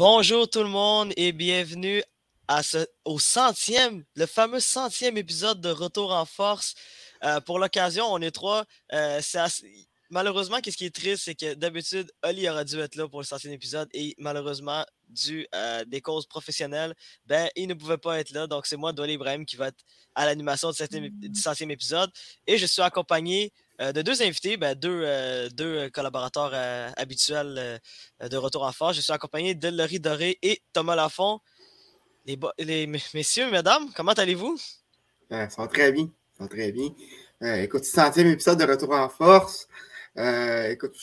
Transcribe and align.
Bonjour 0.00 0.48
tout 0.48 0.62
le 0.62 0.70
monde 0.70 1.12
et 1.18 1.30
bienvenue 1.30 2.02
ce, 2.62 2.86
au 3.04 3.18
centième, 3.18 4.02
le 4.14 4.24
fameux 4.24 4.58
centième 4.58 5.18
épisode 5.18 5.60
de 5.60 5.68
Retour 5.68 6.12
en 6.12 6.24
force. 6.24 6.74
Euh, 7.22 7.38
pour 7.42 7.58
l'occasion, 7.58 8.06
on 8.10 8.18
est 8.22 8.30
trois. 8.30 8.64
Euh, 8.94 9.20
malheureusement, 10.08 10.60
qu'est-ce 10.62 10.78
qui 10.78 10.86
est 10.86 10.94
triste, 10.94 11.24
c'est 11.26 11.34
que 11.34 11.52
d'habitude, 11.52 12.10
Oli 12.24 12.48
aurait 12.48 12.64
dû 12.64 12.78
être 12.78 12.96
là 12.96 13.08
pour 13.08 13.20
le 13.20 13.26
centième 13.26 13.52
épisode 13.52 13.90
et 13.92 14.14
malheureusement, 14.16 14.86
dû 15.10 15.46
à 15.52 15.84
des 15.84 16.00
causes 16.00 16.26
professionnelles, 16.26 16.94
ben, 17.26 17.50
il 17.54 17.68
ne 17.68 17.74
pouvait 17.74 17.98
pas 17.98 18.20
être 18.20 18.30
là. 18.30 18.46
Donc, 18.46 18.64
c'est 18.64 18.78
moi, 18.78 18.94
Dolly 18.94 19.12
Ibrahim, 19.14 19.44
qui 19.44 19.56
va 19.56 19.66
être 19.68 19.84
à 20.14 20.24
l'animation 20.24 20.70
du 20.70 21.38
centième 21.38 21.70
épisode. 21.72 22.10
Et 22.46 22.56
je 22.56 22.64
suis 22.64 22.80
accompagné 22.80 23.52
euh, 23.80 23.92
de 23.92 24.02
deux 24.02 24.20
invités, 24.22 24.58
ben, 24.58 24.74
deux, 24.74 25.02
euh, 25.04 25.48
deux, 25.48 25.88
collaborateurs 25.88 26.50
euh, 26.52 26.90
habituels 26.96 27.80
de 28.20 28.36
Retour 28.36 28.62
en 28.64 28.72
Force. 28.72 28.96
Je 28.96 29.00
suis 29.00 29.12
accompagné 29.12 29.54
de 29.54 29.68
Laurie 29.68 30.00
Doré 30.00 30.38
et 30.42 30.60
Thomas 30.74 30.94
Lafont. 30.94 31.40
Les, 32.26 32.38
les 32.58 32.86
messieurs, 32.86 33.50
mesdames, 33.50 33.90
comment 33.96 34.12
allez-vous? 34.12 34.58
ça 35.30 35.48
va 35.56 35.66
très 35.66 35.92
bien. 35.92 36.10
Ça 36.36 36.44
va 36.44 36.48
très 36.48 36.72
bien. 36.72 36.90
écoute, 37.40 37.84
centième 37.84 38.26
épisode 38.26 38.58
de 38.58 38.64
Retour 38.64 38.92
en 38.92 39.08
Force. 39.08 39.66
écoute, 40.16 40.94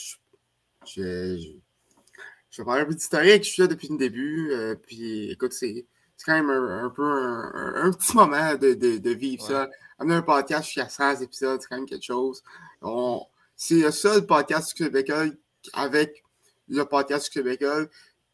je, 0.85 1.01
vais 1.01 2.63
parler 2.63 2.83
un 2.83 2.85
peu 2.85 2.93
d'historique. 2.93 3.43
Je 3.43 3.49
suis 3.49 3.61
là 3.63 3.67
depuis 3.67 3.87
le 3.87 3.97
début. 3.97 4.53
puis, 4.83 5.31
écoute, 5.31 5.53
c'est 5.53 5.87
quand 6.23 6.33
même 6.33 6.51
un, 6.51 6.89
peu 6.91 7.03
un, 7.03 7.91
petit 7.91 8.15
moment 8.15 8.53
de, 8.53 8.75
de, 8.75 9.09
vivre 9.09 9.43
ça. 9.43 9.67
Amener 9.97 10.15
un 10.15 10.21
podcast, 10.21 10.65
je 10.65 10.69
suis 10.69 10.81
à 10.81 10.89
100 10.89 11.21
épisodes, 11.21 11.59
c'est 11.59 11.67
quand 11.67 11.77
même 11.77 11.87
quelque 11.87 12.05
chose. 12.05 12.43
C'est 13.55 13.81
le 13.81 13.91
seul 13.91 14.25
podcast 14.25 14.69
du 14.69 14.83
Québécois 14.83 15.25
avec 15.73 16.23
le 16.69 16.83
podcast 16.83 17.25
du 17.25 17.31
Québécois 17.31 17.85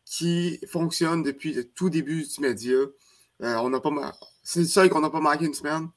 qui 0.06 0.60
fonctionne 0.68 1.24
depuis 1.24 1.54
le 1.54 1.64
tout 1.64 1.90
début 1.90 2.24
du 2.24 2.42
média. 2.42 2.78
Euh, 3.42 3.56
on 3.58 3.80
pas 3.80 4.14
C'est 4.44 4.60
le 4.60 4.66
seul 4.66 4.90
qu'on 4.90 5.00
n'a 5.00 5.10
pas 5.10 5.20
manqué 5.20 5.46
une 5.46 5.54
semaine. 5.54 5.90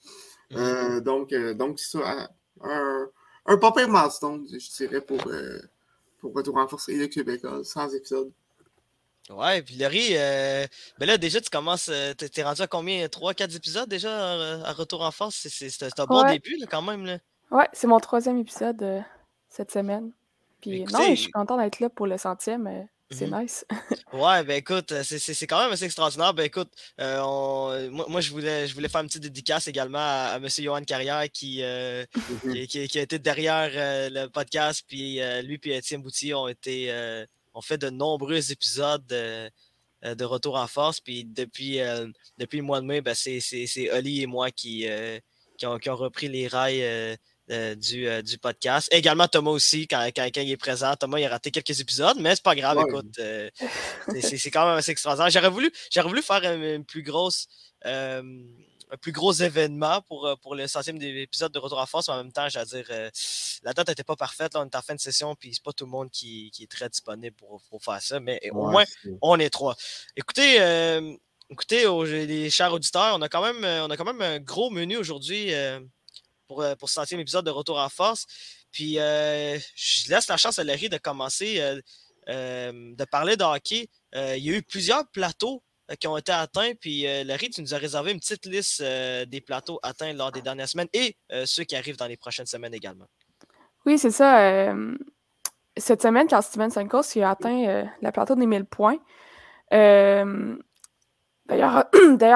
Euh, 0.53 1.00
mm-hmm. 1.00 1.00
donc, 1.00 1.33
euh, 1.33 1.55
donc 1.55 1.80
c'est 1.80 1.98
ça. 1.98 2.28
Un, 2.62 3.08
un 3.47 3.56
pas 3.58 3.72
pire 3.72 3.88
milestone, 3.88 4.47
je 4.50 4.77
dirais, 4.77 5.00
pour, 5.00 5.19
pour 6.20 6.34
Retour 6.34 6.56
en 6.56 6.69
Force 6.69 6.88
et 6.88 6.97
le 6.97 7.08
Québécois, 7.08 7.62
100 7.62 7.91
épisodes. 7.94 8.31
Ouais, 9.28 9.60
puis 9.62 9.77
Laurie, 9.77 10.14
ben 10.98 11.06
là, 11.06 11.19
déjà, 11.19 11.41
tu 11.41 11.50
commences. 11.50 11.91
T'es 12.16 12.42
rendu 12.42 12.62
à 12.62 12.66
combien? 12.69 13.06
3-4 13.06 13.56
épisodes 13.56 13.88
déjà 13.88 14.64
à, 14.64 14.72
Retour 14.72 15.03
en 15.03 15.10
Force? 15.10 15.48
C'est 15.48 16.00
un 16.00 16.06
bon 16.06 16.22
début, 16.31 16.56
là, 16.58 16.66
quand 16.70 16.83
même. 16.83 17.05
Là. 17.05 17.19
Ouais, 17.50 17.69
c'est 17.72 17.86
mon 17.86 18.00
troisième 18.00 18.39
épisode 18.39 18.83
euh, 18.83 19.00
cette 19.48 19.70
semaine. 19.70 20.12
Puis 20.61 20.84
non, 20.84 21.11
je 21.11 21.14
suis 21.14 21.30
content 21.30 21.56
d'être 21.56 21.80
là 21.80 21.88
pour 21.88 22.06
le 22.06 22.19
centième. 22.19 22.66
Euh, 22.66 22.83
c'est 23.11 23.28
mmh 23.28 23.41
nice. 23.41 23.64
ouais, 24.12 24.42
ben 24.42 24.56
écoute, 24.56 24.91
euh, 24.91 25.05
c'est 25.05 25.47
quand 25.47 25.62
même 25.62 25.70
assez 25.70 25.84
extraordinaire. 25.84 26.34
Ben 26.34 26.42
écoute, 26.42 26.72
moi, 26.98 28.20
je, 28.20 28.30
voulais, 28.30 28.66
je 28.66 28.75
voulais 28.75 28.88
faire 28.88 29.03
une 29.03 29.06
petite 29.06 29.22
dédicace 29.22 29.69
également 29.69 29.98
à, 30.00 30.38
M. 30.42 30.48
Johan 30.48 30.83
Carrière 30.83 31.22
mmh 31.25 31.28
qui, 31.28 32.66
qui, 32.66 32.98
a 32.98 33.03
été 33.03 33.19
derrière 33.20 33.70
le 34.10 34.27
podcast. 34.27 34.84
Puis 34.88 35.20
lui 35.44 35.60
et 35.66 35.77
Étienne 35.77 36.03
Boutier 36.03 36.34
ont 36.34 36.49
été 36.49 36.93
ont 37.54 37.62
fait 37.62 37.78
de 37.78 37.91
nombreux 37.91 38.50
épisodes 38.50 39.06
de 39.06 40.25
retour 40.25 40.56
en 40.56 40.66
force. 40.66 40.99
Puis 40.99 41.25
depuis, 41.25 41.78
depuis 42.38 42.59
le 42.59 42.65
mois 42.65 42.81
de 42.81 42.87
mai, 42.87 43.03
ben, 43.03 43.15
c'est 43.15 43.93
Oli 43.93 44.22
et 44.22 44.26
moi 44.26 44.50
qui, 44.50 44.84
qui, 45.56 45.66
ont, 45.66 45.78
qui 45.78 45.91
ont 45.91 45.97
repris 45.97 46.26
les 46.26 46.49
rails 46.49 47.16
euh, 47.52 47.76
du, 47.76 48.08
euh, 48.08 48.22
du, 48.22 48.38
podcast. 48.38 48.88
Également 48.90 49.28
Thomas 49.28 49.52
aussi, 49.52 49.86
quand, 49.86 50.04
quand, 50.16 50.28
il 50.34 50.50
est 50.50 50.56
présent. 50.56 50.96
Thomas, 50.96 51.20
il 51.20 51.26
a 51.26 51.28
raté 51.28 51.52
quelques 51.52 51.78
épisodes, 51.78 52.16
mais 52.18 52.34
c'est 52.34 52.42
pas 52.42 52.56
grave, 52.56 52.76
écoute. 52.88 53.16
Euh, 53.20 53.48
c'est 54.20 54.50
quand 54.50 54.66
même 54.66 54.78
assez 54.78 54.90
extraordinaire. 54.90 55.30
J'aurais 55.30 55.48
voulu, 55.48 55.70
voulu 56.02 56.22
faire 56.22 56.42
un, 56.44 56.82
plus 56.82 57.04
grosse. 57.04 57.46
un 57.84 58.24
plus 59.00 59.12
gros 59.12 59.32
événement 59.32 60.02
pour, 60.08 60.36
pour 60.42 60.56
le 60.56 60.66
centième 60.66 61.00
épisode 61.00 61.52
de 61.52 61.60
Retour 61.60 61.78
en 61.78 61.86
force, 61.86 62.08
mais 62.08 62.14
en 62.14 62.16
même 62.24 62.32
temps, 62.32 62.48
j'allais 62.48 62.66
dire, 62.66 62.90
la 63.62 63.72
date 63.72 63.90
n'était 63.90 64.02
pas 64.02 64.16
parfaite. 64.16 64.54
Là, 64.54 64.62
on 64.62 64.64
est 64.64 64.74
en 64.74 64.82
fin 64.82 64.96
de 64.96 65.00
session, 65.00 65.36
puis 65.36 65.54
c'est 65.54 65.62
pas 65.62 65.72
tout 65.72 65.84
le 65.84 65.90
monde 65.92 66.10
qui, 66.10 66.50
qui 66.50 66.64
est 66.64 66.70
très 66.70 66.88
disponible 66.88 67.36
pour, 67.36 67.62
pour, 67.70 67.80
faire 67.80 68.02
ça, 68.02 68.18
mais 68.18 68.40
au 68.50 68.66
moins, 68.70 68.84
on 69.22 69.38
est 69.38 69.50
trois. 69.50 69.76
Écoutez, 70.16 70.56
écoutez, 71.48 71.84
les 72.26 72.50
chers 72.50 72.72
auditeurs, 72.72 73.14
on 73.16 73.22
a 73.22 73.28
quand 73.28 73.42
même, 73.42 73.64
on 73.84 73.90
a 73.90 73.96
quand 73.96 74.04
même 74.04 74.20
un 74.20 74.40
gros 74.40 74.70
menu 74.70 74.96
aujourd'hui 74.96 75.52
pour, 76.46 76.62
euh, 76.62 76.74
pour 76.74 76.88
ce 76.88 76.94
centième 76.94 77.20
épisode 77.20 77.44
de 77.44 77.50
Retour 77.50 77.78
en 77.78 77.88
force. 77.88 78.26
Puis 78.72 78.98
euh, 78.98 79.58
je 79.74 80.08
laisse 80.10 80.28
la 80.28 80.36
chance 80.36 80.58
à 80.58 80.64
Larry 80.64 80.88
de 80.88 80.98
commencer, 80.98 81.60
euh, 81.60 81.80
de 82.72 83.04
parler 83.04 83.36
de 83.36 83.44
hockey. 83.44 83.88
il 84.14 84.44
y 84.44 84.50
a 84.50 84.58
eu 84.58 84.62
plusieurs 84.62 85.06
plateaux 85.08 85.62
qui 86.00 86.08
ont 86.08 86.16
été 86.16 86.32
atteints. 86.32 86.72
Puis 86.80 87.02
Larry, 87.24 87.50
tu 87.50 87.60
nous 87.62 87.74
as 87.74 87.78
réservé 87.78 88.10
une 88.12 88.18
petite 88.18 88.46
liste 88.46 88.82
des 88.82 89.40
plateaux 89.40 89.78
atteints 89.82 90.12
lors 90.12 90.32
des 90.32 90.42
dernières 90.42 90.68
semaines 90.68 90.88
et 90.92 91.16
ceux 91.44 91.62
qui 91.62 91.76
arrivent 91.76 91.96
dans 91.96 92.08
les 92.08 92.16
prochaines 92.16 92.46
semaines 92.46 92.74
également. 92.74 93.06
Oui, 93.84 93.96
c'est 93.98 94.10
ça. 94.10 94.74
cette 95.76 96.02
semaine, 96.02 96.26
quand 96.28 96.42
Steven 96.42 96.70
Sankos 96.70 97.16
a 97.20 97.30
atteint 97.30 97.88
le 98.02 98.10
plateau 98.10 98.34
des 98.34 98.46
1000 98.46 98.64
points, 98.64 98.98
d'ailleurs, 99.70 100.26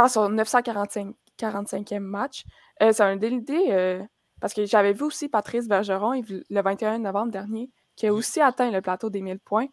sur 0.09 0.29
945 0.29 1.17
45e 1.41 2.01
match, 2.01 2.45
euh, 2.83 2.93
c'est 2.93 3.03
un 3.03 3.21
idée 3.21 3.67
euh, 3.71 4.03
parce 4.41 4.55
que 4.55 4.65
j'avais 4.65 4.93
vu 4.93 5.03
aussi 5.05 5.29
Patrice 5.29 5.69
Bergeron 5.69 6.23
le 6.29 6.63
21 6.63 6.99
novembre 7.01 7.31
dernier, 7.31 7.71
qui 7.97 8.07
a 8.07 8.13
aussi 8.13 8.41
atteint 8.41 8.71
le 8.71 8.81
plateau 8.81 9.11
des 9.11 9.21
1000 9.21 9.39
points. 9.41 9.67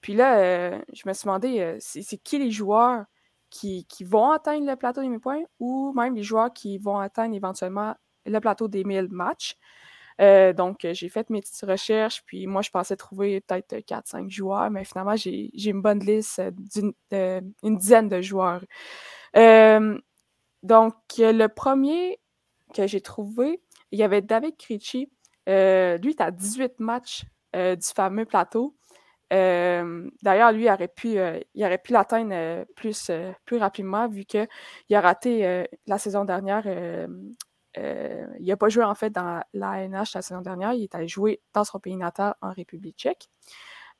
Puis 0.00 0.14
là, 0.14 0.38
euh, 0.38 0.80
je 0.92 1.02
me 1.06 1.12
suis 1.12 1.24
demandé, 1.24 1.76
c'est 1.80 2.18
qui 2.18 2.38
les 2.38 2.50
joueurs 2.50 3.04
qui, 3.50 3.86
vont 4.02 4.30
atteindre 4.30 4.66
le 4.66 4.76
plateau 4.76 5.02
des 5.02 5.08
1000 5.08 5.20
points 5.20 5.42
ou 5.58 5.92
même 5.94 6.14
les 6.14 6.22
joueurs 6.22 6.52
qui 6.52 6.78
vont 6.78 6.98
atteindre 6.98 7.34
éventuellement 7.34 7.94
le 8.24 8.40
plateau 8.40 8.68
des 8.68 8.84
1000 8.84 9.08
matchs? 9.10 9.56
donc, 10.56 10.84
j'ai 10.84 11.08
fait 11.08 11.30
mes 11.30 11.40
petites 11.40 11.64
recherches, 11.64 12.24
puis 12.26 12.48
moi, 12.48 12.60
je 12.60 12.70
pensais 12.70 12.96
trouver 12.96 13.40
peut-être 13.40 13.76
4-5 13.86 14.28
joueurs, 14.28 14.68
mais 14.68 14.84
finalement, 14.84 15.14
j'ai 15.14 15.50
une 15.54 15.80
bonne 15.80 16.00
liste 16.00 16.40
d'une 17.12 17.76
dizaine 17.76 18.08
de 18.08 18.20
joueurs. 18.20 18.64
donc, 20.62 20.94
le 21.18 21.46
premier 21.46 22.18
que 22.74 22.86
j'ai 22.86 23.00
trouvé, 23.00 23.60
il 23.90 23.98
y 23.98 24.02
avait 24.02 24.22
David 24.22 24.56
Krejci. 24.56 25.10
Euh, 25.48 25.96
lui, 25.98 26.10
il 26.12 26.16
est 26.16 26.20
à 26.20 26.30
18 26.30 26.80
matchs 26.80 27.24
euh, 27.56 27.76
du 27.76 27.86
fameux 27.86 28.24
plateau. 28.24 28.76
Euh, 29.32 30.08
d'ailleurs, 30.22 30.52
lui, 30.52 30.64
il 30.64 30.70
aurait 30.70 30.88
pu, 30.88 31.18
l'atteindre 31.92 32.64
plus, 32.76 33.10
plus 33.44 33.56
rapidement 33.58 34.08
vu 34.08 34.24
qu'il 34.24 34.48
a 34.92 35.00
raté 35.00 35.66
la 35.86 35.98
saison 35.98 36.24
dernière. 36.24 36.66
il 37.76 38.46
n'a 38.46 38.56
pas 38.56 38.68
joué 38.68 38.84
en 38.84 38.94
fait 38.94 39.10
dans 39.10 39.42
la 39.52 39.70
ANH 39.70 40.14
la 40.14 40.22
saison 40.22 40.40
dernière. 40.40 40.72
Il 40.72 40.84
est 40.84 40.94
allé 40.94 41.08
jouer 41.08 41.42
dans 41.52 41.64
son 41.64 41.78
pays 41.78 41.96
natal 41.96 42.34
en 42.40 42.52
République 42.52 42.96
tchèque. 42.96 43.28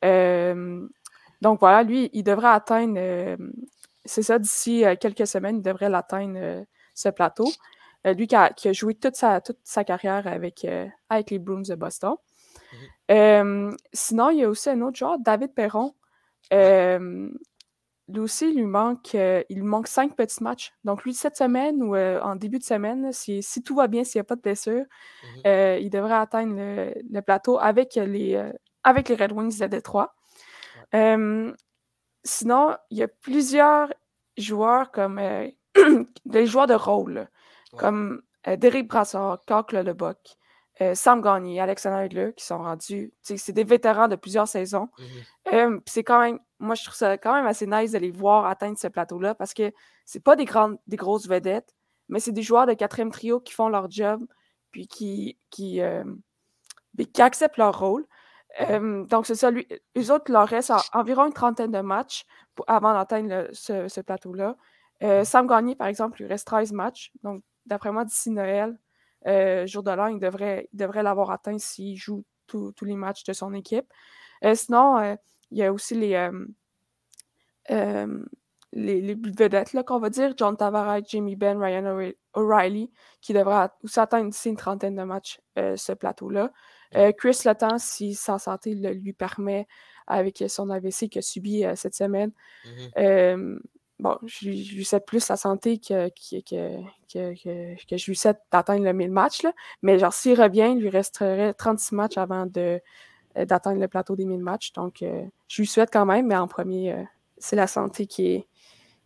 donc 0.03 1.61
voilà, 1.61 1.83
lui, 1.83 2.11
il 2.15 2.23
devrait 2.23 2.49
atteindre, 2.49 2.99
c'est 4.05 4.23
ça, 4.23 4.39
d'ici 4.39 4.85
quelques 4.99 5.27
semaines, 5.27 5.59
il 5.59 5.63
devrait 5.63 5.91
l'atteindre 5.91 6.65
ce 6.95 7.11
plateau. 7.11 7.49
Euh, 8.07 8.15
lui 8.15 8.27
qui 8.27 8.37
a, 8.37 8.53
joué 8.73 8.95
toute 8.95 9.17
sa, 9.17 9.41
toute 9.41 9.59
sa 9.65 9.85
carrière 9.85 10.27
avec, 10.27 10.65
euh, 10.65 10.87
avec 11.09 11.31
les 11.31 11.39
Bruins 11.39 11.63
de 11.63 11.75
Boston. 11.75 12.15
Mhm. 13.11 13.77
sinon, 13.93 14.31
il 14.31 14.39
y 14.39 14.45
a 14.45 14.49
aussi 14.49 14.69
un 14.69 14.83
autre 14.83 14.99
joueur, 14.99 15.19
David 15.19 15.55
Perron. 15.55 15.95
lui 16.51 18.21
aussi, 18.21 18.51
il 18.51 18.57
lui 18.57 18.65
manque, 18.65 19.15
euh, 19.15 19.43
il 19.49 19.65
manque 19.65 19.89
cinq 19.89 20.15
petits 20.17 20.43
matchs. 20.43 20.73
Donc, 20.85 21.05
lui, 21.05 21.13
cette 21.13 21.37
semaine 21.37 21.83
ou 21.83 21.97
en 21.97 22.37
début 22.37 22.59
de 22.59 22.65
semaine, 22.65 23.13
si, 23.13 23.43
si 23.43 23.63
tout 23.63 23.75
va 23.75 23.87
bien, 23.87 24.05
s'il 24.05 24.19
n'y 24.19 24.23
a 24.23 24.25
pas 24.25 24.37
de 24.37 24.43
blessure, 24.43 24.85
mhm. 25.45 25.79
il 25.81 25.91
devrait 25.91 26.15
atteindre 26.15 26.55
le, 26.57 27.21
plateau 27.21 27.59
avec 27.59 27.97
les, 27.97 28.41
avec 28.85 29.09
les 29.09 29.17
Red 29.17 29.33
Wings 29.33 29.59
de 29.59 29.67
Détroit. 29.67 30.15
sinon, 32.25 32.77
il 32.91 32.99
y 32.99 33.03
a 33.03 33.09
plusieurs 33.09 33.93
joueurs 34.37 34.93
comme 34.93 35.21
des 36.27 36.47
joueurs 36.47 36.67
de 36.67 36.75
rôle. 36.75 37.29
Comme 37.77 38.23
euh, 38.47 38.57
Derek 38.57 38.89
Brassard, 38.89 39.45
Carl 39.47 39.65
Leboc, 39.73 40.19
euh, 40.81 40.95
Sam 40.95 41.21
Gagné, 41.21 41.61
Alexander 41.61 42.05
Edler, 42.05 42.33
qui 42.37 42.45
sont 42.45 42.59
rendus. 42.59 43.13
C'est 43.23 43.53
des 43.53 43.65
vétérans 43.65 44.09
de 44.09 44.17
plusieurs 44.17 44.49
saisons. 44.49 44.89
Mmh 44.99 45.05
euh, 45.55 45.81
c'est 45.87 46.05
quand 46.05 46.21
même, 46.21 46.39
moi, 46.59 46.75
je 46.75 46.85
trouve 46.85 46.95
ça 46.95 47.17
quand 47.17 47.35
même 47.35 47.47
assez 47.47 47.67
nice 47.67 47.93
de 47.93 47.99
les 47.99 48.11
voir 48.11 48.45
atteindre 48.45 48.77
ce 48.77 48.87
plateau-là 48.87 49.35
parce 49.35 49.55
que 49.55 49.73
c'est 50.05 50.23
pas 50.23 50.37
des 50.37 50.45
grandes, 50.45 50.79
des 50.87 50.97
grosses 50.97 51.27
vedettes, 51.27 51.75
mais 52.09 52.21
c'est 52.21 52.33
des 52.33 52.43
joueurs 52.43 52.67
de 52.67 52.75
quatrième 52.75 53.11
trio 53.11 53.41
qui 53.41 53.55
font 53.55 53.69
leur 53.69 53.91
job 53.91 54.23
puis 54.71 54.87
qui, 54.87 55.39
qui, 55.49 55.81
qui 57.13 57.23
acceptent 57.23 57.57
leur 57.57 57.79
rôle. 57.79 58.05
donc, 58.61 59.27
c'est 59.27 59.35
ça. 59.35 59.51
Lui, 59.51 59.67
eux 59.97 60.13
autres, 60.13 60.31
leur 60.31 60.47
reste 60.47 60.71
environ 60.93 61.25
une 61.25 61.33
trentaine 61.33 61.71
de 61.71 61.81
matchs 61.81 62.27
avant 62.67 62.93
d'atteindre 62.93 63.49
ce, 63.53 63.89
ce 63.89 64.01
plateau-là. 64.03 64.55
Sam 65.25 65.47
Gagné, 65.47 65.77
par 65.77 65.87
exemple, 65.87 66.19
lui 66.19 66.29
reste 66.29 66.47
13 66.47 66.73
matchs. 66.73 67.11
Donc, 67.23 67.43
d'après 67.69 67.93
moi, 67.93 68.05
d'ici 68.05 68.31
Noël, 68.31 68.79
euh, 69.27 69.67
jour 69.67 69.83
de 69.83 69.91
l'an, 69.91 70.07
il 70.09 70.19
devrait, 70.19 70.69
devrait 70.73 71.03
l'avoir 71.03 71.31
atteint 71.31 71.59
s'il 71.59 71.97
joue 71.97 72.25
tous 72.47 72.73
les 72.83 72.97
matchs 72.97 73.25
de 73.25 73.33
son 73.33 73.53
équipe. 73.53 73.93
Euh, 74.45 74.55
sinon, 74.55 74.99
euh, 74.99 75.17
il 75.51 75.59
y 75.59 75.63
a 75.63 75.73
aussi 75.73 75.95
les, 75.95 76.31
les, 78.73 79.01
les 79.01 79.15
vedettes, 79.15 79.77
qu'on 79.85 79.99
va 79.99 80.11
dire, 80.11 80.35
John 80.37 80.57
Tavares, 80.57 81.01
Jimmy 81.07 81.37
Ben, 81.37 81.59
Ryan 81.63 82.13
O'Reilly, 82.35 82.91
qui 83.21 83.33
devra 83.33 83.77
aussi 83.83 84.01
atteindre 84.01 84.31
une 84.45 84.57
trentaine 84.57 84.95
de 84.95 85.03
matchs, 85.03 85.41
ce 85.57 85.93
plateau-là. 85.93 86.53
Chris 87.19 87.41
Letang, 87.45 87.79
si 87.79 88.15
sa 88.15 88.39
santé 88.39 88.75
le 88.75 88.93
lui 88.93 89.13
permet, 89.13 89.67
avec 90.07 90.43
son 90.49 90.71
AVC 90.71 91.11
qu'il 91.11 91.19
a 91.19 91.23
subi 91.23 91.65
cette 91.75 91.95
semaine, 91.95 92.33
mmh 92.65 93.59
bon, 93.99 94.17
je, 94.27 94.49
lui 94.49 94.85
souhaite 94.85 95.07
plus 95.07 95.21
sa 95.21 95.37
santé 95.37 95.79
que, 95.79 96.09
que, 96.09 96.41
que, 97.13 97.75
que, 97.89 97.97
je 97.97 98.07
lui 98.07 98.17
souhaite 98.17 98.41
d'atteindre 98.53 98.85
le 98.85 98.93
1000 98.93 99.11
matchs. 99.11 99.43
Là. 99.43 99.53
Mais 99.83 99.99
genre, 99.99 100.13
s'il 100.13 100.41
revient, 100.41 100.73
il 100.77 100.81
lui 100.81 100.89
resterait 100.89 101.55
36 101.55 101.95
matchs 101.95 102.19
avant 102.19 102.47
de, 102.47 102.81
d'atteindre 103.37 103.81
le 103.81 103.89
plateau 103.89 104.17
des 104.17 104.25
1000 104.25 104.41
matchs. 104.41 104.73
Donc, 104.73 104.99
je 105.03 105.63
lui 105.63 105.67
souhaite 105.67 105.91
quand 105.93 106.07
même, 106.07 106.27
mais 106.27 106.37
en 106.37 106.49
premier, 106.49 107.05
c'est 107.39 107.57
la 107.57 107.67
santé 107.67 108.07
qui, 108.07 108.27
est, 108.33 108.47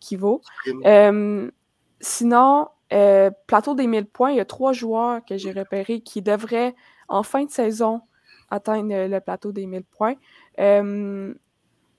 qui 0.00 0.16
vaut. 0.16 0.40
sinon, 2.00 2.68
plateau 3.46 3.74
des 3.74 3.86
1000 3.86 4.06
points, 4.06 4.30
il 4.30 4.36
y 4.36 4.40
a 4.40 4.44
trois 4.44 4.72
joueurs 4.72 5.24
que 5.24 5.36
j'ai 5.36 5.52
repérés 5.52 6.00
qui 6.00 6.22
devraient, 6.22 6.74
en 7.08 7.22
fin 7.22 7.44
de 7.44 7.50
saison, 7.50 8.02
atteindre 8.50 9.06
le 9.06 9.20
plateau 9.20 9.52
des 9.52 9.66
1000 9.66 9.84
points. 9.84 10.14
il 10.58 11.34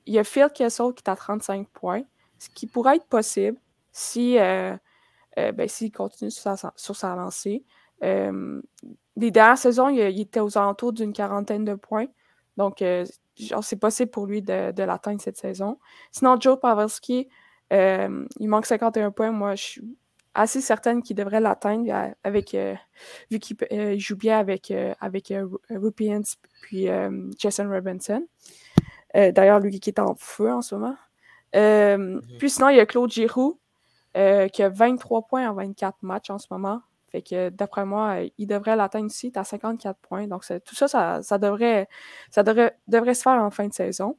y 0.05 0.19
a 0.19 0.23
Phil 0.23 0.49
Kessel 0.53 0.93
qui 0.93 1.03
est 1.05 1.09
à 1.09 1.15
35 1.15 1.67
points, 1.69 2.03
ce 2.43 2.49
qui 2.49 2.67
pourrait 2.67 2.97
être 2.97 3.05
possible 3.05 3.57
si, 3.91 4.37
euh, 4.37 4.75
euh, 5.37 5.51
ben, 5.53 5.67
s'il 5.69 5.91
continue 5.91 6.31
sur 6.31 6.57
sa, 6.57 6.73
sur 6.75 6.95
lancée. 7.15 7.63
les 8.01 9.31
dernières 9.31 9.57
saisons, 9.57 9.87
il, 9.87 10.19
était 10.19 10.41
aux 10.41 10.57
alentours 10.57 10.91
d'une 10.91 11.13
quarantaine 11.13 11.63
de 11.63 11.75
points. 11.75 12.07
Donc, 12.57 12.83
c'est 13.61 13.79
possible 13.79 14.11
pour 14.11 14.25
lui 14.25 14.41
de, 14.41 14.83
l'atteindre 14.83 15.21
cette 15.21 15.37
saison. 15.37 15.79
Sinon, 16.11 16.37
Joe 16.39 16.59
Pavelski, 16.59 17.29
il 17.71 18.47
manque 18.49 18.65
51 18.65 19.11
points. 19.11 19.31
Moi, 19.31 19.55
je 19.55 19.63
suis 19.63 19.97
assez 20.33 20.61
certaine 20.61 21.01
qu'il 21.01 21.15
devrait 21.15 21.39
l'atteindre 21.39 22.13
avec 22.23 22.57
vu 23.31 23.39
qu'il 23.39 23.99
joue 23.99 24.17
bien 24.17 24.37
avec, 24.37 24.73
avec 24.99 25.33
Rupians 25.69 26.23
puis 26.61 26.87
Jason 27.37 27.69
Robinson. 27.69 28.27
D'ailleurs, 29.13 29.59
lui 29.59 29.79
qui 29.79 29.91
est 29.91 29.99
en 29.99 30.15
feu 30.15 30.51
en 30.51 30.61
ce 30.61 30.75
moment. 30.75 30.97
Mhm. 31.53 32.21
Puis 32.39 32.49
sinon, 32.49 32.69
il 32.69 32.77
y 32.77 32.79
a 32.79 32.85
Claude 32.85 33.11
Giroux 33.11 33.59
qui 34.13 34.63
a 34.63 34.69
23 34.69 35.23
points 35.23 35.49
en 35.49 35.53
24 35.53 35.97
matchs 36.01 36.29
en 36.29 36.37
ce 36.37 36.47
moment. 36.51 36.81
Fait 37.11 37.21
que 37.21 37.49
d'après 37.49 37.85
moi, 37.85 38.17
il 38.37 38.47
devrait 38.47 38.75
l'atteindre 38.75 39.07
ici, 39.07 39.31
à 39.35 39.43
54 39.43 39.99
points. 39.99 40.27
Donc 40.27 40.43
tout 40.65 40.75
ça, 40.75 40.87
ça, 41.21 41.37
devrait, 41.37 41.87
ça 42.31 42.43
devrait, 42.43 42.77
devrait 42.87 43.13
se 43.13 43.21
faire 43.21 43.41
en 43.41 43.51
fin 43.51 43.67
de 43.67 43.73
saison. 43.73 44.17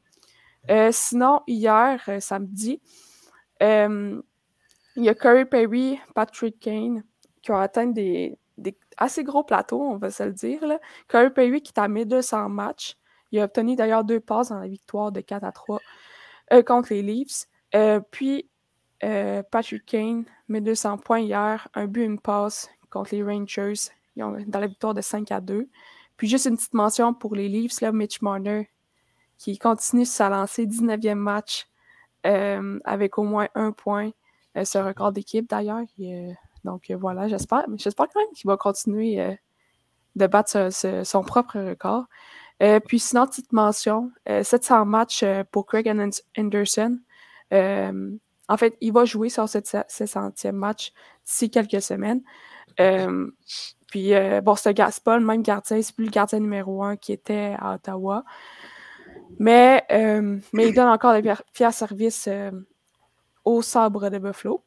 sinon, 0.91 1.43
hier, 1.47 2.01
samedi, 2.21 2.81
il 3.61 4.23
y 5.05 5.09
a 5.09 5.15
Curry 5.15 5.45
Perry, 5.45 6.01
Patrick 6.15 6.61
Kane 6.61 7.03
qui 7.43 7.51
ont 7.53 7.59
atteint 7.59 7.87
des, 7.87 8.39
assez 8.97 9.25
gros 9.25 9.45
plateaux, 9.45 9.83
on 9.83 9.97
va 9.99 10.11
se 10.11 10.23
le 10.23 10.33
dire. 10.33 10.67
Là. 10.67 10.79
Curry 11.09 11.31
Perry 11.31 11.63
qui 11.63 11.73
est 11.77 11.81
à 11.81 11.89
1200 11.89 12.49
matchs. 12.49 12.97
Il 13.33 13.41
a 13.41 13.45
obtenu 13.45 13.77
d'ailleurs 13.77 14.05
deux 14.05 14.21
passes 14.21 14.49
dans 14.49 14.61
la 14.61 14.69
victoire 14.69 15.13
de 15.13 15.21
4 15.21 15.45
à 15.45 15.53
3 15.53 15.77
euh, 15.77 15.81
contre 16.67 16.93
les 16.93 17.03
Leafs. 17.03 17.47
Euh, 17.75 18.01
puis 18.11 18.49
euh, 19.03 19.43
Patrick 19.51 19.85
Kane, 19.87 20.25
1200 20.49 20.99
points 20.99 21.21
hier, 21.21 21.69
un 21.75 21.87
but, 21.87 22.05
une 22.05 22.21
passe 22.21 22.71
contre 22.91 23.15
les 23.15 23.23
Rangers 23.23 23.91
dans 24.17 24.61
la 24.61 24.67
victoire 24.67 24.95
de 24.95 25.01
5 25.01 25.33
à 25.33 25.41
2. 25.41 25.69
Puis 26.17 26.29
juste 26.29 26.47
une 26.47 26.57
petite 26.57 26.75
mention 26.75 27.13
pour 27.13 27.35
les 27.35 27.49
Leafs, 27.49 27.81
là, 27.81 27.91
Mitch 27.91 28.23
Marner, 28.23 28.71
qui 29.39 29.59
continue 29.59 30.05
sa 30.05 30.29
lancée, 30.29 30.67
19e 30.67 31.15
match 31.15 31.67
avec 32.23 33.19
au 33.19 33.25
moins 33.25 33.49
un 33.55 33.73
point. 33.73 34.13
Euh, 34.57 34.65
ce 34.65 34.79
record 34.79 35.13
d'équipe 35.13 35.49
d'ailleurs. 35.49 35.83
donc 36.65 36.91
euh, 36.91 36.97
voilà, 36.97 37.29
j'espère. 37.29 37.65
J'espère 37.77 38.07
quand 38.13 38.21
même 38.21 38.33
qu'il 38.35 38.49
va 38.49 38.57
continuer 38.57 39.21
euh, 39.21 39.35
de 40.17 40.27
battre 40.27 40.69
son 40.71 41.23
propre 41.23 41.59
record. 41.59 42.05
Puis 42.59 42.99
sinon, 42.99 43.27
petite 43.27 43.53
mention, 43.53 44.11
700 44.27 44.85
matchs 44.85 45.25
pour 45.51 45.67
Craig 45.67 45.89
Anderson. 46.37 46.99
en 47.51 48.57
fait, 48.57 48.77
il 48.81 48.93
va 48.93 49.05
jouer 49.05 49.29
sur 49.29 49.49
ce 49.49 49.59
700e 49.59 50.53
match 50.53 50.93
d'ici 51.25 51.51
quelques 51.51 51.83
semaines. 51.83 52.23
puis, 52.77 54.13
bon, 54.43 54.55
c'est 54.55 55.05
pas 55.05 55.19
le 55.19 55.25
même 55.25 55.43
gardien, 55.43 55.83
c'est 55.83 55.95
plus 55.95 56.07
le 56.07 56.11
gardien 56.11 56.41
numéro 56.41 56.83
un 56.85 56.97
qui 56.97 57.13
était 57.13 57.57
à 57.59 57.75
Ottawa. 57.75 58.25
Mais, 59.39 59.85
mais 60.53 60.69
il 60.69 60.75
donne 60.75 60.89
encore 60.89 61.21
des 61.21 61.35
fiers 61.53 61.73
services 61.73 62.29
au 63.45 63.63
sabre 63.63 64.09
de 64.11 64.19
Buffalo. 64.19 64.65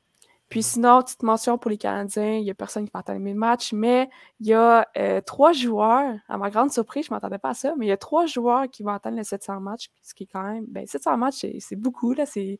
Puis 0.49 0.63
sinon, 0.63 1.01
petite 1.01 1.23
mention 1.23 1.57
pour 1.57 1.69
les 1.69 1.77
Canadiens, 1.77 2.35
il 2.35 2.43
n'y 2.43 2.49
a 2.49 2.53
personne 2.53 2.85
qui 2.85 2.91
va 2.93 3.01
atteindre 3.01 3.25
le 3.25 3.33
match, 3.33 3.73
mais 3.73 4.09
il 4.39 4.47
y 4.47 4.53
a 4.53 4.87
euh, 4.97 5.19
trois 5.19 5.51
joueurs, 5.51 6.15
à 6.29 6.37
ma 6.37 6.49
grande 6.49 6.71
surprise, 6.71 7.05
je 7.05 7.11
ne 7.11 7.15
m'attendais 7.15 7.37
pas 7.37 7.49
à 7.49 7.53
ça, 7.53 7.73
mais 7.77 7.85
il 7.85 7.89
y 7.89 7.93
a 7.93 7.97
trois 7.97 8.25
joueurs 8.27 8.69
qui 8.69 8.83
vont 8.83 8.93
atteindre 8.93 9.17
les 9.17 9.25
700 9.25 9.59
matchs, 9.59 9.89
ce 10.01 10.13
qui 10.13 10.23
est 10.23 10.27
quand 10.27 10.43
même, 10.43 10.65
ben 10.69 10.87
700 10.87 11.17
matchs, 11.17 11.45
c'est 11.59 11.75
beaucoup, 11.75 12.13
là, 12.13 12.25
c'est, 12.25 12.59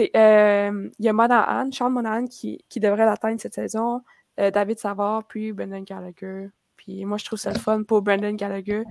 euh, 0.00 0.90
il 0.98 1.04
y 1.04 1.08
a 1.08 1.12
Monahan, 1.12 1.70
Sean 1.70 1.90
Monahan 1.90 2.26
qui, 2.26 2.64
qui 2.68 2.80
devrait 2.80 3.04
l'atteindre 3.04 3.40
cette 3.40 3.54
saison, 3.54 4.02
euh, 4.40 4.50
David 4.50 4.80
Savard, 4.80 5.24
puis 5.28 5.52
Brendan 5.52 5.84
Gallagher. 5.84 6.48
Puis 6.76 7.04
moi, 7.04 7.16
je 7.16 7.24
trouve 7.24 7.38
ça 7.38 7.52
le 7.52 7.60
fun 7.60 7.84
pour 7.84 8.02
Brendan 8.02 8.34
Gallagher, 8.34 8.82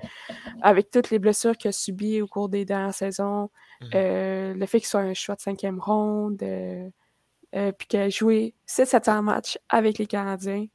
avec 0.62 0.92
toutes 0.92 1.10
les 1.10 1.19
blessures 1.19 1.58
qu'il 1.58 1.68
a 1.68 1.72
subies 1.74 2.22
au 2.22 2.28
cours 2.28 2.48
des 2.48 2.64
dernières 2.64 2.94
saisons, 2.94 3.50
mmh. 3.81 3.88
le 3.92 4.66
fait 4.66 4.80
qu'il 4.80 4.88
soit 4.88 5.02
un 5.02 5.14
choix 5.14 5.36
de 5.36 5.42
cinquième 5.42 5.78
ronde, 5.78 6.42
euh, 7.56 7.72
puis 7.72 7.88
qu'elle 7.88 8.02
a 8.02 8.10
joué 8.10 8.56
600 8.66 9.22
matchs 9.22 9.60
avec 9.70 9.98
les 9.98 10.08
Canadiens. 10.08 10.66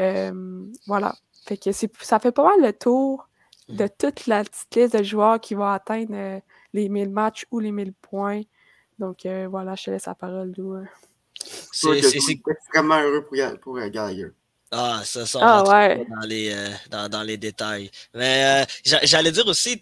Euh, 0.00 0.64
voilà. 0.86 1.14
Fait 1.46 1.56
que 1.56 1.70
ça 1.72 2.18
fait 2.18 2.32
pas 2.32 2.44
mal 2.44 2.62
le 2.62 2.72
tour 2.72 3.28
de 3.68 3.84
mm. 3.84 3.88
toute 3.98 4.26
la 4.26 4.44
petite 4.44 4.74
liste 4.76 4.96
de 4.96 5.02
joueurs 5.02 5.40
qui 5.40 5.54
vont 5.54 5.66
atteindre 5.66 6.14
euh, 6.14 6.40
les 6.72 6.88
1000 6.88 7.10
matchs 7.10 7.46
ou 7.50 7.60
les 7.60 7.72
1000 7.72 7.92
points. 7.94 8.42
Donc 8.98 9.26
voilà, 9.50 9.74
je 9.74 9.84
te 9.84 9.90
laisse 9.90 10.06
la 10.06 10.14
parole, 10.14 10.54
Lou. 10.56 10.84
C'est 11.34 11.98
extrêmement 12.48 13.00
heureux 13.00 13.24
pour, 13.24 13.36
pour 13.60 13.78
Gallagher. 13.90 14.30
Ah, 14.76 15.02
ça, 15.04 15.24
ça 15.24 15.38
ah, 15.40 15.62
dans, 15.62 16.26
les, 16.26 16.52
euh, 16.52 16.68
dans, 16.90 17.08
dans, 17.08 17.22
les 17.22 17.36
détails. 17.36 17.92
Mais 18.12 18.64
euh, 18.64 18.98
j'allais 19.04 19.30
dire 19.30 19.46
aussi, 19.46 19.78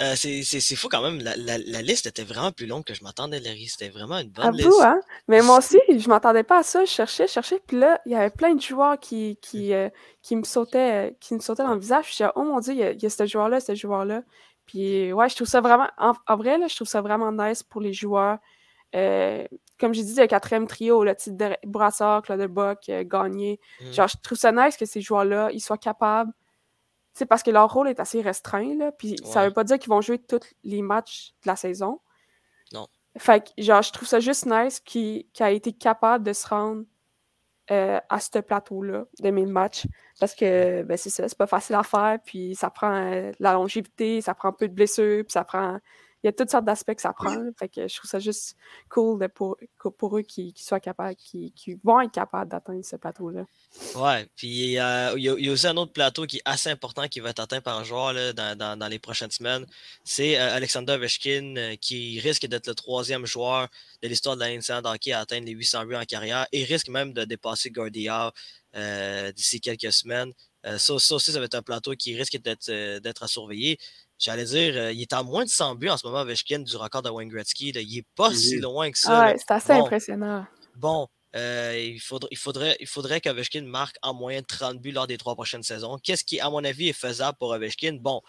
euh, 0.00 0.14
c'est 0.14 0.76
fou 0.76 0.88
quand 0.88 1.02
même, 1.02 1.20
la, 1.20 1.36
la, 1.36 1.58
la, 1.58 1.82
liste 1.82 2.06
était 2.06 2.22
vraiment 2.22 2.52
plus 2.52 2.66
longue 2.66 2.84
que 2.84 2.94
je 2.94 3.02
m'attendais, 3.02 3.40
Larry. 3.40 3.66
C'était 3.66 3.88
vraiment 3.88 4.18
une 4.18 4.30
bonne 4.30 4.46
à 4.46 4.50
liste. 4.52 4.68
Vous, 4.68 4.80
hein? 4.80 5.00
Mais 5.26 5.42
moi 5.42 5.58
aussi, 5.58 5.80
je 5.88 6.08
m'attendais 6.08 6.44
pas 6.44 6.60
à 6.60 6.62
ça. 6.62 6.84
Je 6.84 6.90
cherchais, 6.90 7.26
je 7.26 7.32
cherchais, 7.32 7.60
puis 7.66 7.80
là, 7.80 8.00
il 8.06 8.12
y 8.12 8.14
avait 8.14 8.30
plein 8.30 8.54
de 8.54 8.60
joueurs 8.60 9.00
qui, 9.00 9.38
qui, 9.42 9.74
euh, 9.74 9.88
qui, 10.22 10.36
me, 10.36 10.44
sautaient, 10.44 11.16
qui 11.20 11.34
me 11.34 11.40
sautaient 11.40 11.64
dans 11.64 11.74
le 11.74 11.80
visage. 11.80 12.06
Je 12.08 12.12
suis 12.12 12.24
oh 12.36 12.44
mon 12.44 12.60
Dieu, 12.60 12.74
il 12.74 12.78
y 12.78 12.84
a, 12.84 12.92
il 12.92 13.02
y 13.02 13.06
a 13.06 13.10
ce 13.10 13.26
joueur-là, 13.26 13.58
ce 13.58 13.74
joueur-là. 13.74 14.22
Puis 14.66 15.12
ouais, 15.12 15.28
je 15.28 15.34
trouve 15.34 15.48
ça 15.48 15.60
vraiment, 15.60 15.88
en, 15.98 16.12
en 16.28 16.36
vrai, 16.36 16.58
là, 16.58 16.68
je 16.68 16.76
trouve 16.76 16.88
ça 16.88 17.00
vraiment 17.00 17.32
nice 17.32 17.64
pour 17.64 17.80
les 17.80 17.92
joueurs 17.92 18.38
euh, 18.94 19.44
comme 19.78 19.94
j'ai 19.94 20.02
dit, 20.02 20.14
le 20.14 20.26
quatrième 20.26 20.66
trio, 20.66 21.04
le 21.04 21.14
titre 21.14 21.36
de 21.36 21.56
Brassard, 21.66 22.22
Claude 22.22 22.42
Bock, 22.46 22.88
euh, 22.88 23.04
Gagné. 23.04 23.60
Mm. 23.80 23.92
Genre, 23.92 24.08
je 24.08 24.16
trouve 24.22 24.38
ça 24.38 24.52
nice 24.52 24.76
que 24.76 24.86
ces 24.86 25.00
joueurs-là, 25.00 25.50
ils 25.52 25.60
soient 25.60 25.78
capables. 25.78 26.32
C'est 27.14 27.26
parce 27.26 27.42
que 27.42 27.50
leur 27.50 27.72
rôle 27.72 27.88
est 27.88 28.00
assez 28.00 28.20
restreint, 28.20 28.76
là. 28.76 28.92
Puis 28.92 29.16
ça 29.24 29.44
veut 29.44 29.52
pas 29.52 29.64
dire 29.64 29.78
qu'ils 29.78 29.90
vont 29.90 30.00
jouer 30.00 30.18
tous 30.18 30.40
les 30.62 30.82
matchs 30.82 31.34
de 31.42 31.48
la 31.48 31.56
saison. 31.56 32.00
Non. 32.72 32.86
Fait 33.16 33.44
que, 33.44 33.62
genre, 33.62 33.82
je 33.82 33.92
trouve 33.92 34.06
ça 34.06 34.20
juste 34.20 34.46
nice 34.46 34.78
qu'il 34.78 35.24
a 35.40 35.50
été 35.50 35.72
capable 35.72 36.24
de 36.24 36.32
se 36.32 36.46
rendre 36.46 36.84
euh, 37.72 37.98
à 38.08 38.20
ce 38.20 38.38
plateau-là 38.38 39.06
de 39.18 39.30
1000 39.30 39.48
matchs. 39.48 39.86
Parce 40.20 40.34
que, 40.34 40.82
ben, 40.82 40.96
c'est 40.96 41.10
ça, 41.10 41.28
c'est 41.28 41.38
pas 41.38 41.48
facile 41.48 41.74
à 41.74 41.82
faire. 41.82 42.18
Puis 42.24 42.54
ça 42.54 42.70
prend 42.70 43.30
la 43.40 43.52
longévité, 43.52 44.20
ça 44.20 44.34
prend 44.34 44.50
un 44.50 44.52
peu 44.52 44.68
de 44.68 44.74
blessures, 44.74 45.24
puis 45.24 45.32
ça 45.32 45.44
prend 45.44 45.78
il 46.24 46.26
y 46.26 46.28
a 46.28 46.32
toutes 46.32 46.50
sortes 46.50 46.64
d'aspects 46.64 46.94
que 46.94 47.00
ça 47.00 47.12
prend. 47.12 47.36
Fait 47.56 47.68
que 47.68 47.86
je 47.86 47.96
trouve 47.96 48.10
ça 48.10 48.18
juste 48.18 48.56
cool 48.88 49.28
pour, 49.28 49.56
pour 49.98 50.18
eux 50.18 50.22
qui, 50.22 50.52
soient 50.56 50.80
capables, 50.80 51.14
qui, 51.14 51.52
vont 51.84 52.00
être 52.00 52.10
capables 52.10 52.50
d'atteindre 52.50 52.84
ce 52.84 52.96
plateau-là. 52.96 53.44
Ouais, 53.94 54.26
puis 54.34 54.78
euh, 54.78 55.14
il 55.16 55.22
y, 55.22 55.48
a 55.48 55.52
aussi 55.52 55.66
un 55.68 55.76
autre 55.76 55.92
plateau 55.92 56.26
qui 56.26 56.38
est 56.38 56.42
assez 56.44 56.70
important 56.70 57.06
qui 57.06 57.20
va 57.20 57.30
être 57.30 57.38
atteint 57.38 57.60
par 57.60 57.78
un 57.78 57.84
joueur 57.84 58.12
là, 58.12 58.32
dans, 58.32 58.88
les 58.88 58.98
prochaines 58.98 59.30
semaines. 59.30 59.64
C'est 60.02 60.38
euh, 60.38 60.56
Alexander 60.56 60.94
Ovechkin 60.94 61.54
euh, 61.56 61.76
qui 61.76 62.18
risque 62.18 62.46
d'être 62.46 62.66
le 62.66 62.74
troisième 62.74 63.24
joueur 63.24 63.68
de 64.02 64.08
l'histoire 64.08 64.36
de 64.36 64.40
la 64.40 64.56
NCAA 64.56 64.82
d'hockey 64.82 65.12
à 65.12 65.20
atteindre 65.20 65.46
les 65.46 65.52
800 65.52 65.86
buts 65.86 65.94
en 65.94 66.04
carrière 66.04 66.48
et 66.50 66.64
risque 66.64 66.88
même 66.88 67.12
de 67.12 67.24
dépasser 67.24 67.70
Gordia 67.70 68.32
d'ici 69.34 69.60
quelques 69.60 69.92
semaines. 69.92 70.32
ça, 70.64 70.78
ça, 70.78 71.14
aussi, 71.14 71.32
ça 71.32 71.38
va 71.38 71.46
être 71.46 71.54
un 71.54 71.62
plateau 71.62 71.92
qui 71.92 72.16
risque 72.16 72.38
d'être 72.38 73.22
à 73.22 73.28
surveiller. 73.28 73.78
J'allais 74.18 74.44
dire, 74.44 74.74
euh, 74.76 74.92
il 74.92 75.00
est 75.00 75.12
à 75.12 75.22
moins 75.22 75.44
de 75.44 75.50
100 75.50 75.76
buts 75.76 75.88
en 75.88 75.96
ce 75.96 76.06
moment, 76.06 76.20
Ovechkin, 76.20 76.60
du 76.60 76.76
record 76.76 77.02
de 77.02 77.10
Wayne 77.10 77.28
Gretzky. 77.28 77.68
il 77.68 77.96
n'est 77.96 78.04
pas 78.16 78.34
si 78.34 78.58
loin 78.58 78.90
que 78.90 78.98
ça. 78.98 79.26
Ah 79.26 79.34
c'est 79.36 79.50
assez 79.52 79.72
impressionnant. 79.72 80.44
Bon, 80.74 81.08
euh, 81.36 81.92
il, 81.94 82.00
faudrait, 82.00 82.28
il, 82.32 82.36
faudrait, 82.36 82.76
il 82.80 82.86
faudrait 82.86 83.20
qu'Ovechkin 83.20 83.62
marque 83.62 83.96
en 84.02 84.14
moyenne 84.14 84.44
30 84.44 84.80
buts 84.80 84.90
lors 84.90 85.06
des 85.06 85.18
trois 85.18 85.34
prochaines 85.34 85.62
saisons. 85.62 85.98
Qu'est-ce 86.02 86.24
qui, 86.24 86.40
à 86.40 86.50
mon 86.50 86.64
avis, 86.64 86.88
est 86.88 86.92
faisable 86.94 87.38
pour 87.38 87.50
Ovechkin? 87.50 87.98
Bon, 88.00 88.22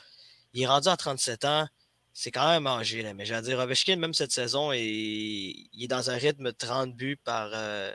il 0.53 0.61
est 0.61 0.67
rendu 0.67 0.89
à 0.89 0.97
37 0.97 1.45
ans. 1.45 1.67
c'est 2.13 2.31
quand 2.31 2.47
même 2.47 2.63
mangé. 2.63 3.01
Là. 3.01 3.15
Mais 3.15 3.25
j'allais 3.25 3.47
dire, 3.47 3.59
Ovechkin, 3.59 3.95
même 3.95 4.13
cette 4.13 4.31
saison, 4.31 4.71
il, 4.73 5.69
est 5.79 5.87
dans 5.87 6.11
un 6.11 6.15
rythme 6.15 6.45
de 6.45 6.51
30 6.51 6.95
buts 6.95 7.17
par. 7.23 7.49
Euh, 7.53 7.91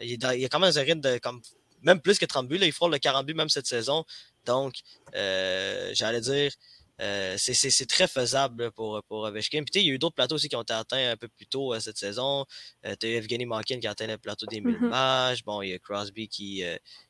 il, 0.00 0.12
est 0.12 0.38
il, 0.38 0.44
est 0.44 0.48
quand 0.48 0.60
même 0.60 0.70
dans 0.70 0.78
un 0.78 0.82
rythme 0.82 1.00
de 1.00 1.18
comme, 1.18 1.40
même 1.82 2.00
plus 2.00 2.18
que 2.18 2.26
30 2.26 2.46
buts. 2.46 2.58
Là, 2.58 2.66
il 2.66 2.72
frôle 2.72 2.92
le 2.92 2.98
40 2.98 3.26
buts 3.26 3.34
même 3.34 3.48
cette 3.48 3.66
saison. 3.66 4.04
Donc, 4.44 4.74
euh, 5.14 5.90
j'allais 5.94 6.20
dire, 6.20 6.52
euh, 7.00 7.34
c'est 7.38 7.86
très 7.86 8.08
faisable 8.08 8.70
pour, 8.72 9.02
pour 9.08 9.24
Ovechkin. 9.24 9.62
Puis, 9.64 9.82
il 9.82 9.86
y 9.86 9.90
a 9.90 9.94
eu 9.94 9.98
d'autres 9.98 10.14
plateaux 10.14 10.36
aussi 10.36 10.48
qui 10.48 10.56
ont 10.56 10.62
été 10.62 10.72
atteints 10.72 11.12
un 11.12 11.16
peu 11.16 11.28
plus 11.28 11.46
tôt 11.46 11.78
cette 11.80 11.98
saison. 11.98 12.46
tu 12.82 13.06
as 13.06 13.08
Evgeny 13.08 13.46
Malkin 13.46 13.78
qui 13.80 13.86
a 13.86 13.90
atteint 13.90 14.06
le 14.06 14.18
plateau 14.18 14.46
des 14.46 14.60
1000 14.60 14.76
mm-hmm. 14.76 14.88
matchs. 14.88 15.44
Bon, 15.44 15.62
il 15.62 15.70
y 15.70 15.72
a 15.72 15.78
Crosby 15.78 16.28
qui, 16.28 16.62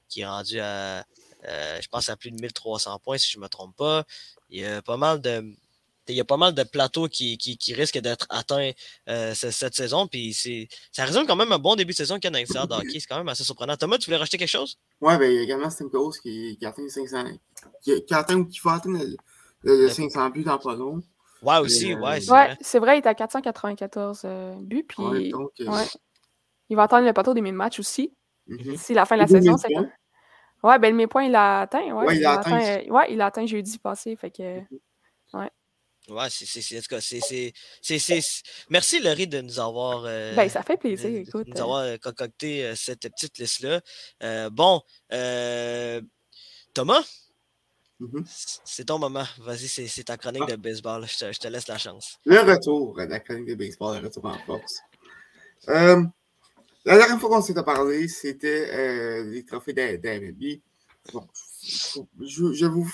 qui 0.09 0.21
est 0.21 0.27
rendu 0.27 0.61
à, 0.61 1.05
je 1.45 1.87
pense, 1.89 2.09
à 2.09 2.17
plus 2.17 2.31
de 2.31 2.41
1300 2.41 2.99
points, 3.01 3.19
si 3.19 3.31
je 3.31 3.39
ne 3.39 3.43
me 3.43 3.49
trompe 3.49 3.77
pas. 3.77 4.05
Il 4.51 4.61
y 4.61 4.65
a 4.65 4.83
pas 4.83 4.97
mal 4.97 5.21
de 5.21 5.57
il 6.09 6.17
y 6.17 6.21
a 6.21 6.25
pas 6.25 6.37
mal 6.37 6.55
de 6.55 6.63
plateaux 6.63 7.09
qui, 7.09 7.37
qui, 7.39 7.75
risquent 7.75 7.99
d'être 7.99 8.27
atteints 8.31 8.71
euh, 9.09 9.35
cette, 9.35 9.75
saison. 9.75 10.07
Puis 10.07 10.35
ça 10.93 11.05
résume 11.05 11.27
quand 11.27 11.37
même 11.37 11.53
un 11.53 11.59
bon 11.59 11.75
début 11.75 11.93
de 11.93 11.97
saison 11.97 12.19
qu'il 12.19 12.31
y 12.31 12.37
a 12.37 12.67
dans 12.67 12.81
C'est 12.81 13.07
quand 13.07 13.19
même 13.19 13.29
assez 13.29 13.45
surprenant. 13.45 13.77
Thomas, 13.77 13.99
tu 13.99 14.07
voulais 14.07 14.17
rajouter 14.17 14.39
quelque 14.39 14.49
chose? 14.49 14.79
Ouais, 15.01 15.19
ben, 15.19 15.31
il 15.31 15.37
y 15.37 15.39
a 15.39 15.43
également 15.43 15.71
Stamkos 15.71 16.13
qui, 16.23 16.57
qui 16.59 16.67
atteint 16.67 16.89
500. 16.89 17.25
Qui, 17.83 18.05
qui 18.05 18.15
atteint 18.15 18.45
qui 18.45 18.61
va 18.63 18.75
atteindre 18.75 19.05
le, 19.67 19.89
500 19.89 20.31
buts 20.31 20.45
dans 20.45 20.59
pas 20.59 20.75
long. 20.75 21.01
Ouais, 21.43 21.59
aussi, 21.59 21.93
euh, 21.93 22.01
ouais. 22.01 22.21
C'est 22.61 22.79
vrai. 22.79 22.99
il 22.99 23.03
est 23.03 23.07
à 23.07 23.15
494 23.15 24.23
euh, 24.25 24.55
buts. 24.61 24.87
Puis, 24.89 25.31
donc, 25.31 25.51
Il 26.69 26.77
va 26.77 26.85
atteindre 26.85 27.07
le 27.07 27.13
plateau 27.13 27.35
des 27.35 27.41
1000 27.41 27.55
matchs 27.55 27.81
aussi. 27.81 28.13
Mm 28.47 28.75
la 28.91 29.05
fin 29.05 29.17
de 29.17 29.23
la 29.23 29.27
saison, 29.27 29.57
c'est 29.57 29.69
Ouais, 30.63 30.79
ben 30.79 30.97
le 30.97 31.07
point, 31.07 31.25
il 31.25 31.33
l'a 31.33 31.61
atteint. 31.61 31.93
Ouais, 31.93 32.17
il 32.17 32.23
l'a 32.23 32.41
atteint. 32.41 32.81
ouais, 32.89 33.07
il 33.11 33.19
l'a 33.19 33.27
atteint 33.27 33.47
jeudi 33.47 33.79
passé. 33.79 34.17
Fait 34.17 34.31
que. 34.31 34.61
Mhm. 34.61 34.67
Ouais. 35.35 35.51
Ouais, 36.09 36.29
c'est. 36.31 37.53
Merci, 38.71 39.01
Laurie, 39.01 39.27
de 39.27 39.41
nous 39.41 39.59
avoir. 39.59 40.05
Euh, 40.07 40.35
ben, 40.35 40.49
ça 40.49 40.63
fait 40.63 40.77
plaisir, 40.77 41.11
de, 41.11 41.17
écoute. 41.17 41.49
nous 41.49 41.61
avoir 41.61 41.81
euh, 41.81 41.97
concocté 41.97 42.65
euh, 42.65 42.75
cette 42.77 43.01
petite 43.01 43.39
liste-là. 43.39 43.81
bon, 44.51 44.81
Thomas, 46.75 47.03
mm-hmm. 48.01 48.61
c'est 48.65 48.85
ton 48.85 48.99
moment. 48.99 49.25
Vas-y, 49.39 49.69
c'est 49.69 50.05
ta 50.05 50.17
chronique 50.17 50.45
ah. 50.47 50.53
de 50.53 50.57
baseball. 50.57 51.07
Je 51.07 51.19
te, 51.19 51.33
je 51.33 51.39
te, 51.39 51.49
laisse 51.49 51.69
la 51.69 51.79
chance. 51.79 52.19
Le 52.25 52.41
retour 52.41 52.97
de 52.97 53.05
la 53.05 53.21
chronique 53.21 53.47
de 53.47 53.55
baseball, 53.55 53.99
le 54.01 54.09
retour 54.09 54.25
en 54.25 54.39
force. 54.39 54.81
la 55.67 56.05
dernière 56.85 57.21
fois 57.21 57.31
qu'on 57.31 57.43
s'était 57.43 57.63
parlé, 57.63 58.09
c'était 58.09 59.25
les 59.25 59.45
trophées 59.45 59.73
d'AMB. 59.73 60.61
Bon, 61.13 61.27
je, 61.63 62.53
je, 62.53 62.67
vous. 62.67 62.93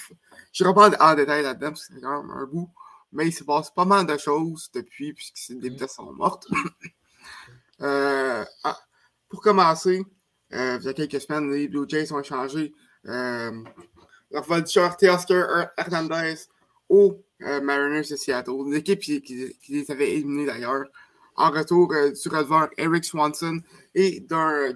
Je 0.52 0.64
reparle 0.64 0.96
en 1.00 1.14
détail 1.14 1.42
là-dedans 1.42 1.70
parce 1.70 1.86
que 1.86 1.94
c'est 1.94 2.00
quand 2.00 2.22
même 2.22 2.30
un 2.30 2.44
bout 2.44 2.70
mais 3.12 3.28
il 3.28 3.32
se 3.32 3.44
passe 3.44 3.70
pas 3.70 3.84
mal 3.84 4.06
de 4.06 4.16
choses 4.16 4.70
depuis, 4.74 5.12
puisque 5.12 5.50
les 5.50 5.70
mmh. 5.70 5.76
pièces 5.76 5.94
sont 5.94 6.12
mortes. 6.12 6.46
Euh, 7.80 8.44
ah, 8.62 8.78
pour 9.28 9.40
commencer, 9.40 10.04
euh, 10.52 10.78
il 10.80 10.84
y 10.84 10.88
a 10.88 10.92
quelques 10.92 11.20
semaines, 11.20 11.50
les 11.50 11.66
Blue 11.66 11.84
Jays 11.88 12.12
ont 12.12 12.20
échangé 12.20 12.72
euh, 14.34 14.40
voltigeur 14.40 14.96
Teoscar 14.96 15.70
Hernandez 15.76 16.34
aux 16.88 17.22
Mariners 17.40 18.08
de 18.08 18.16
Seattle, 18.16 18.50
une 18.66 18.74
équipe 18.74 19.00
qui, 19.00 19.56
les 19.68 19.90
avait 19.90 20.12
éliminés 20.12 20.46
d'ailleurs, 20.46 20.84
en 21.34 21.50
retour 21.50 21.88
du 21.88 22.28
releveur 22.28 22.68
Eric 22.76 23.04
Swanson 23.04 23.60
et 23.94 24.20
d'un 24.20 24.72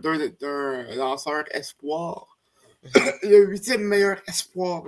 lanceur 0.97 1.45
espoir. 1.53 2.39
le 3.23 3.47
huitième 3.47 3.83
meilleur 3.83 4.21
espoir 4.27 4.85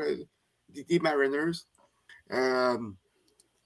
des, 0.68 0.98
Mariners 0.98 1.66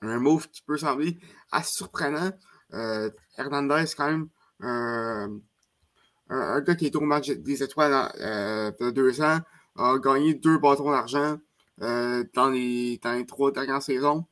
un 0.03 0.19
move 0.19 0.49
qui 0.49 0.63
peut 0.63 0.77
sembler 0.77 1.19
assez 1.51 1.73
surprenant. 1.73 2.33
Euh, 2.75 3.11
Hernandez, 3.37 3.85
quand 3.97 4.11
même, 4.11 4.29
euh, 4.63 5.29
un, 6.29 6.61
gars 6.61 6.75
qui 6.75 6.87
est 6.87 6.97
au 6.97 7.01
match 7.01 7.31
des 7.31 7.63
étoiles 7.63 8.13
euh, 8.21 8.73
il 8.81 8.93
deux 8.93 9.21
ans, 9.21 9.39
a 9.77 9.99
gagné 9.99 10.35
deux 10.35 10.59
bâtons 10.59 10.91
d'argent 10.91 11.39
euh, 11.81 12.25
dans, 12.35 12.51
les, 12.51 13.01
trois 13.27 13.53
dernières 13.53 13.83
saisons. 13.83 14.27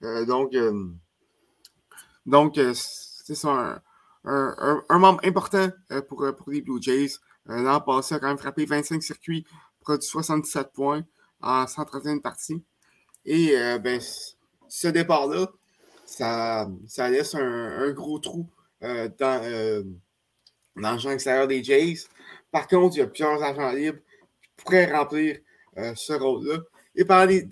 donc, 0.00 0.54
donc 2.26 2.60
c'est 2.74 3.44
un, 3.44 3.80
un, 4.24 4.98
membre 4.98 5.20
important 5.24 5.68
pour, 6.08 6.26
pour 6.36 6.50
les 6.50 6.62
Blue 6.62 6.80
Jays. 6.80 7.12
L'an 7.46 7.80
passé, 7.80 8.14
a 8.14 8.18
quand 8.18 8.28
même 8.28 8.38
frappé 8.38 8.64
25 8.64 9.02
circuits, 9.02 9.46
produit 9.80 10.06
77 10.06 10.72
points 10.72 11.04
en 11.40 11.66
131 11.66 12.18
parties. 12.18 12.64
Et 13.24 13.54
ben, 13.82 14.00
ce 14.68 14.88
départ-là, 14.88 15.46
ça, 16.06 16.68
ça 16.86 17.10
laisse 17.10 17.34
un, 17.34 17.90
gros 17.90 18.18
trou 18.18 18.46
euh, 18.82 19.08
dans, 19.18 19.42
euh, 19.42 19.82
dans 20.76 20.98
extérieur 21.10 21.48
des 21.48 21.62
Jays. 21.62 22.06
Par 22.50 22.68
contre, 22.68 22.96
il 22.96 23.00
y 23.00 23.02
a 23.02 23.06
plusieurs 23.06 23.42
agents 23.42 23.72
libres 23.72 23.98
qui 24.66 24.72
pourraient 24.72 24.92
remplir 24.92 25.38
euh, 25.78 25.94
ce 25.94 26.12
rôle-là. 26.12 26.58
Et 26.94 27.04
parlant 27.04 27.26
des, 27.26 27.42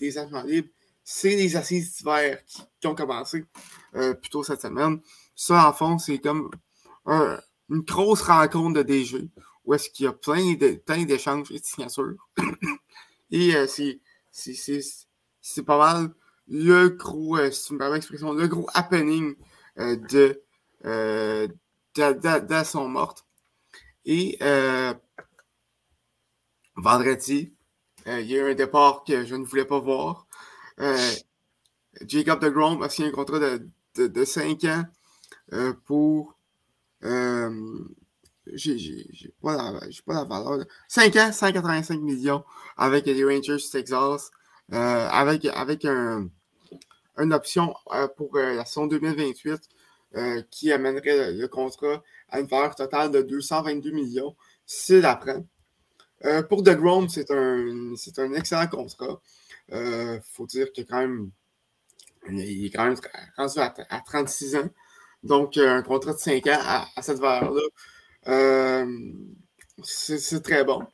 des, 0.00 0.18
agents 0.18 0.42
libres, 0.42 0.68
c'est 1.02 1.36
les 1.36 1.56
assises 1.56 1.96
d'hiver 1.96 2.38
qui, 2.80 2.86
ont 2.86 2.94
commencé 2.94 3.44
plus 3.92 4.30
tôt 4.30 4.42
cette 4.42 4.62
semaine. 4.62 5.00
Ça, 5.36 5.68
en 5.68 5.72
fond, 5.72 5.98
c'est 5.98 6.18
comme 6.18 6.50
une 7.06 7.80
grosse 7.80 8.22
rencontre 8.22 8.74
de 8.74 8.82
DG 8.82 9.28
où 9.64 9.72
est-ce 9.72 9.88
qu'il 9.88 10.04
y 10.04 10.08
a 10.08 10.12
plein, 10.12 10.54
de, 10.54 10.74
plein 10.74 11.04
d'échanges 11.04 11.50
et 11.50 11.60
de 11.60 11.64
signatures. 11.64 12.16
et 13.30 13.54
c'est 13.68 14.00
c'est 14.32 15.62
pas 15.62 15.78
mal 15.78 16.10
le 16.48 16.88
gros, 16.88 17.38
euh, 17.38 17.50
si 17.50 17.66
tu 17.66 17.72
me 17.74 17.78
permets 17.78 17.96
l'expression, 17.96 18.32
le 18.32 18.48
gros 18.48 18.66
happening 18.74 19.34
euh, 19.78 19.96
de, 19.96 20.42
euh, 20.84 21.48
de, 21.96 22.64
son 22.64 22.88
morte. 22.88 23.24
Et 24.04 24.38
vendredi, 26.76 27.54
il 28.06 28.26
y 28.26 28.38
a 28.38 28.48
eu 28.48 28.52
un 28.52 28.54
départ 28.54 29.04
que 29.06 29.24
je 29.24 29.34
ne 29.34 29.44
voulais 29.44 29.64
pas 29.64 29.78
voir. 29.78 30.26
Jacob 32.06 32.40
de 32.40 32.48
Grom 32.48 32.82
a 32.82 32.88
signé 32.88 33.08
un 33.08 33.12
contrat 33.12 33.38
de, 33.38 33.68
de, 33.96 34.06
de 34.08 34.24
5 34.24 34.64
ans 34.64 34.84
pour. 35.86 36.36
j'ai 37.02 37.10
pas, 39.40 39.56
la, 39.56 39.80
pas 40.04 40.14
la 40.14 40.24
valeur. 40.24 40.66
5 40.88 41.16
ans, 41.16 41.32
185 41.32 42.00
millions 42.00 42.44
avec 42.76 43.06
les 43.06 43.24
Rangers 43.24 43.62
Texas. 43.70 44.30
Euh, 44.72 45.08
avec, 45.10 45.44
avec 45.44 45.84
un, 45.84 46.30
une 47.18 47.34
option 47.34 47.74
euh, 47.92 48.08
pour 48.08 48.34
euh, 48.36 48.54
la 48.54 48.64
saison 48.64 48.86
2028 48.86 49.68
qui 50.48 50.70
amènerait 50.70 51.32
le, 51.32 51.48
contrat 51.48 52.00
à 52.28 52.38
une 52.38 52.46
valeur 52.46 52.76
totale 52.76 53.10
de 53.10 53.22
222 53.22 53.90
millions 53.90 54.36
s'il 54.64 55.04
apprend. 55.06 55.44
Pour 56.48 56.62
The 56.62 56.70
Grom, 56.70 57.08
c'est 57.08 57.30
un, 57.30 57.94
un 58.18 58.34
excellent 58.34 58.66
contrat. 58.68 59.20
Il 59.70 60.20
faut 60.32 60.46
dire 60.46 60.68
est 60.76 60.84
quand 60.84 61.00
même, 61.00 61.30
il 62.30 62.66
est 62.66 62.70
quand 62.70 62.84
même 62.84 62.96
rendu 63.36 63.58
à, 63.58 64.00
36 64.06 64.56
ans. 64.56 64.70
Donc, 65.22 65.56
un 65.56 65.82
contrat 65.82 66.12
de 66.12 66.18
5 66.18 66.46
ans 66.48 66.60
à, 66.96 67.02
cette 67.02 67.18
valeur-là, 67.18 67.62
c'est 69.82 70.42
très 70.42 70.64
bon. 70.64 70.86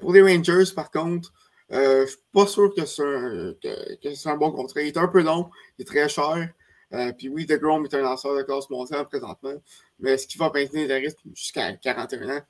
Pour 0.00 0.12
les 0.12 0.22
Rangers, 0.22 0.72
par 0.74 0.90
contre, 0.90 1.32
euh, 1.72 1.98
je 1.98 2.02
ne 2.02 2.06
suis 2.06 2.18
pas 2.32 2.46
sûr 2.46 2.74
que 2.74 2.84
c'est 2.84 3.02
un, 3.02 4.32
un, 4.32 4.36
bon 4.36 4.52
contrat. 4.52 4.82
Il 4.82 4.88
est 4.88 4.96
un 4.96 5.08
peu 5.08 5.22
long, 5.22 5.50
il 5.78 5.82
est 5.82 5.84
très 5.86 6.08
cher. 6.08 6.52
Euh, 6.92 7.12
puis 7.12 7.28
oui, 7.28 7.46
DeGrom 7.46 7.84
est 7.86 7.94
un 7.94 8.02
lanceur 8.02 8.36
de 8.36 8.42
classe 8.42 8.68
mondiale 8.68 9.08
présentement, 9.08 9.54
mais 9.98 10.10
est-ce 10.10 10.26
qu'il 10.26 10.38
va 10.38 10.50
maintenir 10.52 10.86
le 10.88 10.94
rythme 10.96 11.30
jusqu'à 11.34 11.72
41 11.72 12.36
ans? 12.36 12.42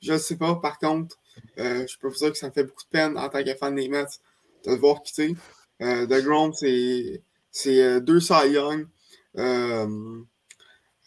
Je 0.00 0.12
ne 0.12 0.18
sais 0.18 0.36
pas. 0.36 0.54
Par 0.54 0.78
contre, 0.78 1.16
euh, 1.58 1.86
je 1.86 1.98
peux 1.98 2.08
vous 2.08 2.14
dire 2.14 2.32
que 2.32 2.38
ça 2.38 2.48
me 2.48 2.52
fait 2.52 2.64
beaucoup 2.64 2.84
de 2.84 2.90
peine 2.90 3.18
en 3.18 3.28
tant 3.28 3.42
que 3.42 3.54
fan 3.54 3.74
des 3.74 3.88
Mets 3.88 4.04
de 4.64 4.70
le 4.70 4.76
voir 4.76 5.02
quitter. 5.02 5.34
Euh, 5.82 6.06
DeGrom, 6.06 6.52
c'est 6.52 8.00
deux 8.00 8.20
Cy 8.20 8.50
Young, 8.50 8.86
un, 9.36 10.24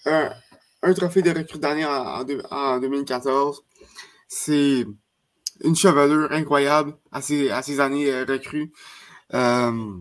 un, 0.05 0.93
trophée 0.93 1.21
de 1.21 1.31
recrue 1.31 1.59
d'année 1.59 1.85
en, 1.85 2.25
en 2.51 2.79
2014. 2.79 3.63
C'est 4.27 4.85
une 5.63 5.75
chevelure 5.75 6.31
incroyable 6.31 6.95
à 7.11 7.21
ses, 7.21 7.49
à 7.49 7.61
ses 7.61 7.79
années 7.79 8.11
euh, 8.11 8.25
recrues. 8.25 8.71
Euh, 9.33 9.93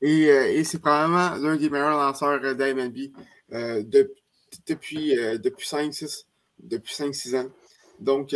et, 0.00 0.30
euh, 0.30 0.52
et 0.52 0.64
c'est 0.64 0.78
probablement 0.78 1.34
l'un 1.36 1.56
des 1.56 1.70
meilleurs 1.70 1.98
lanceurs 1.98 2.54
d'AMLB 2.54 3.12
de, 3.50 4.14
depuis, 4.66 5.14
depuis 5.38 5.66
5-6 5.66 6.24
depuis 6.58 6.94
5, 6.94 7.12
ans. 7.34 7.50
Donc, 8.00 8.34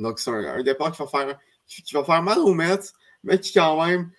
donc 0.00 0.18
c'est 0.18 0.30
un, 0.30 0.62
départ 0.62 0.92
qui 0.92 1.02
va, 1.02 1.08
faire, 1.08 1.38
qui, 1.66 1.94
va 1.94 2.04
faire 2.04 2.22
mal 2.22 2.38
aux 2.40 2.54
Mets, 2.54 2.92
mais 3.22 3.38
qui 3.38 3.52
quand 3.52 3.86
même 3.86 4.10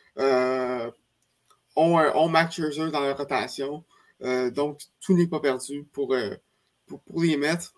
ont, 1.76 1.98
ont 1.98 2.30
Max 2.30 2.56
Scherzer 2.56 2.92
dans 2.92 3.02
leur 3.02 3.18
rotation. 3.18 3.84
donc, 4.22 4.80
tout 5.02 5.16
n'est 5.16 5.28
pas 5.28 5.40
perdu 5.40 5.86
pour, 5.92 6.16
pour, 6.88 7.02
pour 7.02 7.22
les 7.22 7.38
Mets. 7.38 7.72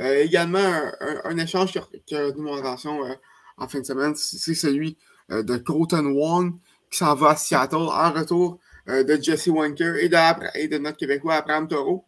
Euh, 0.00 0.22
également, 0.22 0.90
un, 1.00 1.36
échange 1.36 1.72
qui 1.72 1.78
a, 2.14 2.24
retenu 2.24 2.42
mon 2.42 2.56
attention 2.56 3.04
euh, 3.04 3.14
en 3.58 3.68
fin 3.68 3.80
de 3.80 3.84
semaine, 3.84 4.14
c'est 4.14 4.54
celui 4.54 4.96
euh, 5.30 5.42
de 5.42 5.58
Colton 5.58 6.06
Wong, 6.06 6.54
qui 6.90 6.98
s'en 6.98 7.14
va 7.14 7.30
à 7.30 7.36
Seattle 7.36 7.76
en 7.76 8.12
retour 8.12 8.58
de 8.86 9.16
Jesse 9.22 9.46
Wanker 9.46 9.96
et 9.96 10.08
de, 10.08 10.78
notre 10.78 10.96
Québécois 10.96 11.34
Abraham 11.34 11.68
Taureau. 11.68 12.04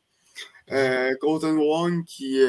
Golden 1.21 1.57
Wong 1.57 2.05
qui, 2.05 2.41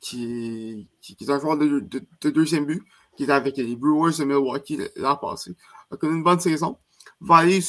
qui, 0.00 0.88
qui, 1.00 1.16
est 1.20 1.30
un 1.30 1.38
joueur 1.38 1.56
de, 1.56 1.80
de, 1.80 2.30
deuxième 2.30 2.66
but, 2.66 2.82
qui 3.16 3.24
était 3.24 3.32
avec 3.32 3.56
les 3.56 3.76
Brewers 3.76 4.16
de 4.18 4.24
Milwaukee 4.24 4.78
l'an 4.96 5.16
passé. 5.16 5.54
A 5.90 5.96
connu 5.96 6.16
une 6.16 6.22
bonne 6.22 6.40
saison. 6.40 6.78
Va 7.20 7.36
aller 7.38 7.60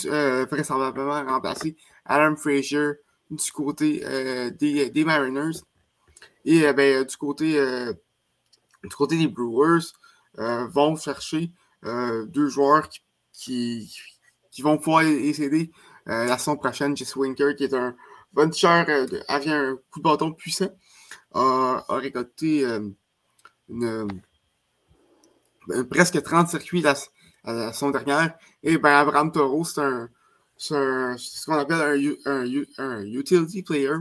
vraisemblablement 0.50 1.24
remplacer 1.26 1.76
Adam 2.06 2.36
Frazier 2.36 2.92
du 3.30 3.52
côté 3.52 4.04
des, 4.60 4.90
des 4.90 5.04
Mariners. 5.04 5.60
Et 6.46 6.66
euh, 6.66 6.74
ben, 6.74 7.04
du, 7.06 7.18
côté, 7.18 7.60
euh, 7.60 7.94
du 8.84 8.96
côté 8.96 9.18
des 9.18 9.28
Brewers, 9.28 9.94
euh, 10.40 10.68
vont 10.68 10.96
chercher 10.96 11.52
deux 11.84 12.48
joueurs 12.48 12.88
qui, 13.34 13.92
qui, 14.52 14.62
vont 14.62 14.78
pouvoir 14.78 15.02
les 15.02 15.42
aider 15.42 15.72
la 16.06 16.38
saison 16.38 16.56
prochaine. 16.56 16.96
Jesse 16.96 17.16
Winker, 17.16 17.56
qui 17.56 17.64
est 17.64 17.74
un 17.74 17.96
bon 18.34 18.54
cher, 18.54 18.86
avait 19.28 19.50
un 19.50 19.78
coup 19.90 20.00
de 20.00 20.04
bâton 20.04 20.32
puissant, 20.32 20.70
a, 21.34 21.84
récolté 21.90 22.66
une, 23.70 24.08
presque 25.90 26.22
30 26.22 26.50
circuits 26.50 26.82
la, 26.82 26.96
la, 27.46 27.74
saison 27.74 27.92
dernière. 27.92 28.38
Et 28.64 28.78
ben, 28.78 28.92
Abraham 28.92 29.32
Toro, 29.32 29.64
c'est 29.64 29.82
ce 30.58 31.46
qu'on 31.46 31.54
appelle 31.54 32.18
un, 32.26 33.04
utility 33.06 33.64
player. 33.64 33.96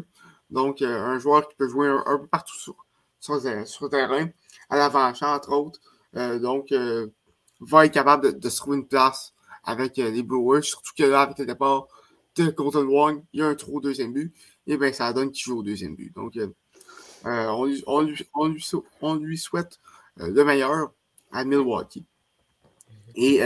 Donc, 0.50 0.82
euh, 0.82 1.04
un 1.04 1.18
joueur 1.18 1.48
qui 1.48 1.56
peut 1.56 1.68
jouer 1.68 1.88
un, 1.88 2.18
peu 2.18 2.26
partout 2.26 2.58
sur, 2.58 2.74
sur, 3.20 3.34
le 3.36 3.88
terrain, 3.88 4.28
à 4.68 4.76
l'avant-champ, 4.76 5.34
entre 5.34 5.52
autres. 5.52 5.80
Euh, 6.16 6.38
donc, 6.40 6.72
euh, 6.72 7.06
va 7.60 7.86
être 7.86 7.94
capable 7.94 8.38
de, 8.38 8.48
se 8.48 8.56
trouver 8.56 8.78
une 8.78 8.88
place 8.88 9.32
avec 9.62 9.96
les 9.96 10.22
Brewers, 10.22 10.62
surtout 10.62 10.92
que 10.96 11.04
là, 11.04 11.22
avec 11.22 11.38
le 11.38 11.46
départ 11.46 11.86
de 12.36 12.50
Colton 12.50 12.86
Wong, 12.86 13.22
il 13.32 13.40
y 13.40 13.42
a 13.42 13.46
un 13.46 13.54
trou 13.54 13.76
au 13.76 13.80
deuxième 13.80 14.12
but, 14.12 14.34
et 14.66 14.76
bien 14.76 14.92
ça 14.92 15.12
donne 15.12 15.30
qu'il 15.30 15.44
joue 15.44 15.58
au 15.58 15.62
deuxième 15.62 15.94
but. 15.94 16.14
Donc, 16.14 16.38
on, 17.24 17.64
lui, 17.64 17.82
on, 17.86 18.00
lui, 18.02 18.26
on, 19.00 19.14
lui, 19.14 19.38
souhaite 19.38 19.78
le 20.16 20.42
meilleur 20.44 20.92
à 21.32 21.44
Milwaukee. 21.44 22.04
Et 23.16 23.40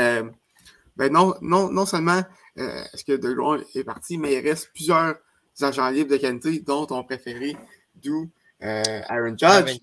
ben 0.97 1.13
non, 1.13 1.35
non, 1.41 1.71
non 1.71 1.87
seulement 1.87 2.23
est-ce 2.57 3.05
que 3.05 3.13
DeGrom 3.13 3.63
est 3.75 3.85
parti, 3.85 4.19
mais 4.19 4.35
il 4.35 4.41
reste 4.41 4.71
plusieurs 4.73 5.17
agents 5.61 5.89
libres 5.91 6.11
de 6.11 6.17
qualité, 6.17 6.61
dont 6.61 6.87
ton 6.87 7.05
préféré, 7.05 7.57
d'où 7.95 8.31
euh, 8.63 9.01
Aaron 9.09 9.37
Judge. 9.37 9.79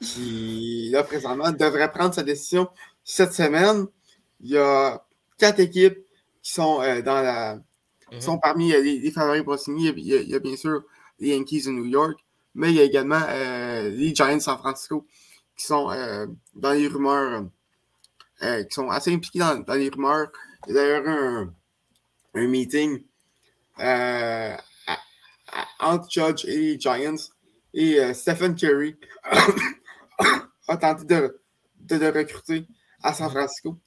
Qui, 0.00 0.90
là, 0.92 1.02
présentement, 1.02 1.50
devrait 1.52 1.90
prendre 1.90 2.14
sa 2.14 2.22
décision 2.22 2.68
cette 3.04 3.32
semaine. 3.32 3.86
Il 4.40 4.50
y 4.50 4.58
a 4.58 5.02
quatre 5.38 5.60
équipes 5.60 5.98
qui 6.42 6.52
sont 6.52 6.82
euh, 6.82 7.00
dans 7.00 7.22
la. 7.22 7.58
Mhm. 8.12 8.20
sont 8.20 8.38
parmi 8.38 8.72
euh, 8.72 8.82
les, 8.82 9.10
favoris 9.10 9.42
pour 9.42 9.58
signer. 9.58 9.94
Il 9.96 10.06
y, 10.06 10.14
a, 10.14 10.20
il 10.20 10.28
y, 10.28 10.34
a, 10.34 10.38
bien 10.38 10.56
sûr 10.56 10.82
les 11.18 11.28
Yankees 11.28 11.62
de 11.64 11.70
New 11.70 11.86
York, 11.86 12.18
mais 12.54 12.70
il 12.70 12.76
y 12.76 12.80
a 12.80 12.84
également 12.84 13.26
les 13.82 14.14
Giants 14.14 14.36
de 14.36 14.40
San 14.40 14.58
Francisco 14.58 15.06
qui 15.56 15.66
sont 15.66 15.88
dans 16.54 16.72
les 16.72 16.88
rumeurs, 16.88 17.44
qui 18.40 18.74
sont 18.74 18.90
assez 18.90 19.12
impliqués 19.12 19.40
dans, 19.40 19.60
dans 19.60 19.74
les 19.74 19.88
rumeurs. 19.88 20.30
Il 20.66 20.74
y 20.74 20.78
a 20.78 20.82
d'ailleurs 20.82 21.08
un, 21.08 21.54
un 22.34 22.46
meeting 22.46 23.02
euh, 23.80 24.56
entre 25.80 26.10
Judge 26.10 26.44
et 26.46 26.56
les 26.56 26.80
Giants. 26.80 27.30
Et 27.72 27.98
euh, 27.98 28.14
Stephen 28.14 28.54
Curry 28.54 28.96
a 30.68 30.76
tenté 30.76 31.04
de, 31.04 31.40
de, 31.80 31.96
le 31.96 32.10
recruter 32.10 32.66
à 33.02 33.12
San 33.14 33.30
Francisco. 33.30 33.78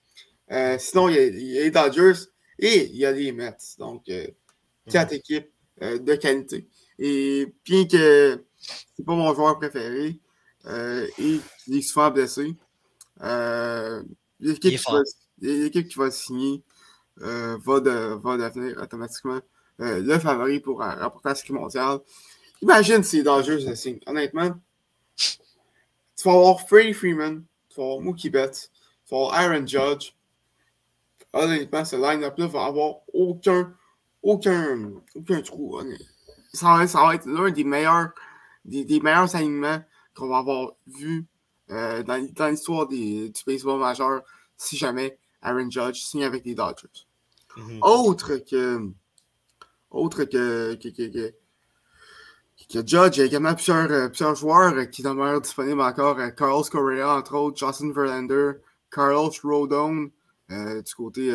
Euh, 0.51 0.77
sinon, 0.77 1.10
il 1.10 1.15
y, 1.15 1.60
a, 1.60 1.63
les 1.63 1.71
Dodgers 1.71 2.19
et 2.60 2.86
il 2.86 2.97
y 2.97 3.06
a 3.06 3.12
les 3.12 3.32
Mets. 3.32 3.56
Donc, 3.77 4.10
quatre 4.89 5.13
équipes 5.13 5.49
de 5.82 6.15
qualité. 6.15 6.67
Et 6.99 7.53
bien 7.63 7.86
que 7.86 8.43
c'est 8.59 9.05
pas 9.05 9.15
mon 9.15 9.33
joueur 9.33 9.57
préféré 9.57 10.19
et 10.65 11.39
qu'il 11.63 11.77
est 11.77 11.81
souvent 11.81 12.11
blessé, 12.11 12.55
l'équipe 14.39 14.79
qui, 15.87 15.97
va 15.97 16.11
signer 16.11 16.63
va, 17.17 17.79
de, 17.79 18.15
va 18.15 18.37
devenir 18.37 18.81
automatiquement 18.81 19.39
euh, 19.79 20.01
le 20.01 20.17
favori 20.17 20.59
pour 20.59 20.79
remporter 20.79 21.29
la 21.29 21.35
Série 21.35 21.53
mondiale. 21.53 21.99
Imagine 22.61 23.03
si 23.03 23.17
les 23.17 23.23
de 23.23 23.75
signe. 23.75 23.99
Honnêtement, 24.07 24.49
tu 25.15 26.23
vas 26.25 26.31
avoir 26.31 26.61
Freddie 26.61 26.93
Freeman, 26.93 27.43
tu 27.69 27.79
vas 27.79 27.83
avoir 27.83 28.01
Mookie 28.01 28.31
Betts, 28.31 28.71
tu 29.05 29.13
vas 29.13 29.17
avoir 29.17 29.33
Aaron 29.35 29.67
Judge. 29.67 30.13
Honnêtement, 31.33 31.85
ce 31.85 31.95
line-up-là 31.95 32.47
va 32.47 32.65
avoir 32.65 32.95
aucun, 33.13 33.71
aucun, 34.23 34.93
aucun 35.13 35.41
trou. 35.41 35.79
Ça 36.53 36.77
va, 36.77 36.87
ça 36.87 37.01
va 37.05 37.15
être 37.15 37.27
l'un 37.27 37.51
des 37.51 37.63
meilleurs, 37.63 38.09
des, 38.67 38.86
des 38.86 38.99
meilleurs 38.99 39.36
alignements 39.36 39.82
qu'on 40.13 40.27
va 40.27 40.38
avoir 40.38 40.73
vu 40.86 41.25
euh, 41.71 42.03
dans, 42.03 42.25
dans 42.34 42.47
l'histoire 42.47 42.88
du 42.88 43.32
baseball 43.45 43.80
majeur 43.80 44.21
si 44.56 44.77
jamais 44.77 45.17
Aaron 45.41 45.69
Judge 45.69 46.01
signe 46.01 46.23
avec 46.23 46.45
les 46.45 46.56
Dodgers. 46.56 46.88
Mm-hmm. 47.58 47.80
Autre 47.82 48.38
que 48.38 48.89
autre 49.89 50.23
que, 50.25 50.75
que, 50.75 50.89
que, 50.89 51.34
que 52.71 52.88
Judge, 52.88 53.17
il 53.17 53.19
y 53.19 53.21
a 53.21 53.25
également 53.25 53.53
plusieurs, 53.53 53.89
euh, 53.91 54.08
plusieurs 54.10 54.36
joueurs 54.36 54.89
qui 54.89 55.01
demeurent 55.01 55.41
disponibles 55.41 55.82
encore. 55.82 56.19
Euh, 56.19 56.30
Carlos 56.30 56.63
Correa, 56.63 57.15
entre 57.15 57.36
autres, 57.36 57.58
Justin 57.58 57.91
Verlander, 57.91 58.53
Carlos 58.91 59.32
Rodon. 59.43 60.12
du, 60.49 60.95
côté, 60.95 61.32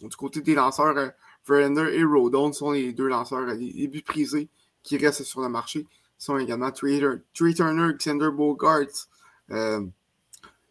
du 0.00 0.16
côté 0.16 0.40
des 0.40 0.54
lanceurs, 0.54 1.12
Verlander 1.46 1.94
et 1.94 2.04
Rodon 2.04 2.52
sont 2.52 2.72
les 2.72 2.92
deux 2.92 3.08
lanceurs 3.08 3.46
les, 3.46 3.88
plus 3.88 4.02
prisés 4.02 4.48
qui 4.82 4.96
restent 4.96 5.24
sur 5.24 5.40
le 5.40 5.48
marché. 5.48 5.86
Ils 6.22 6.24
sont 6.24 6.38
également 6.38 6.70
Trey 6.70 7.00
Turner, 7.34 7.94
Xander 7.98 8.30
Bogarts, 8.30 9.08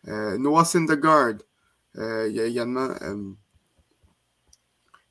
Noah 0.06 0.66
Syndergaard. 0.66 1.40
il 1.96 2.32
y 2.32 2.40
a 2.40 2.46
également 2.46 2.90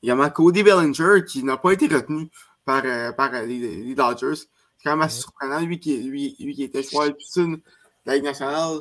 il 0.01 0.07
y 0.07 0.11
a 0.11 0.29
Cody 0.29 0.63
Bellinger 0.63 1.23
qui 1.25 1.43
n'a 1.43 1.57
pas 1.57 1.73
été 1.73 1.87
retenu 1.87 2.29
par, 2.65 2.83
euh, 2.85 3.11
par 3.11 3.33
euh, 3.33 3.45
les, 3.45 3.93
Dodgers. 3.93 4.35
C'est 4.35 4.83
quand 4.83 4.91
même 4.91 5.01
assez 5.01 5.21
surprenant. 5.21 5.59
Lui 5.59 5.79
qui, 5.79 5.97
lui, 6.01 6.35
lui 6.39 6.55
qui 6.55 6.63
était 6.63 6.81
joueur 6.81 7.13
plus 7.13 7.33
de 7.35 7.61
la 8.05 8.15
Ligue 8.15 8.23
nationale 8.23 8.79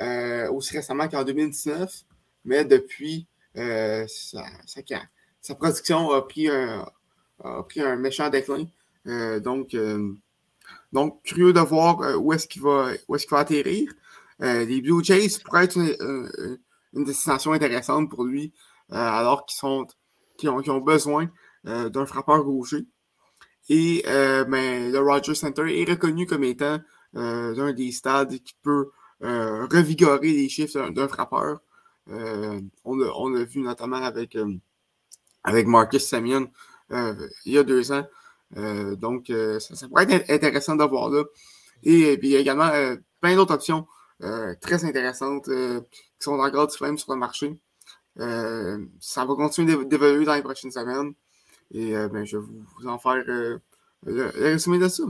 euh, 0.00 0.50
aussi 0.50 0.76
récemment 0.76 1.08
qu'en 1.08 1.24
2019. 1.24 2.02
Mais 2.44 2.64
depuis, 2.64 3.26
sa, 3.54 4.44
sa, 5.40 5.54
production 5.54 6.10
a 6.10 6.22
pris 6.22 6.48
un, 6.48 6.86
a 7.42 7.62
pris 7.62 7.80
un 7.80 7.96
méchant 7.96 8.28
déclin. 8.28 8.66
donc, 9.40 9.74
donc, 10.92 11.22
curieux 11.22 11.52
de 11.52 11.60
voir 11.60 12.20
où 12.20 12.32
est-ce 12.32 12.48
qu'il 12.48 12.62
va, 12.62 12.92
atterrir. 13.32 13.92
les 14.40 14.80
Blue 14.80 15.04
Jays 15.04 15.38
pourraient 15.44 15.64
être 15.64 15.76
une, 15.76 16.28
une 16.92 17.04
destination 17.04 17.52
intéressante 17.52 18.10
pour 18.10 18.24
lui, 18.24 18.52
alors 18.90 19.46
qu'ils 19.46 19.68
ont, 20.48 20.80
besoin 20.80 21.30
euh, 21.66 21.88
d'un 21.88 22.06
frappeur 22.06 22.42
gaucher. 22.42 22.86
Et 23.68 24.02
euh, 24.06 24.44
ben, 24.44 24.90
le 24.90 24.98
Rogers 24.98 25.34
Center 25.34 25.80
est 25.80 25.88
reconnu 25.88 26.26
comme 26.26 26.44
étant 26.44 26.78
euh, 27.16 27.54
l'un 27.54 27.72
des 27.72 27.92
stades 27.92 28.38
qui 28.38 28.54
peut 28.62 28.90
revigorer 29.20 30.32
les 30.32 30.48
chiffres 30.48 30.88
d'un 30.90 31.08
frappeur. 31.08 31.60
on, 32.06 32.96
l'a 32.96 33.44
vu 33.44 33.60
notamment 33.60 33.98
avec, 33.98 34.36
avec 35.44 35.66
Marcus 35.66 36.06
Samian 36.06 36.46
il 36.90 37.52
y 37.52 37.58
a 37.58 37.62
deux 37.62 37.92
ans. 37.92 38.06
Donc, 38.56 39.32
ça, 39.58 39.88
pourrait 39.88 40.06
être 40.10 40.30
intéressant 40.30 40.76
de 40.76 40.84
voir 40.84 41.10
là. 41.10 41.24
Et, 41.82 42.16
puis, 42.18 42.28
il 42.28 42.32
y 42.32 42.36
a 42.36 42.40
également 42.40 42.70
plein 43.20 43.36
d'autres 43.36 43.54
options 43.54 43.86
très 44.60 44.84
intéressantes 44.84 45.46
qui 45.46 46.24
sont 46.24 46.38
encore 46.38 46.66
disponibles 46.66 46.98
sur 46.98 47.12
le 47.12 47.18
marché. 47.18 47.58
Euh, 48.18 48.84
ça 49.00 49.24
va 49.24 49.34
continuer 49.34 49.84
d'évoluer 49.84 50.24
dans 50.24 50.34
les 50.34 50.42
prochaines 50.42 50.70
semaines. 50.70 51.14
Et 51.72 51.96
euh, 51.96 52.08
ben, 52.08 52.24
je 52.24 52.38
vais 52.38 52.44
vous 52.44 52.88
en 52.88 52.98
faire 52.98 53.22
euh, 53.28 53.58
le, 54.04 54.26
résumé 54.26 54.78
de 54.78 54.88
ça. 54.88 55.04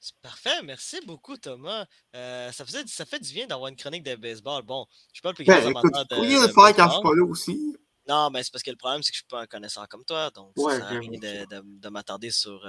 C'est 0.00 0.16
parfait, 0.22 0.62
merci 0.62 1.00
beaucoup 1.04 1.36
Thomas. 1.36 1.84
ça, 2.12 2.64
faisait, 2.64 2.84
ça 2.86 3.04
fait 3.04 3.18
du 3.18 3.32
bien 3.32 3.46
d'avoir 3.46 3.68
une 3.68 3.76
chronique 3.76 4.04
de 4.04 4.14
baseball. 4.14 4.62
Bon, 4.62 4.86
je 5.08 5.14
suis 5.14 5.22
pas 5.22 5.30
le 5.30 5.34
plus 5.34 5.44
grand 5.44 5.56
ben, 5.56 5.76
amateur 5.76 6.06
de. 6.06 6.20
Oui, 6.20 6.34
le 6.34 6.48
faire 6.48 6.76
quand 6.76 6.88
je 6.88 6.92
suis 6.92 7.02
pas 7.02 7.14
là 7.14 7.24
aussi. 7.24 7.76
Non, 8.08 8.30
mais 8.30 8.42
c'est 8.42 8.52
parce 8.52 8.62
que 8.62 8.70
le 8.70 8.76
problème, 8.76 9.02
c'est 9.02 9.10
que 9.10 9.16
je 9.16 9.20
suis 9.20 9.28
pas 9.28 9.42
un 9.42 9.46
connaisseur 9.46 9.88
comme 9.88 10.04
toi. 10.04 10.30
Donc, 10.30 10.52
ça 10.56 10.78
sert 10.78 11.00
de, 11.00 11.80
de, 11.80 11.88
m'attarder 11.88 12.30
sur, 12.30 12.64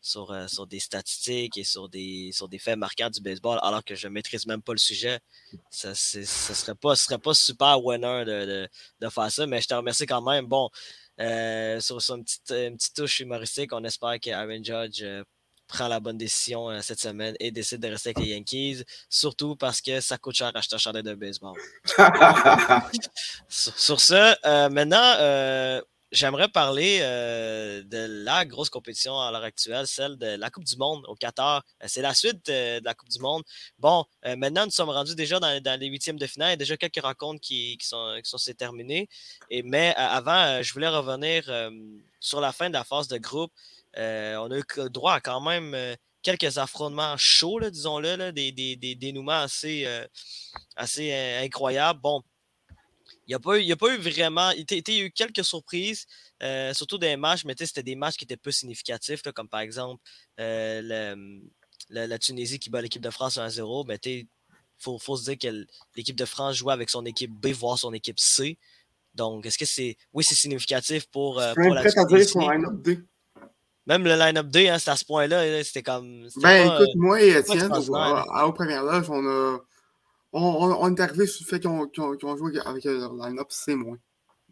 sur, 0.00 0.30
euh, 0.30 0.46
sur, 0.46 0.66
des 0.66 0.80
statistiques 0.80 1.56
et 1.58 1.64
sur 1.64 1.88
des, 1.88 2.30
sur 2.32 2.48
des 2.48 2.58
faits 2.58 2.78
marquants 2.78 3.10
du 3.10 3.20
baseball, 3.20 3.58
alors 3.62 3.84
que 3.84 3.94
je 3.94 4.08
ne 4.08 4.12
maîtrise 4.12 4.46
même 4.46 4.62
pas 4.62 4.72
le 4.72 4.78
sujet. 4.78 5.20
Ce 5.70 5.88
ne 5.88 6.24
serait, 6.24 6.74
pas, 6.74 6.96
serait 6.96 7.18
pas 7.18 7.34
super 7.34 7.82
winner 7.84 8.24
de, 8.24 8.68
de, 9.00 9.08
faire 9.08 9.30
ça, 9.30 9.46
mais 9.46 9.60
je 9.60 9.68
te 9.68 9.74
remercie 9.74 10.06
quand 10.06 10.22
même. 10.22 10.46
Bon, 10.46 10.70
euh, 11.20 11.80
sur, 11.80 11.98
une, 12.14 12.24
petite, 12.24 12.50
une, 12.50 12.76
petite, 12.76 12.94
touche 12.94 13.20
humoristique, 13.20 13.72
on 13.72 13.84
espère 13.84 14.18
que 14.20 14.30
Aaron 14.30 14.62
Judge 14.62 15.02
euh, 15.02 15.22
prend 15.70 15.88
la 15.88 16.00
bonne 16.00 16.18
décision 16.18 16.80
cette 16.82 17.00
semaine 17.00 17.34
et 17.40 17.50
décide 17.50 17.80
de 17.80 17.88
rester 17.88 18.10
avec 18.10 18.18
les 18.24 18.32
Yankees, 18.32 18.84
surtout 19.08 19.56
parce 19.56 19.80
que 19.80 20.00
ça 20.00 20.18
coûte 20.18 20.34
cher 20.34 20.50
acheter 20.54 20.74
un 20.74 20.78
chandail 20.78 21.02
de 21.02 21.14
baseball. 21.14 21.58
sur, 23.48 23.78
sur, 23.78 24.00
ce, 24.00 24.68
maintenant, 24.68 25.80
J'aimerais 26.12 26.48
parler 26.48 26.98
euh, 27.02 27.84
de 27.84 28.24
la 28.24 28.44
grosse 28.44 28.68
compétition 28.68 29.20
à 29.20 29.30
l'heure 29.30 29.44
actuelle, 29.44 29.86
celle 29.86 30.16
de 30.16 30.26
la 30.26 30.50
Coupe 30.50 30.64
du 30.64 30.76
Monde 30.76 31.04
au 31.06 31.14
Qatar. 31.14 31.64
Euh, 31.80 31.86
c'est 31.86 32.02
la 32.02 32.14
suite 32.14 32.46
de, 32.46 32.82
la 32.84 32.94
Coupe 32.94 33.10
du 33.10 33.20
Monde. 33.20 33.44
Bon, 33.78 34.04
euh, 34.26 34.34
maintenant, 34.34 34.64
nous 34.64 34.72
sommes 34.72 34.90
rendus 34.90 35.14
déjà 35.14 35.38
dans, 35.38 35.78
les 35.78 35.86
huitièmes 35.86 36.18
de 36.18 36.26
finale. 36.26 36.48
Il 36.48 36.52
y 36.52 36.54
a 36.54 36.56
déjà 36.56 36.76
quelques 36.76 37.00
rencontres 37.00 37.40
qui, 37.40 37.78
sont, 37.80 38.18
qui 38.24 38.28
sont 38.28 38.38
terminées. 38.58 39.08
Et, 39.50 39.62
mais 39.62 39.94
avant, 39.96 40.60
je 40.62 40.72
voulais 40.72 40.88
revenir 40.88 41.44
sur 42.18 42.40
la 42.40 42.50
fin 42.50 42.68
de 42.68 42.74
la 42.74 42.82
phase 42.82 43.06
de 43.06 43.18
groupe. 43.18 43.52
On 43.96 44.50
a 44.50 44.58
eu 44.58 44.90
droit 44.90 45.14
à 45.14 45.20
quand 45.20 45.40
même 45.40 45.96
quelques 46.22 46.58
affrontements 46.58 47.16
chauds, 47.16 47.60
disons-le, 47.70 48.32
des, 48.32 48.52
des, 48.52 48.76
des, 48.76 48.94
dénouements 48.94 49.40
assez, 49.42 49.86
assez 50.76 51.12
incroyables. 51.42 52.00
Bon, 52.00 52.22
il 53.26 53.30
n'y 53.30 53.34
a, 53.34 53.74
a, 53.74 53.76
pas 53.76 53.94
eu 53.94 53.98
vraiment. 53.98 54.50
Il, 54.50 54.64
y 54.68 55.00
a 55.00 55.04
eu 55.04 55.10
quelques 55.12 55.44
surprises, 55.44 56.06
euh, 56.42 56.74
surtout 56.74 56.98
des 56.98 57.16
matchs, 57.16 57.44
mais 57.44 57.54
c'était 57.56 57.84
des 57.84 57.94
matchs 57.94 58.16
qui 58.16 58.24
étaient 58.24 58.36
peu 58.36 58.50
significatifs, 58.50 59.22
comme 59.34 59.48
par 59.48 59.60
exemple 59.60 60.02
euh, 60.40 61.38
la, 61.90 62.18
Tunisie 62.18 62.58
qui 62.58 62.70
bat 62.70 62.82
l'équipe 62.82 63.02
de 63.02 63.10
France 63.10 63.36
1-0. 63.36 63.86
Mais 63.86 64.00
il 64.04 64.26
faut, 64.78 64.98
se 64.98 65.30
dire 65.30 65.38
que 65.38 65.66
l'équipe 65.94 66.16
de 66.16 66.24
France 66.24 66.56
jouait 66.56 66.72
avec 66.72 66.90
son 66.90 67.06
équipe 67.06 67.30
B, 67.30 67.48
voire 67.48 67.78
son 67.78 67.92
équipe 67.92 68.18
C. 68.18 68.58
Donc, 69.14 69.46
est-ce 69.46 69.58
que 69.58 69.64
c'est. 69.64 69.96
Oui, 70.12 70.24
c'est 70.24 70.34
significatif 70.34 71.06
pour, 71.06 71.38
euh, 71.38 71.54
pour 71.54 71.72
la 71.72 71.82
Tunisie? 71.88 72.34
Même 73.86 74.04
le 74.04 74.14
line-up 74.14 74.46
D, 74.46 74.68
hein, 74.68 74.78
c'était 74.78 74.90
à 74.90 74.96
ce 74.96 75.04
point-là, 75.04 75.64
c'était 75.64 75.82
comme. 75.82 76.28
Ben, 76.36 76.66
écoute, 76.66 76.94
moi 76.96 77.20
et 77.20 77.30
Étienne, 77.30 77.72
à, 77.72 78.46
au 78.46 78.52
première 78.52 78.84
loge, 78.84 79.08
on 79.10 79.26
a 79.26 79.58
on, 80.32 80.76
on, 80.80 80.94
est 80.94 81.00
arrivé 81.00 81.26
sur 81.26 81.44
le 81.44 81.50
fait 81.50 81.62
qu'on 81.62 81.86
qu 81.88 82.38
joué 82.38 82.58
avec 82.60 82.84
le 82.84 83.24
line-up 83.24 83.50
C-. 83.50 83.74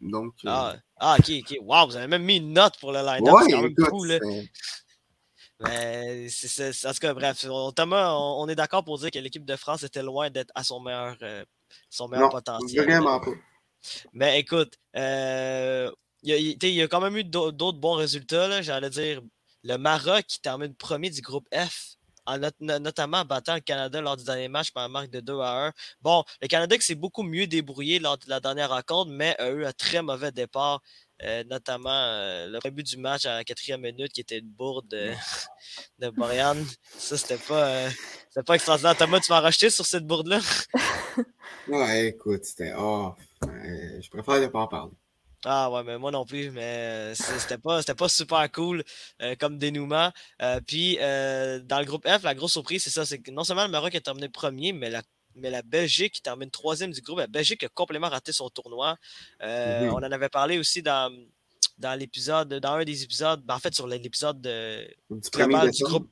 Donc. 0.01 0.33
Euh, 0.45 0.49
ah, 0.49 0.75
ah, 0.97 1.15
ok, 1.19 1.31
ok. 1.41 1.57
Wow, 1.61 1.87
vous 1.87 1.95
avez 1.95 2.07
même 2.07 2.23
mis 2.23 2.37
une 2.37 2.53
note 2.53 2.77
pour 2.79 2.91
le 2.91 2.99
line-up. 2.99 3.35
c'est 3.45 3.51
quand 3.51 3.61
même 3.61 3.75
cool, 3.75 4.19
Mais 5.61 6.27
c'est, 6.29 6.87
en 6.87 6.91
tout 6.93 6.99
cas, 6.99 7.13
bref, 7.13 7.45
Thomas, 7.75 8.13
on, 8.13 8.47
est 8.47 8.55
d'accord 8.55 8.83
pour 8.83 8.97
dire 8.99 9.11
que 9.11 9.19
l'équipe 9.19 9.45
de 9.45 9.55
France 9.55 9.83
était 9.83 10.03
loin 10.03 10.29
d'être 10.29 10.51
à 10.55 10.63
son 10.63 10.79
meilleur, 10.79 11.15
euh, 11.21 11.43
son 11.89 12.07
meilleur 12.07 12.27
non, 12.27 12.31
potentiel. 12.31 12.85
Vraiment 12.85 13.19
pas. 13.19 13.31
Mais 14.11 14.39
écoute, 14.39 14.77
euh, 14.95 15.89
il 16.23 16.63
y, 16.63 16.81
a 16.81 16.87
quand 16.87 17.01
même 17.01 17.17
eu 17.17 17.23
d'autres 17.23 17.79
bons 17.79 17.93
résultats. 17.93 18.61
J'allais 18.61 18.89
dire 18.89 19.21
le 19.63 19.77
Maroc 19.77 20.25
qui 20.27 20.41
termine 20.41 20.73
premier 20.75 21.09
du 21.09 21.21
groupe 21.21 21.47
F 21.53 21.99
notamment 22.59 23.17
en 23.19 23.25
battant 23.25 23.55
le 23.55 23.61
Canada 23.61 24.01
lors 24.01 24.17
du 24.17 24.23
dernier 24.23 24.47
match 24.47 24.71
par 24.71 24.83
un 24.83 24.87
marque 24.87 25.09
de 25.09 25.19
2 25.19 25.39
à 25.39 25.67
1. 25.67 25.73
Bon, 26.01 26.23
le 26.41 26.47
Canada 26.47 26.77
qui 26.77 26.85
s'est 26.85 26.95
beaucoup 26.95 27.23
mieux 27.23 27.47
débrouillé 27.47 27.99
lors 27.99 28.17
de 28.17 28.29
la 28.29 28.39
dernière 28.39 28.69
rencontre, 28.69 29.11
mais 29.11 29.35
a 29.39 29.49
eu 29.49 29.65
un 29.65 29.71
très 29.71 30.01
mauvais 30.01 30.31
départ. 30.31 30.81
Euh, 31.21 31.43
notamment 31.49 31.89
euh, 31.89 32.47
le 32.47 32.59
début 32.59 32.81
du 32.81 32.95
match 32.95 33.25
à 33.25 33.35
la 33.35 33.43
quatrième 33.43 33.81
minute 33.81 34.13
qui 34.13 34.21
était 34.21 34.37
une 34.37 34.47
bourde 34.47 34.87
de, 34.87 35.11
de 35.99 36.13
Ça, 36.97 37.17
c'était 37.17 37.35
pas, 37.35 37.67
euh, 37.67 37.89
pas 38.45 38.53
extraordinaire. 38.53 38.95
Thomas, 38.95 39.19
tu 39.19 39.29
m'as 39.29 39.41
racheté 39.41 39.69
sur 39.69 39.85
cette 39.85 40.07
bourde-là? 40.07 40.39
ouais, 41.67 42.07
écoute, 42.07 42.45
c'était. 42.45 42.73
Oh, 42.77 43.15
je 43.43 44.09
préfère 44.09 44.39
ne 44.39 44.47
pas 44.47 44.59
en 44.59 44.67
parler. 44.67 44.93
Ah 45.45 45.71
ouais, 45.71 45.83
mais 45.83 45.97
moi 45.97 46.11
non 46.11 46.25
plus, 46.25 46.51
mais 46.51 47.13
c'était 47.15 47.57
pas, 47.57 47.81
pas 47.81 48.09
super 48.09 48.51
cool 48.51 48.83
comme 49.39 49.57
dénouement. 49.57 50.11
puis 50.67 50.97
dans 50.97 51.79
le 51.79 51.85
groupe 51.85 52.07
F, 52.07 52.23
la 52.23 52.35
grosse 52.35 52.53
surprise, 52.53 52.83
c'est 52.83 52.89
ça, 52.89 53.05
c'est 53.05 53.19
que 53.19 53.31
non 53.31 53.43
seulement 53.43 53.65
le 53.65 53.71
Maroc 53.71 53.95
a 53.95 54.01
terminé 54.01 54.27
premier, 54.29 54.73
mais 54.73 54.89
la, 54.89 55.01
mais 55.35 55.49
la 55.49 55.61
Belgique 55.61 56.15
qui 56.15 56.21
termine 56.21 56.51
troisième 56.51 56.91
du 56.91 57.01
groupe. 57.01 57.19
La 57.19 57.27
Belgique 57.27 57.63
a 57.63 57.69
complètement 57.69 58.09
raté 58.09 58.31
son 58.33 58.49
tournoi. 58.49 58.97
On 59.41 59.95
en 59.95 60.03
avait 60.03 60.29
parlé 60.29 60.59
aussi 60.59 60.81
dans, 60.81 61.09
dans 61.77 61.97
l'épisode, 61.97 62.53
dans 62.55 62.73
un 62.73 62.83
des 62.83 63.03
épisodes, 63.03 63.41
ben, 63.43 63.55
en 63.55 63.59
fait 63.59 63.73
sur 63.73 63.87
l'épisode 63.87 64.41
de, 64.41 64.85
du, 65.09 65.83
groupe. 65.83 66.09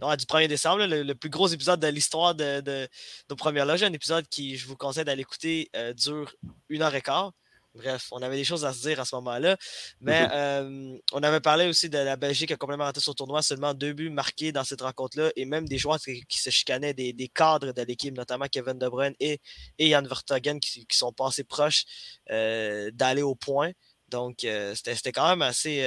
Non, 0.00 0.14
du 0.16 0.24
1er 0.24 0.48
décembre, 0.48 0.84
le, 0.86 1.14
plus 1.14 1.30
gros 1.30 1.46
épisode 1.46 1.78
de 1.78 1.86
l'histoire 1.86 2.34
de, 2.34 2.60
de, 2.60 2.88
de 3.28 3.34
Première 3.34 3.64
Loge, 3.64 3.84
un 3.84 3.92
épisode 3.92 4.26
qui, 4.28 4.56
je 4.56 4.66
vous 4.66 4.76
conseille 4.76 5.04
d'aller 5.04 5.22
écouter, 5.22 5.70
dure 5.96 6.34
une 6.68 6.82
heure 6.82 6.94
et 6.94 7.00
quart. 7.00 7.32
Bref, 7.74 8.08
on 8.12 8.22
avait 8.22 8.36
des 8.36 8.44
choses 8.44 8.64
à 8.64 8.72
se 8.72 8.82
dire 8.82 9.00
à 9.00 9.04
ce 9.04 9.16
moment-là. 9.16 9.56
Mais 10.00 10.28
euh, 10.32 10.96
on 11.12 11.22
avait 11.22 11.40
parlé 11.40 11.66
aussi 11.66 11.88
de 11.90 11.98
la 11.98 12.16
Belgique 12.16 12.48
qui 12.48 12.52
a 12.54 12.56
complètement 12.56 12.84
raté 12.84 13.00
son 13.00 13.14
tournoi, 13.14 13.42
seulement 13.42 13.74
deux 13.74 13.92
buts 13.92 14.10
marqués 14.10 14.52
dans 14.52 14.62
cette 14.62 14.80
rencontre-là, 14.80 15.32
et 15.34 15.44
même 15.44 15.66
des 15.66 15.78
joueurs 15.78 15.98
qui, 15.98 16.38
se 16.38 16.50
chicanaient, 16.50 16.94
des, 16.94 17.30
cadres 17.34 17.72
de 17.72 17.82
l'équipe, 17.82 18.14
notamment 18.16 18.46
Kevin 18.46 18.78
De 18.78 18.88
Bruyne 18.88 19.14
et, 19.18 19.40
et 19.78 19.90
Jan 19.90 20.02
Vertogen, 20.02 20.60
qui, 20.60 20.86
sont 20.92 21.12
passés 21.12 21.44
proches 21.44 21.84
euh, 22.30 22.90
d'aller 22.92 23.22
au 23.22 23.34
point. 23.34 23.72
Donc, 24.08 24.44
euh, 24.44 24.74
c'était 24.76 25.10
quand 25.10 25.28
même 25.28 25.42
assez 25.42 25.82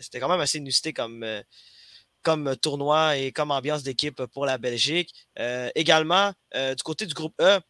c'était 0.00 0.20
quand 0.20 0.28
même 0.28 0.40
assez 0.40 0.62
comme 2.22 2.56
tournoi 2.56 3.16
et 3.16 3.32
comme 3.32 3.50
ambiance 3.50 3.82
d'équipe 3.82 4.24
pour 4.26 4.44
la 4.44 4.58
Belgique. 4.58 5.10
également, 5.74 6.32
du 6.54 6.82
côté 6.82 7.06
du 7.06 7.14
groupe 7.14 7.34
E, 7.40 7.60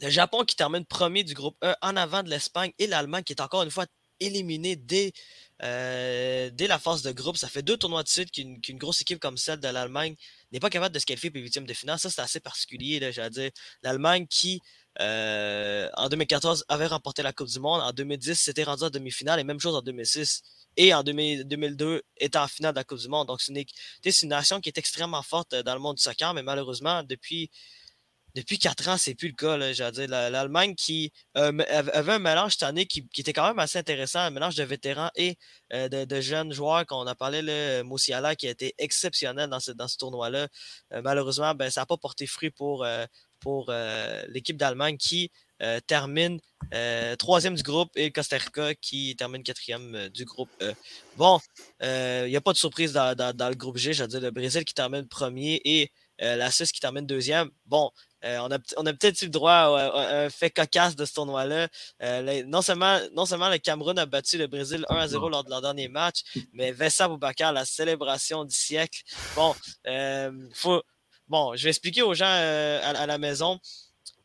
le 0.00 0.10
Japon 0.10 0.44
qui 0.44 0.56
termine 0.56 0.84
premier 0.84 1.24
du 1.24 1.34
groupe 1.34 1.56
E 1.64 1.74
en 1.82 1.96
avant 1.96 2.22
de 2.22 2.30
l'Espagne 2.30 2.72
et 2.78 2.86
l'Allemagne 2.86 3.24
qui 3.24 3.32
est 3.32 3.40
encore 3.40 3.62
une 3.62 3.70
fois 3.70 3.86
éliminé 4.20 4.76
dès, 4.76 5.12
euh, 5.62 6.50
dès 6.52 6.66
la 6.66 6.78
phase 6.78 7.02
de 7.02 7.12
groupe. 7.12 7.36
Ça 7.36 7.48
fait 7.48 7.62
deux 7.62 7.76
tournois 7.76 8.02
de 8.02 8.08
suite 8.08 8.30
qu'une 8.30 8.78
grosse 8.78 9.00
équipe 9.00 9.20
comme 9.20 9.36
celle 9.36 9.60
de 9.60 9.68
l'Allemagne 9.68 10.14
n'est 10.52 10.60
pas 10.60 10.70
capable 10.70 10.94
de 10.94 10.98
se 10.98 11.06
qualifier 11.06 11.30
pour 11.30 11.38
les 11.38 11.42
huitièmes 11.42 11.66
de 11.66 11.74
finale. 11.74 11.98
Ça, 11.98 12.10
c'est 12.10 12.20
assez 12.20 12.40
particulier. 12.40 13.12
J'allais 13.12 13.30
dire, 13.30 13.50
l'Allemagne 13.82 14.26
qui, 14.28 14.60
euh, 15.00 15.88
en 15.96 16.08
2014, 16.08 16.64
avait 16.68 16.86
remporté 16.86 17.22
la 17.22 17.32
Coupe 17.32 17.48
du 17.48 17.60
Monde. 17.60 17.80
En 17.82 17.92
2010, 17.92 18.34
s'était 18.40 18.64
rendu 18.64 18.84
en 18.84 18.90
demi-finale 18.90 19.40
et 19.40 19.44
même 19.44 19.60
chose 19.60 19.74
en 19.74 19.82
2006. 19.82 20.42
Et 20.76 20.94
en 20.94 21.02
2002, 21.02 22.02
était 22.18 22.38
en 22.38 22.46
finale 22.46 22.72
de 22.72 22.78
la 22.78 22.84
Coupe 22.84 23.00
du 23.00 23.08
Monde. 23.08 23.26
Donc, 23.28 23.40
c'est 23.40 23.52
une, 23.52 23.64
une 24.04 24.28
nation 24.28 24.60
qui 24.60 24.68
est 24.68 24.78
extrêmement 24.78 25.22
forte 25.22 25.54
dans 25.54 25.74
le 25.74 25.80
monde 25.80 25.96
du 25.96 26.02
soccer, 26.02 26.34
mais 26.34 26.42
malheureusement, 26.42 27.02
depuis 27.02 27.50
depuis 28.38 28.58
quatre 28.58 28.88
ans, 28.88 28.96
c'est 28.96 29.14
plus 29.14 29.28
le 29.28 29.34
cas. 29.34 29.56
L'Allemagne 30.06 30.74
qui 30.76 31.12
euh, 31.36 31.52
avait 31.68 32.12
un 32.12 32.18
mélange 32.18 32.52
cette 32.52 32.62
année 32.62 32.86
qui, 32.86 33.08
était 33.16 33.32
quand 33.32 33.46
même 33.48 33.58
assez 33.58 33.78
intéressant, 33.78 34.20
un 34.20 34.30
mélange 34.30 34.54
de 34.54 34.62
vétérans 34.62 35.10
et 35.16 35.36
euh, 35.72 35.88
de, 35.88 36.20
jeunes 36.20 36.52
joueurs 36.52 36.86
qu'on 36.86 37.06
a 37.06 37.14
parlé, 37.16 37.42
le 37.42 37.82
Moussiala, 37.82 38.36
qui 38.36 38.46
a 38.46 38.50
été 38.50 38.74
exceptionnel 38.78 39.50
dans 39.50 39.58
ce, 39.58 39.72
dans 39.72 39.88
ce 39.88 39.96
tournoi-là. 39.96 40.46
Euh, 40.92 41.02
malheureusement, 41.02 41.52
ben, 41.54 41.68
ça 41.68 41.80
n'a 41.80 41.86
pas 41.86 41.96
porté 41.96 42.26
fruit 42.26 42.50
pour, 42.50 42.86
pour 43.40 43.72
l'équipe 44.28 44.56
d'Allemagne 44.56 44.96
qui 44.96 45.30
termine 45.86 46.38
troisième 47.18 47.56
du 47.56 47.62
groupe 47.62 47.90
et 47.96 48.12
Costa 48.12 48.36
Rica 48.36 48.74
qui 48.74 49.16
termine 49.16 49.42
quatrième 49.42 50.08
du 50.10 50.24
groupe 50.24 50.50
E. 50.62 50.74
Bon, 51.16 51.40
il 51.80 52.28
n'y 52.28 52.36
a 52.36 52.40
pas 52.40 52.52
de 52.52 52.58
surprise 52.58 52.92
dans, 52.92 53.16
dans 53.16 53.48
le 53.48 53.54
groupe 53.56 53.78
G. 53.78 53.92
J'allais 53.92 54.08
dire, 54.08 54.20
le 54.20 54.30
Brésil 54.30 54.64
qui 54.64 54.74
termine 54.74 55.06
premier 55.08 55.60
et 55.64 55.90
la 56.20 56.50
Suisse 56.50 56.72
qui 56.72 56.80
termine 56.80 57.06
deuxième. 57.06 57.50
Bon, 57.66 57.90
euh, 58.24 58.38
on 58.76 58.86
a, 58.86 58.92
peut-être 58.92 59.22
eu 59.22 59.26
le 59.26 59.30
droit 59.30 59.52
à, 59.52 60.24
un 60.24 60.30
fait 60.30 60.50
cocasse 60.50 60.96
de 60.96 61.04
ce 61.04 61.14
tournoi-là. 61.14 61.68
Euh, 62.02 62.42
non, 62.46 62.62
seulement, 62.62 62.98
le 62.98 63.58
Cameroun 63.58 63.98
a 63.98 64.06
battu 64.06 64.38
le 64.38 64.46
Brésil 64.46 64.84
1 64.88 64.96
à 64.96 65.08
0 65.08 65.28
lors 65.28 65.44
de 65.44 65.50
leur 65.50 65.62
dernier 65.62 65.88
match, 65.88 66.22
mais 66.52 66.72
Vincent 66.72 67.08
Boubacar, 67.08 67.52
la 67.52 67.64
célébration 67.64 68.44
du 68.44 68.54
siècle. 68.54 69.02
Bon, 69.36 69.54
euh, 69.86 70.32
faut, 70.52 70.82
bon 71.28 71.54
je 71.56 71.64
vais 71.64 71.70
expliquer 71.70 72.02
aux 72.02 72.14
gens 72.14 72.26
à, 72.26 73.06
la 73.06 73.18
maison. 73.18 73.60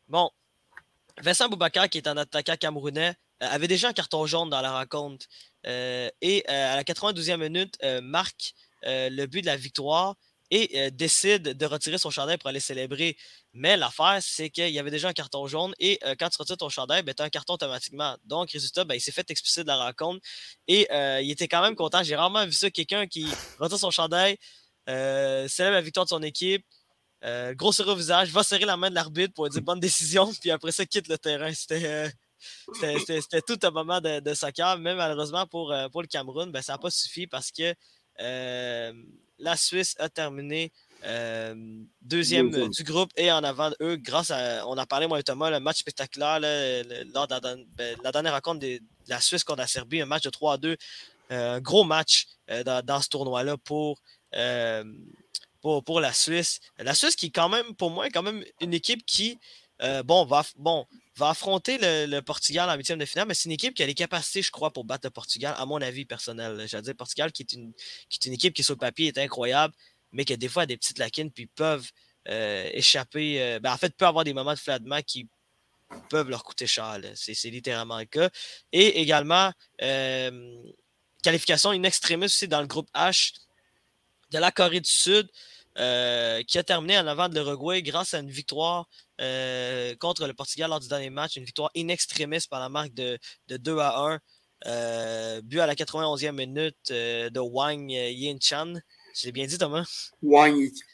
Bon, 0.08 0.30
Vincent 1.22 1.48
Boubacar, 1.48 1.88
qui 1.88 1.98
est 1.98 2.08
un 2.08 2.16
attaquant 2.16 2.56
camerounais, 2.56 3.14
avait 3.40 3.68
déjà 3.68 3.88
un 3.88 3.92
carton 3.92 4.26
jaune 4.26 4.50
dans 4.50 4.60
la 4.60 4.72
rencontre. 4.72 5.26
et 5.64 6.44
à 6.48 6.76
la 6.76 6.82
92e 6.82 7.36
minute, 7.36 7.78
marque 8.02 8.54
le 8.82 9.26
but 9.26 9.42
de 9.42 9.46
la 9.46 9.56
victoire 9.56 10.16
et 10.54 10.90
décide 10.92 11.42
de 11.42 11.66
retirer 11.66 11.98
son 11.98 12.10
chandail 12.10 12.38
pour 12.38 12.48
aller 12.48 12.60
célébrer. 12.60 13.16
Mais 13.54 13.76
l'affaire, 13.76 14.18
c'est 14.20 14.50
qu'il 14.50 14.70
y 14.70 14.78
avait 14.78 14.92
déjà 14.92 15.08
un 15.08 15.12
carton 15.12 15.48
jaune 15.48 15.74
et 15.80 15.98
quand 16.20 16.28
tu 16.28 16.36
retires 16.38 16.56
ton 16.56 16.68
chandail, 16.68 17.02
ben, 17.02 17.12
tu 17.12 17.22
as 17.22 17.26
un 17.26 17.28
carton 17.28 17.54
automatiquement. 17.54 18.16
Donc, 18.24 18.52
résultat, 18.52 18.84
ben, 18.84 18.94
il 18.94 19.00
s'est 19.00 19.10
fait 19.10 19.28
expulser 19.32 19.62
de 19.62 19.66
la 19.66 19.76
rencontre 19.76 20.20
et 20.68 20.86
il 21.22 21.30
était 21.30 21.48
quand 21.48 21.60
même 21.60 21.74
content. 21.74 22.04
J'ai 22.04 22.14
rarement 22.14 22.46
vu 22.46 22.52
ça, 22.52 22.70
quelqu'un 22.70 23.08
qui 23.08 23.26
retire 23.58 23.78
son 23.78 23.90
chandail, 23.90 24.38
célèbre 24.86 25.74
la 25.74 25.80
victoire 25.80 26.06
de 26.06 26.10
son 26.10 26.22
équipe, 26.22 26.64
gros 27.54 27.80
au 27.80 27.94
visage, 27.96 28.30
va 28.30 28.44
serrer 28.44 28.64
la 28.64 28.76
main 28.76 28.90
de 28.90 28.94
l'arbitre 28.94 29.34
pour 29.34 29.48
dire 29.48 29.60
bonne 29.60 29.80
décision, 29.80 30.32
puis 30.40 30.52
après 30.52 30.70
ça, 30.70 30.86
quitte 30.86 31.08
le 31.08 31.18
terrain. 31.18 31.52
C'était. 31.52 32.12
C'était 32.78 33.40
tout 33.40 33.58
un 33.62 33.70
moment 33.70 34.02
de, 34.02 34.34
soccer, 34.34 34.78
mais 34.78 34.94
malheureusement 34.94 35.46
pour, 35.46 35.74
pour 35.90 36.02
le 36.02 36.06
Cameroun, 36.06 36.52
ben, 36.52 36.60
ça 36.60 36.74
n'a 36.74 36.78
pas 36.78 36.90
suffi 36.90 37.26
parce 37.26 37.50
que 37.50 37.74
la 38.18 39.56
Suisse 39.56 39.94
a 39.98 40.08
terminé 40.08 40.72
euh, 41.06 41.54
deuxième 42.00 42.50
du 42.50 42.82
groupe 42.82 43.10
et 43.16 43.30
en 43.30 43.44
avant 43.44 43.70
d'eux, 43.78 43.96
grâce 43.96 44.30
à, 44.30 44.66
on 44.66 44.78
a 44.78 44.86
parlé 44.86 45.06
moi 45.06 45.20
et 45.20 45.22
Thomas, 45.22 45.50
le 45.50 45.60
match 45.60 45.80
spectaculaire 45.80 46.40
lors 46.40 47.28
de 47.28 47.66
ben, 47.76 47.98
la, 48.02 48.10
dernière 48.10 48.32
rencontre 48.32 48.60
de, 48.60 48.80
la 49.08 49.20
Suisse 49.20 49.44
contre 49.44 49.60
la 49.60 49.66
Serbie, 49.66 50.00
un 50.00 50.06
match 50.06 50.22
de 50.22 50.30
3 50.30 50.54
à 50.54 50.56
2, 50.56 50.76
un 51.28 51.60
gros 51.60 51.84
match 51.84 52.26
euh, 52.50 52.62
dans, 52.82 53.02
ce 53.02 53.08
tournoi-là 53.08 53.56
pour 53.58 54.00
pour, 55.60 55.84
pour, 55.84 56.00
la 56.00 56.12
Suisse. 56.12 56.60
La 56.78 56.94
Suisse 56.94 57.16
qui 57.16 57.26
est 57.26 57.30
quand 57.30 57.48
même, 57.48 57.74
pour 57.76 57.90
moi, 57.90 58.08
quand 58.10 58.22
même 58.22 58.44
une 58.60 58.74
équipe 58.74 59.04
qui, 59.06 59.38
bon, 60.04 60.24
va, 60.24 60.42
bon, 60.56 60.86
va 61.16 61.30
affronter 61.30 61.78
le, 61.80 62.20
Portugal 62.20 62.68
en 62.68 62.74
huitième 62.74 62.98
de 62.98 63.04
finale, 63.04 63.28
mais 63.28 63.34
c'est 63.34 63.46
une 63.46 63.52
équipe 63.52 63.74
qui 63.74 63.82
a 63.82 63.86
les 63.86 63.94
capacités, 63.94 64.42
je 64.42 64.50
crois, 64.50 64.72
pour 64.72 64.84
battre 64.84 65.06
le 65.06 65.10
Portugal, 65.10 65.54
à 65.56 65.66
mon 65.66 65.80
avis 65.80 66.04
personnel. 66.04 66.64
J'allais 66.66 66.82
dire 66.82 66.96
Portugal, 66.96 67.30
qui 67.32 67.42
est, 67.42 67.52
une, 67.52 67.72
qui 68.08 68.28
est 68.28 68.32
équipe 68.32 68.54
qui, 68.54 68.64
sur 68.64 68.74
le 68.74 68.78
papier, 68.78 69.08
est 69.08 69.18
incroyable, 69.18 69.74
mais 70.12 70.24
qui 70.24 70.32
a 70.32 70.36
des 70.36 70.48
fois 70.48 70.66
des 70.66 70.76
petites 70.76 70.98
lacunes, 70.98 71.30
puis 71.30 71.46
peuvent 71.46 71.88
euh, 72.28 72.68
échapper. 72.72 73.40
Euh, 73.40 73.60
ben, 73.60 73.72
en 73.72 73.76
fait, 73.76 73.94
peut 73.96 74.06
avoir 74.06 74.24
des 74.24 74.34
moments 74.34 74.54
de 74.54 74.58
flottement 74.58 75.00
qui 75.02 75.28
peuvent 76.08 76.28
leur 76.28 76.42
coûter 76.42 76.66
cher. 76.66 76.98
C'est 77.14 77.50
littéralement 77.50 77.98
le 77.98 78.06
cas. 78.06 78.30
Et 78.72 79.00
également, 79.00 79.52
euh, 79.82 80.62
qualification 81.22 81.70
in 81.70 81.82
extremis 81.84 82.24
aussi 82.24 82.48
dans 82.48 82.60
le 82.60 82.66
groupe 82.66 82.88
H 82.94 83.34
de 84.30 84.38
la 84.38 84.50
Corée 84.50 84.80
du 84.80 84.90
Sud. 84.90 85.28
Qui 85.76 86.58
a 86.58 86.62
terminé 86.64 86.98
en 86.98 87.06
avant 87.06 87.28
de 87.28 87.34
l'Uruguay 87.34 87.82
grâce 87.82 88.14
à 88.14 88.20
une 88.20 88.30
victoire 88.30 88.88
contre 89.98 90.26
le 90.26 90.34
Portugal 90.34 90.70
lors 90.70 90.80
du 90.80 90.88
dernier 90.88 91.10
match, 91.10 91.36
une 91.36 91.44
victoire 91.44 91.70
in 91.76 91.88
extremis 91.88 92.46
par 92.48 92.60
la 92.60 92.68
marque 92.68 92.94
de, 92.94 93.18
de 93.48 93.56
2 93.56 93.78
à 93.78 94.20
1. 94.64 95.40
but 95.42 95.60
à 95.60 95.66
la 95.66 95.74
91e 95.74 96.32
minute 96.32 96.90
de 96.90 97.40
Wang 97.40 97.90
Yin-chan. 97.90 98.74
Je 99.14 99.26
l'ai 99.26 99.32
bien 99.32 99.46
dit, 99.46 99.58
Thomas? 99.58 100.10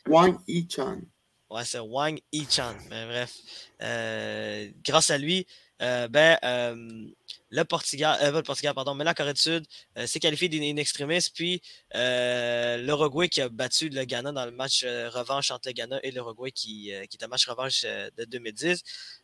Wang 0.06 0.38
Yi-chan. 0.46 1.00
Ouais, 1.48 1.64
c'est 1.64 1.78
Wang 1.78 2.20
Yi-chan. 2.32 2.74
Mais 2.90 3.06
bref, 3.06 3.34
euh, 3.82 4.70
grâce 4.84 5.10
à 5.10 5.16
lui, 5.16 5.46
euh, 5.80 6.08
ben, 6.08 6.38
euh, 6.44 7.06
le 7.50 7.64
Portugal, 7.64 8.18
le 8.32 8.42
Portugal, 8.42 8.74
pardon, 8.74 8.94
mais 8.94 9.04
la 9.04 9.14
Corée 9.14 9.32
du 9.32 9.40
Sud 9.40 9.66
s'est 10.06 10.20
qualifié 10.20 10.48
d'in 10.48 10.76
extremis, 10.76 11.26
puis 11.34 11.62
l'Uruguay 11.94 13.28
qui 13.28 13.40
a 13.40 13.48
battu 13.48 13.88
le 13.88 14.04
Ghana 14.04 14.32
dans 14.32 14.44
le 14.44 14.52
match 14.52 14.84
revanche 14.84 15.50
entre 15.50 15.68
le 15.68 15.72
Ghana 15.72 16.00
et 16.02 16.10
l'Uruguay 16.10 16.52
qui, 16.52 16.92
qui 17.08 17.16
est 17.16 17.24
un 17.24 17.28
match 17.28 17.48
revanche 17.48 17.82
de 17.82 18.24
2010. 18.24 18.82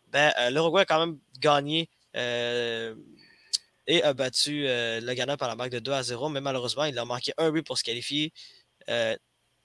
Ben, 0.08 0.32
l'Uruguay 0.50 0.82
a 0.82 0.84
quand 0.84 1.06
même 1.06 1.18
gagné 1.38 1.88
et 2.14 4.02
a 4.02 4.12
battu 4.14 4.64
le 4.64 5.12
Ghana 5.14 5.36
par 5.36 5.48
la 5.48 5.54
marque 5.54 5.70
de 5.70 5.78
2 5.78 5.92
à 5.92 6.02
0, 6.02 6.28
mais 6.30 6.40
malheureusement, 6.40 6.84
il 6.84 6.98
a 6.98 7.04
manqué 7.04 7.32
un 7.38 7.50
but 7.50 7.62
pour 7.62 7.78
se 7.78 7.84
qualifier. 7.84 8.32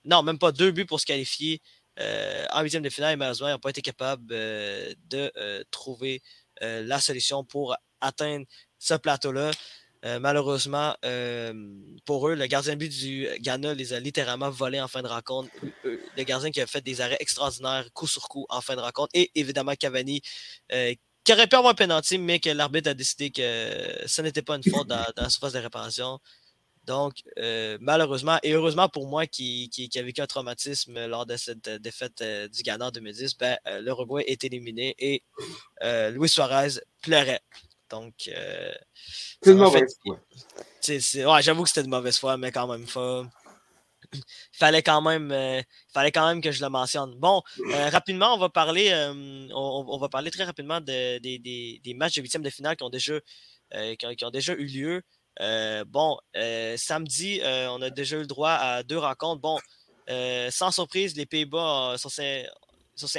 non, 0.06 0.24
même 0.24 0.38
pas 0.38 0.52
deux 0.52 0.72
buts 0.72 0.86
pour 0.86 1.00
se 1.00 1.06
qualifier 1.06 1.62
euh, 2.00 2.46
en 2.52 2.62
huitième 2.62 2.84
de 2.84 2.90
finale, 2.90 3.18
malheureusement, 3.18 3.48
ils 3.50 3.52
n'ont 3.52 3.60
pas 3.60 3.70
été 3.70 3.82
capables 3.82 4.26
euh, 4.32 4.94
de 5.10 5.32
euh, 5.38 5.64
trouver 5.72 6.22
la 6.62 7.00
solution 7.00 7.44
pour 7.44 7.76
atteindre 8.00 8.46
ce 8.80 8.94
plateau-là. 8.94 9.52
malheureusement, 10.20 10.96
pour 12.06 12.30
eux, 12.30 12.36
le 12.36 12.46
gardien 12.48 12.74
de 12.74 12.80
but 12.80 12.90
du 12.92 13.28
Ghana 13.40 13.74
les 13.74 13.94
a 13.94 14.00
littéralement 14.00 14.50
volés 14.50 14.82
en 14.82 14.88
fin 14.88 15.02
de 15.02 15.08
rencontre. 15.08 15.50
Le 15.84 16.24
gardien 16.24 16.52
qui 16.52 16.62
a 16.62 16.68
fait 16.68 16.82
des 16.82 17.02
arrêts 17.02 17.18
extraordinaires, 17.20 17.92
coup 17.94 18.08
sur 18.08 18.28
coup, 18.28 18.46
en 18.50 18.62
fin 18.62 18.76
de 18.76 18.82
rencontre. 18.82 19.10
Et 19.14 19.32
évidemment, 19.36 19.74
Cavani, 19.76 20.22
qui 21.24 21.34
aurait 21.34 21.48
pu 21.48 21.56
avoir 21.56 21.72
un 21.72 21.76
penalty, 21.76 22.18
mais 22.18 22.40
que 22.40 22.50
l'arbitre 22.50 22.90
a 22.90 22.94
décidé 22.94 23.30
que 23.30 24.08
ce 24.08 24.22
n'était 24.22 24.42
pas 24.42 24.56
une 24.56 24.64
faute 24.64 24.88
dans, 24.88 25.06
dans 25.16 25.24
la 25.24 25.30
surface 25.30 25.54
de 25.54 25.60
réparation. 25.60 26.20
Donc, 26.86 27.22
euh, 27.38 27.78
malheureusement, 27.80 28.40
et 28.42 28.54
heureusement 28.54 28.90
pour 28.90 29.08
moi 29.08 29.28
qui, 29.28 29.70
qui, 29.70 30.00
a 30.00 30.02
vécu 30.02 30.22
un 30.22 30.28
traumatisme 30.28 31.06
lors 31.06 31.28
de 31.28 31.38
cette 31.38 31.68
euh, 31.68 31.80
défaite 31.80 32.22
euh, 32.22 32.48
du 32.48 32.64
Ghana 32.64 32.88
en 32.88 32.92
2010, 32.92 33.38
ben, 33.38 33.58
l'Uruguay 33.82 34.24
est 34.26 34.44
éliminé 34.44 34.96
et 34.98 35.24
Luis 36.12 36.30
Suarez 36.30 36.80
pleurait. 37.02 37.42
Donc, 37.90 38.14
c'est 38.24 39.52
une 39.52 39.58
mauvaise 39.58 39.96
foi. 40.04 40.20
Ouais, 41.36 41.42
j'avoue 41.42 41.64
que 41.64 41.70
c'était 41.70 41.84
de 41.84 41.90
mauvaise 41.90 42.18
foi, 42.18 42.38
mais 42.38 42.52
quand 42.52 42.68
même, 42.68 42.86
il 44.14 44.20
fallait 44.54 44.82
quand 44.82 45.02
même, 45.02 45.64
fallait 45.94 46.12
quand 46.12 46.26
même 46.28 46.42
que 46.42 46.52
je 46.52 46.64
le 46.64 46.70
mentionne. 46.70 47.14
Bon, 47.20 47.44
rapidement, 47.92 48.34
on 48.34 48.38
va 48.38 48.50
parler, 48.50 48.92
on, 49.54 49.98
va 50.00 50.10
parler 50.10 50.32
très 50.32 50.46
rapidement 50.46 50.80
de, 50.80 51.20
des 51.20 51.94
matchs 51.94 52.16
de 52.16 52.22
huitième 52.22 52.44
de 52.44 52.50
finale 52.50 52.78
qui 52.78 52.84
ont 52.84 52.90
déjà, 52.90 53.20
qui 53.72 54.26
ont 54.26 54.32
déjà 54.32 54.54
eu 54.54 54.66
lieu. 54.66 55.04
Euh, 55.40 55.86
bon, 55.86 56.18
euh, 56.36 56.76
samedi, 56.78 57.40
euh, 57.42 57.70
on 57.72 57.82
a 57.82 57.90
déjà 57.90 58.18
eu 58.18 58.22
le 58.22 58.28
droit 58.28 58.52
à 58.52 58.84
deux 58.84 58.98
rencontres. 58.98 59.42
Bon, 59.42 59.58
sans 60.50 60.72
surprise, 60.72 61.16
les 61.16 61.26
Pays-Bas 61.26 61.96
sont, 61.98 62.10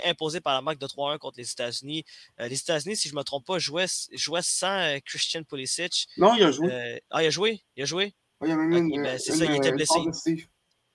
imposés 0.05 0.41
par 0.41 0.55
la 0.55 0.61
marque 0.61 0.79
de 0.79 0.87
3-1 0.87 1.19
contre 1.19 1.39
les 1.39 1.51
États-Unis. 1.51 2.05
les 2.39 2.59
États-Unis, 2.59 2.97
si 2.97 3.09
je 3.09 3.15
ne 3.15 3.19
me 3.19 3.25
trompe 3.25 3.47
pas, 3.47 3.59
jouaient, 3.59 3.87
sans 3.89 4.99
Christian 5.05 5.43
Pulisic. 5.43 6.09
Non, 6.19 6.35
il 6.35 6.45
a 6.45 6.53
joué. 6.53 7.03
ah, 7.11 7.23
il 7.23 7.27
a 7.27 7.31
joué? 7.31 7.63
Il 7.77 7.83
a 7.83 7.87
joué? 7.87 8.15
Oui, 8.41 8.49
il 8.49 8.53
a 8.53 8.57
même 8.57 8.91
ben, 9.03 9.19
c'est 9.19 9.33
ça, 9.33 9.45
il 9.45 9.55
était 9.55 9.73
blessé. 9.73 9.99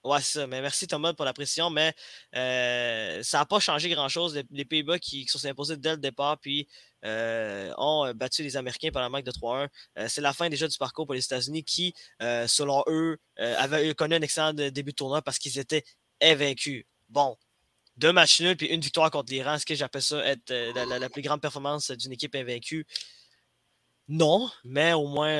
Ouais, 0.07 0.21
c'est 0.21 0.39
ça. 0.39 0.47
Mais 0.47 0.61
merci 0.61 0.87
Thomas 0.87 1.13
pour 1.13 1.25
la 1.25 1.33
précision, 1.33 1.69
mais 1.69 1.93
euh, 2.35 3.21
ça 3.23 3.39
n'a 3.39 3.45
pas 3.45 3.59
changé 3.59 3.89
grand-chose. 3.89 4.41
Les, 4.51 4.65
Pays-Bas 4.65 4.99
qui, 4.99 5.25
se 5.27 5.37
sont 5.37 5.47
imposés 5.47 5.75
dès 5.75 5.91
le 5.91 5.97
départ, 5.97 6.37
puis 6.39 6.67
euh, 7.05 7.73
ont 7.77 8.05
euh, 8.05 8.13
battu 8.13 8.43
les 8.43 8.57
Américains 8.57 8.91
par 8.91 9.01
la 9.01 9.09
marque 9.09 9.25
de 9.25 9.31
3-1. 9.31 9.67
c'est 10.07 10.21
la 10.21 10.33
fin 10.33 10.49
déjà 10.49 10.67
du 10.67 10.77
parcours 10.77 11.05
pour 11.05 11.13
les 11.13 11.23
États-Unis 11.23 11.63
qui, 11.63 11.93
selon 12.19 12.83
eux, 12.87 13.17
avaient 13.37 13.93
connu 13.95 14.15
un 14.15 14.21
excellent 14.21 14.53
début 14.53 14.91
de 14.91 14.95
tournoi 14.95 15.21
parce 15.21 15.39
qu'ils 15.39 15.59
étaient 15.59 15.83
invaincus. 16.21 16.85
Bon, 17.09 17.37
deux 17.95 18.11
matchs 18.11 18.41
nuls 18.41 18.57
puis 18.57 18.67
une 18.67 18.81
victoire 18.81 19.11
contre 19.11 19.31
l'Iran. 19.31 19.55
Est-ce 19.55 19.65
que 19.65 19.75
j'appelle 19.75 20.01
ça 20.01 20.25
être 20.25 20.51
la, 20.51 21.09
plus 21.09 21.21
grande 21.21 21.41
performance 21.41 21.91
d'une 21.91 22.11
équipe 22.11 22.35
invaincue? 22.35 22.85
Non, 24.07 24.49
mais 24.63 24.93
au 24.93 25.07
moins, 25.07 25.33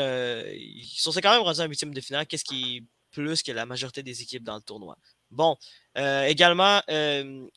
ils 0.51 0.97
sont 0.97 1.11
quand 1.11 1.31
même 1.31 1.41
rendus 1.41 1.61
en 1.61 1.67
huitième 1.67 1.93
de 1.93 2.01
finale. 2.01 2.27
Qu'est-ce 2.27 2.43
qui 2.43 2.85
plus 3.17 3.41
que 3.41 3.51
la 3.51 3.65
majorité 3.65 4.03
des 4.03 4.21
équipes 4.21 4.43
dans 4.43 4.55
le 4.55 4.61
tournoi. 4.61 4.97
Bon, 5.31 5.57
euh, 5.97 6.25
également, 6.25 6.81
euh, 6.89 7.47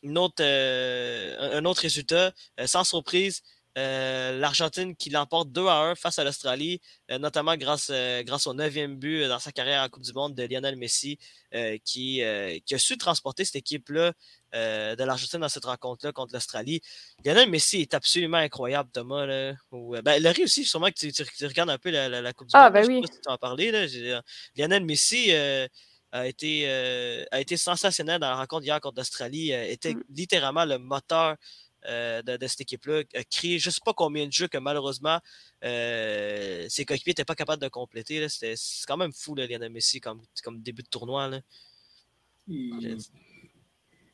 euh, 0.41 1.59
un 1.59 1.65
autre 1.67 1.83
résultat, 1.83 2.33
sans 2.65 2.85
surprise, 2.85 3.43
l'Argentine 3.77 4.97
qui 4.97 5.11
l'emporte 5.11 5.51
2 5.53 5.67
à 5.67 5.81
1 5.91 5.95
face 5.95 6.19
à 6.19 6.25
l'Australie, 6.25 6.81
notamment 7.09 7.57
grâce, 7.57 7.91
grâce 8.25 8.47
au 8.47 8.55
neuvième 8.55 8.97
but 8.97 9.27
dans 9.29 9.39
sa 9.39 9.53
carrière 9.53 9.83
en 9.83 9.89
Coupe 9.89 10.03
du 10.03 10.13
Monde 10.13 10.35
de 10.35 10.43
Lionel 10.43 10.77
Messi, 10.77 11.19
qui, 11.85 12.23
qui, 12.65 12.75
a 12.75 12.79
su 12.79 12.99
transporter 12.99 13.45
cette 13.45 13.57
équipe-là 13.57 14.13
de 14.53 15.05
l'Argentine 15.05 15.41
dans 15.41 15.49
cette 15.49 15.65
rencontre-là 15.65 16.13
contre 16.13 16.35
l'Australie. 16.35 16.81
Lionel 17.25 17.49
Messi 17.49 17.83
est 17.83 17.95
absolument 17.95 18.39
incroyable, 18.39 18.91
Thomas. 18.93 19.27
Là, 19.27 19.55
ben, 20.03 20.23
Laurie 20.23 20.45
aussi, 20.45 20.65
sûrement 20.65 20.89
que 20.89 20.95
tu, 20.95 21.47
regardes 21.47 21.71
un 21.71 21.79
peu 21.79 21.91
la, 21.91 22.33
Coupe 22.33 22.49
du 22.49 22.53
ah, 22.55 22.71
Monde. 22.71 22.73
Ben 22.73 22.87
oui. 22.89 23.03
tu 23.03 23.31
en 23.31 23.39
parler. 23.39 23.71
Lionel 24.57 24.85
Messi 24.85 25.33
a 26.13 26.27
été, 26.27 26.69
a 27.31 27.41
été 27.41 27.57
sensationnel 27.57 28.21
dans 28.21 28.31
la 28.31 28.37
rencontre 28.37 28.65
hier 28.65 28.81
contre 28.81 28.99
l'Australie, 28.99 29.53
était 29.53 29.95
mm. 29.95 30.03
littéralement 30.11 30.65
le 30.65 30.79
moteur 30.79 31.37
euh, 31.87 32.23
de, 32.23 32.47
cette 32.47 32.61
équipe-là, 32.61 33.03
a 33.15 33.25
créé 33.25 33.59
je 33.59 33.69
ne 33.69 33.73
sais 33.73 33.81
pas 33.85 33.95
combien 33.95 34.27
de 34.27 34.33
jeux 34.33 34.49
que 34.49 34.59
malheureusement 34.59 35.19
euh, 35.65 36.67
ses 36.69 36.85
coéquipiers 36.85 37.13
n'étaient 37.13 37.25
pas 37.25 37.35
capables 37.35 37.63
de 37.63 37.69
compléter. 37.69 38.29
C'est 38.29 38.55
quand 38.87 38.97
même 38.97 39.13
fou, 39.13 39.35
là, 39.35 39.47
Lionel 39.47 39.73
Messi, 39.73 40.01
comme, 40.01 40.21
comme 40.45 40.61
début 40.61 40.83
de 40.83 40.89
tournoi. 40.89 41.29
Là. 41.29 41.41
Il... 42.49 42.99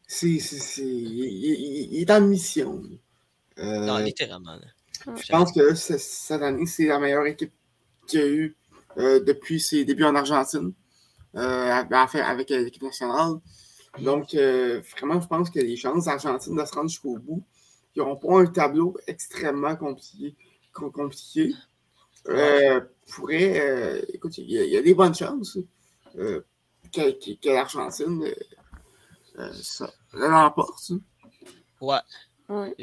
C'est, 0.06 0.28
il, 0.28 2.00
est 2.00 2.10
en 2.12 2.20
mission. 2.20 2.82
Euh, 3.58 3.80
non, 3.80 3.98
littéralement. 3.98 4.58
Je 5.04 5.28
pense 5.28 5.52
que 5.52 5.74
cette 5.74 6.42
année, 6.42 6.66
c'est 6.66 6.86
la 6.86 7.00
meilleure 7.00 7.26
équipe 7.26 7.52
qu'il 8.06 8.20
y 8.20 8.22
a 8.22 8.28
eu 8.28 8.56
euh, 8.98 9.18
depuis 9.24 9.58
ses 9.58 9.84
débuts 9.84 10.04
en 10.04 10.14
Argentine, 10.14 10.72
enfin, 11.34 12.20
avec 12.20 12.50
l'équipe 12.50 12.82
nationale. 12.82 13.40
Donc, 13.98 14.34
vraiment, 14.34 15.20
je 15.20 15.26
pense 15.26 15.50
que 15.50 15.58
les 15.58 15.76
chances 15.76 16.04
d'Argentine 16.04 16.54
de 16.54 16.64
se 16.64 16.72
rendre 16.72 16.88
jusqu'au 16.88 17.18
bout 17.18 17.44
qui 17.96 18.00
n'auront 18.00 18.16
pas 18.16 18.40
un 18.40 18.46
tableau 18.46 18.94
extrêmement 19.06 19.74
compliqué. 19.74 20.36
compliqué 20.74 21.54
euh, 22.28 22.80
pourrait, 23.10 23.58
euh, 23.58 24.02
écoute, 24.12 24.36
il 24.36 24.50
y, 24.50 24.76
a 24.76 24.82
des 24.82 24.94
bonnes 24.94 25.14
chances 25.14 25.56
euh, 26.18 26.44
que, 26.92 27.48
l'Argentine 27.48 28.22
euh, 29.38 29.50
l'emporte. 30.12 30.92
Ouais. 31.80 31.96
ouais. 32.50 32.74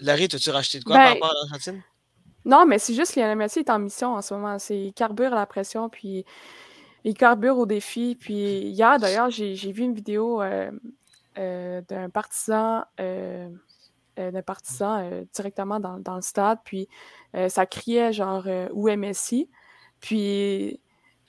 Larry, 0.00 0.24
as-tu 0.24 0.50
racheté 0.50 0.80
de 0.80 0.84
quoi 0.84 0.96
par 0.96 1.04
ben, 1.04 1.12
rapport 1.12 1.30
à 1.30 1.34
l'Argentine? 1.34 1.82
Non, 2.44 2.66
mais 2.66 2.80
c'est 2.80 2.94
juste 2.94 3.14
que 3.14 3.20
Lionel 3.20 3.38
Messi 3.38 3.60
est 3.60 3.70
en 3.70 3.78
mission 3.78 4.14
en 4.14 4.22
ce 4.22 4.34
moment. 4.34 4.58
C'est 4.58 4.92
carbure 4.96 5.32
à 5.32 5.36
la 5.36 5.46
pression, 5.46 5.88
puis 5.88 6.24
il 7.04 7.14
carbure 7.14 7.58
au 7.58 7.66
défi. 7.66 8.16
Puis 8.18 8.34
hier, 8.34 8.98
d'ailleurs, 8.98 9.30
j'ai 9.30 9.72
vu 9.72 9.84
une 9.84 9.94
vidéo 9.94 10.42
d'un 11.36 12.10
partisan 12.10 12.84
euh, 12.98 13.48
de 14.16 14.40
partisans 14.40 15.00
euh, 15.02 15.24
directement 15.34 15.80
dans, 15.80 16.16
le 16.16 16.22
stade. 16.22 16.58
Puis 16.64 16.88
euh, 17.34 17.48
ça 17.48 17.66
criait 17.66 18.12
genre 18.12 18.46
où 18.72 18.88
est 18.88 18.96
Messi? 18.96 19.50
Puis 20.00 20.80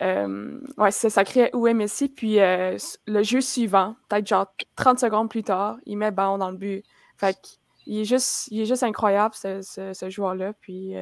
ouais, 0.01 0.91
ça, 0.91 1.09
ça 1.09 1.23
criait 1.23 1.55
où 1.55 1.67
est 1.67 1.73
Messi? 1.73 2.09
Puis 2.09 2.37
le 2.37 3.23
jeu 3.23 3.41
suivant, 3.41 3.95
peut-être 4.09 4.27
genre 4.27 4.47
30 4.75 4.99
secondes 4.99 5.29
plus 5.29 5.43
tard, 5.43 5.77
il 5.85 5.97
met 5.97 6.11
ballon 6.11 6.37
dans 6.37 6.51
le 6.51 6.57
but. 6.57 6.83
Fait 7.17 7.35
qu'il 7.41 7.99
est 7.99 8.05
juste, 8.05 8.47
il 8.51 8.61
est 8.61 8.65
juste 8.65 8.83
incroyable, 8.83 9.33
ce, 9.35 10.07
joueur-là. 10.09 10.53
Puis 10.53 10.93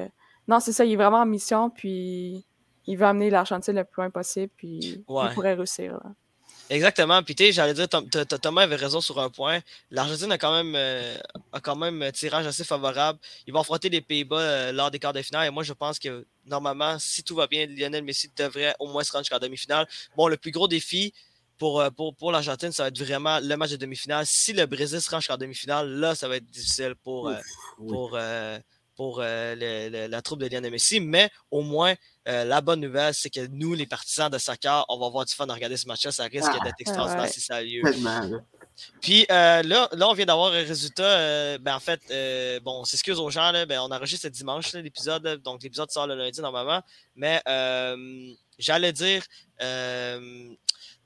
non, 0.48 0.60
c'est 0.60 0.74
ça, 0.74 0.86
il 0.86 0.94
est 0.94 0.98
vraiment 0.98 1.22
en 1.22 1.26
mission. 1.26 1.70
Puis 1.70 2.46
il 2.88 2.98
veut 2.98 3.06
amener 3.06 3.30
l'Argentine 3.30 3.76
le 3.76 3.84
plus 3.84 4.02
loin 4.02 4.10
possible. 4.10 4.52
Puis 4.56 4.80
il 4.80 5.04
pourrait 5.34 5.54
réussir. 5.54 6.00
Exactement. 6.70 7.22
Puis, 7.22 7.36
tu 7.36 7.52
j'allais 7.52 7.74
dire, 7.74 7.88
Thomas 7.88 8.64
avait 8.64 8.76
raison 8.76 9.00
sur 9.00 9.20
un 9.20 9.30
point. 9.30 9.60
L'Argentine 9.92 10.32
a 10.32 10.38
quand 10.38 10.52
même 10.52 10.74
euh, 10.76 11.16
a 11.54 11.60
quand 11.60 11.76
même 11.76 12.02
un 12.02 12.12
tirage 12.12 12.48
assez 12.48 12.64
favorable. 12.64 13.20
Ils 13.46 13.54
vont 13.54 13.60
affronter 13.60 13.90
les 13.90 14.02
Pays-Bas 14.02 14.40
euh, 14.40 14.72
lors 14.72 14.90
des 14.90 14.98
quarts 14.98 15.14
de 15.14 15.22
finale. 15.22 15.48
Et 15.48 15.52
moi, 15.52 15.64
je 15.64 15.74
pense 15.74 16.00
que 16.00 16.26
normalement, 16.46 16.98
si 16.98 17.24
tout 17.24 17.36
va 17.36 17.46
bien, 17.48 17.68
Lionel 17.68 18.04
Messi 18.04 18.32
devrait 18.36 18.76
au 18.80 18.88
moins 18.88 19.04
se 19.04 19.12
rendre 19.12 19.26
jusqu'en 19.26 19.40
demi-finale. 19.40 19.88
Bon, 20.18 20.28
le 20.28 20.38
plus 20.38 20.52
gros 20.52 20.68
défi 20.68 21.14
pour, 21.60 21.82
euh, 21.82 21.92
pour, 21.92 22.16
pour 22.16 22.32
l'Argentine, 22.32 22.72
ça 22.72 22.84
va 22.84 22.90
être 22.90 23.00
vraiment 23.00 23.40
le 23.40 23.56
match 23.56 23.72
de 23.72 23.78
demi-finale. 23.78 24.26
Si 24.26 24.52
le 24.52 24.66
Brésil 24.66 25.02
se 25.02 25.10
rend 25.10 25.20
jusqu'en 25.20 25.38
demi-finale, 25.38 25.88
là, 25.88 26.16
ça 26.16 26.28
va 26.28 26.38
être 26.38 26.50
difficile 26.50 26.96
pour, 27.04 27.32
pour, 27.78 28.18
pour 28.96 29.20
la 29.22 30.22
troupe 30.22 30.40
de 30.40 30.48
Lionel 30.48 30.72
Messi. 30.72 31.00
Mais 31.00 31.30
au 31.52 31.62
moins, 31.62 31.96
euh, 32.28 32.44
la 32.44 32.62
bonne 32.62 32.80
nouvelle, 32.80 33.14
c'est 33.14 33.30
que 33.30 33.46
nous, 33.48 33.76
les 33.76 33.86
partisans 33.86 34.32
de 34.32 34.38
soccer, 34.40 34.84
on 34.90 34.98
va 34.98 35.06
avoir 35.06 35.26
du 35.26 35.34
fun 35.34 35.48
à 35.48 35.54
regarder 35.54 35.78
ce 35.78 35.88
match-là. 35.88 36.12
Ça 36.12 36.24
risque 36.24 36.52
ah, 36.52 36.64
d'être 36.64 36.80
extraordinaire 36.80 37.30
si 37.30 37.40
ça 37.40 37.58
a 37.58 37.62
lieu. 37.62 37.84
Puis 39.00 39.26
euh, 39.32 39.62
là, 39.64 39.88
là, 39.94 40.10
on 40.10 40.14
vient 40.14 40.26
d'avoir 40.26 40.52
un 40.52 40.64
résultat. 40.64 41.04
Euh, 41.04 41.58
ben, 41.60 41.76
en 41.76 41.80
fait, 41.80 42.02
bon, 42.64 42.82
on 42.82 42.84
s'excuse 42.84 43.20
aux 43.20 43.30
gens. 43.30 43.52
Là, 43.52 43.66
ben, 43.66 43.80
on 43.80 43.92
enregistre 43.92 44.24
ce 44.24 44.32
dimanche 44.32 44.74
l'épisode. 44.74 45.42
Donc, 45.44 45.62
l'épisode 45.62 45.92
sort 45.92 46.08
le 46.08 46.16
lundi 46.16 46.42
normalement. 46.42 46.82
Mais 47.16 47.42
j'allais 48.58 48.92
dire 48.92 49.24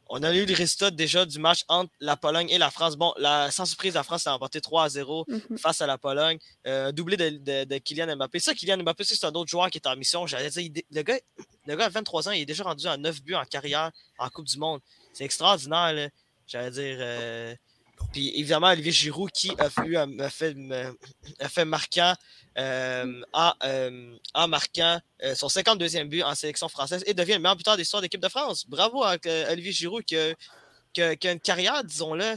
on 0.09 0.23
a 0.23 0.33
eu 0.33 0.45
les 0.45 0.53
résultats 0.55 0.89
déjà 0.89 1.25
du 1.25 1.37
match 1.37 1.63
entre 1.67 1.91
la 1.99 2.17
Pologne 2.17 2.49
et 2.49 2.57
la 2.57 2.71
France. 2.71 2.97
Bon, 2.97 3.13
la, 3.17 3.51
sans 3.51 3.65
surprise, 3.65 3.93
la 3.93 4.03
France 4.03 4.25
a 4.25 4.33
remporté 4.33 4.59
3 4.59 4.85
à 4.85 4.89
0 4.89 5.25
mhm. 5.27 5.57
face 5.57 5.81
à 5.81 5.87
la 5.87 5.99
Pologne. 5.99 6.39
Euh, 6.65 6.91
doublé 6.91 7.15
de, 7.15 7.77
Kylian 7.77 8.15
Mbappé. 8.15 8.39
Ça, 8.39 8.55
Kylian 8.55 8.77
Mbappé, 8.79 9.03
c'est 9.03 9.23
un 9.23 9.31
autre 9.33 9.49
joueur 9.49 9.69
qui 9.69 9.77
est 9.77 9.87
en 9.87 9.95
mission. 9.95 10.25
J'allais 10.25 10.49
dire, 10.49 10.83
le 10.91 11.01
gars, 11.03 11.19
le 11.67 11.75
gars 11.75 11.85
a 11.85 11.89
23 11.89 12.29
ans, 12.29 12.31
il 12.31 12.41
est 12.41 12.45
déjà 12.45 12.63
rendu 12.63 12.87
à 12.87 12.97
9 12.97 13.21
buts 13.21 13.35
en 13.35 13.45
carrière 13.45 13.91
en 14.17 14.29
Coupe 14.29 14.47
du 14.47 14.57
Monde. 14.57 14.81
C'est 15.13 15.25
extraordinaire. 15.25 16.09
J'allais 16.47 16.71
dire. 16.71 16.97
Euh, 16.99 17.55
puis 18.11 18.29
évidemment, 18.39 18.67
Olivier 18.67 18.91
Giroud 18.91 19.31
qui 19.31 19.51
a, 19.57 19.69
eu, 19.85 19.97
fait, 20.29 20.55
a 21.39 21.49
fait 21.49 21.65
marquant 21.65 22.13
euh, 22.57 23.21
euh, 23.63 24.17
en, 24.33 24.47
marquant 24.47 24.99
euh, 25.23 25.35
son 25.35 25.47
52e 25.47 26.09
but 26.09 26.23
en 26.23 26.35
sélection 26.35 26.67
française 26.67 27.03
et 27.05 27.13
devient 27.13 27.33
le 27.33 27.39
meilleur 27.39 27.55
buteur 27.55 27.77
d'histoire 27.77 28.01
d'équipe 28.01 28.19
de 28.19 28.27
France. 28.27 28.67
Bravo 28.67 29.03
à 29.03 29.15
Olivier 29.51 29.71
Giroud 29.71 30.03
qui 30.03 30.17
a, 30.17 31.31
une 31.31 31.39
carrière, 31.39 31.83
disons-le, 31.83 32.35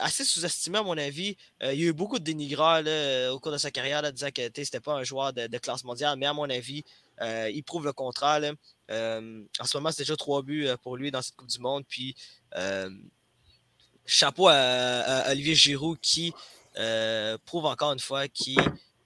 assez 0.00 0.24
sous-estimée 0.24 0.78
à 0.78 0.82
mon 0.82 0.98
avis. 0.98 1.36
il 1.62 1.78
y 1.78 1.84
a 1.84 1.88
eu 1.88 1.92
beaucoup 1.92 2.18
de 2.18 2.24
dénigreurs 2.24 2.82
au 3.32 3.38
cours 3.38 3.52
de 3.52 3.58
sa 3.58 3.70
carrière 3.70 4.02
là, 4.02 4.10
disant 4.10 4.30
que 4.34 4.42
c'était 4.56 4.80
pas 4.80 4.94
un 4.94 5.04
joueur 5.04 5.32
de, 5.32 5.58
classe 5.58 5.84
mondiale, 5.84 6.16
mais 6.18 6.26
à 6.26 6.32
mon 6.32 6.48
avis, 6.50 6.82
il 7.20 7.62
prouve 7.62 7.84
le 7.84 7.92
contraire. 7.92 8.40
en 8.90 9.64
ce 9.64 9.76
moment, 9.76 9.92
c'est 9.92 10.02
déjà 10.02 10.16
trois 10.16 10.42
buts 10.42 10.66
pour 10.82 10.96
lui 10.96 11.10
dans 11.10 11.22
cette 11.22 11.36
Coupe 11.36 11.48
du 11.48 11.60
Monde. 11.60 11.84
Puis 11.88 12.16
chapeau 14.06 14.48
à, 14.48 15.24
Olivier 15.30 15.54
Giroud 15.54 15.98
qui 16.00 16.32
prouve 17.44 17.66
encore 17.66 17.92
une 17.92 18.00
fois 18.00 18.28
qu'il 18.28 18.58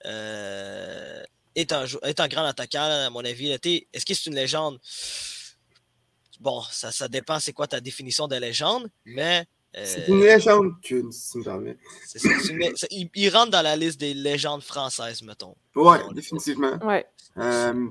euh, 0.06 1.22
est, 1.54 1.72
un, 1.72 1.84
est 2.02 2.20
un 2.20 2.28
grand 2.28 2.44
attaquant, 2.44 3.06
à 3.06 3.10
mon 3.10 3.24
avis. 3.24 3.50
Est-ce 3.50 4.06
que 4.06 4.14
c'est 4.14 4.26
une 4.26 4.34
légende? 4.34 4.78
Bon, 6.40 6.62
ça, 6.70 6.90
ça 6.90 7.08
dépend 7.08 7.38
c'est 7.38 7.52
quoi 7.52 7.66
ta 7.66 7.80
définition 7.80 8.28
de 8.28 8.36
légende, 8.36 8.88
mais. 9.04 9.46
Euh, 9.76 9.84
c'est 9.84 10.08
une 10.08 10.20
légende, 10.20 10.72
si 10.82 11.38
me 11.38 11.44
permets. 11.44 11.76
il, 12.90 13.28
rentre 13.30 13.52
dans 13.52 13.62
la 13.62 13.76
liste 13.76 14.00
des 14.00 14.14
légendes 14.14 14.62
françaises, 14.62 15.22
mettons. 15.22 15.54
Ouais, 15.76 15.98
définitivement. 16.12 16.76
Ouais. 16.82 17.06
Euh, 17.36 17.88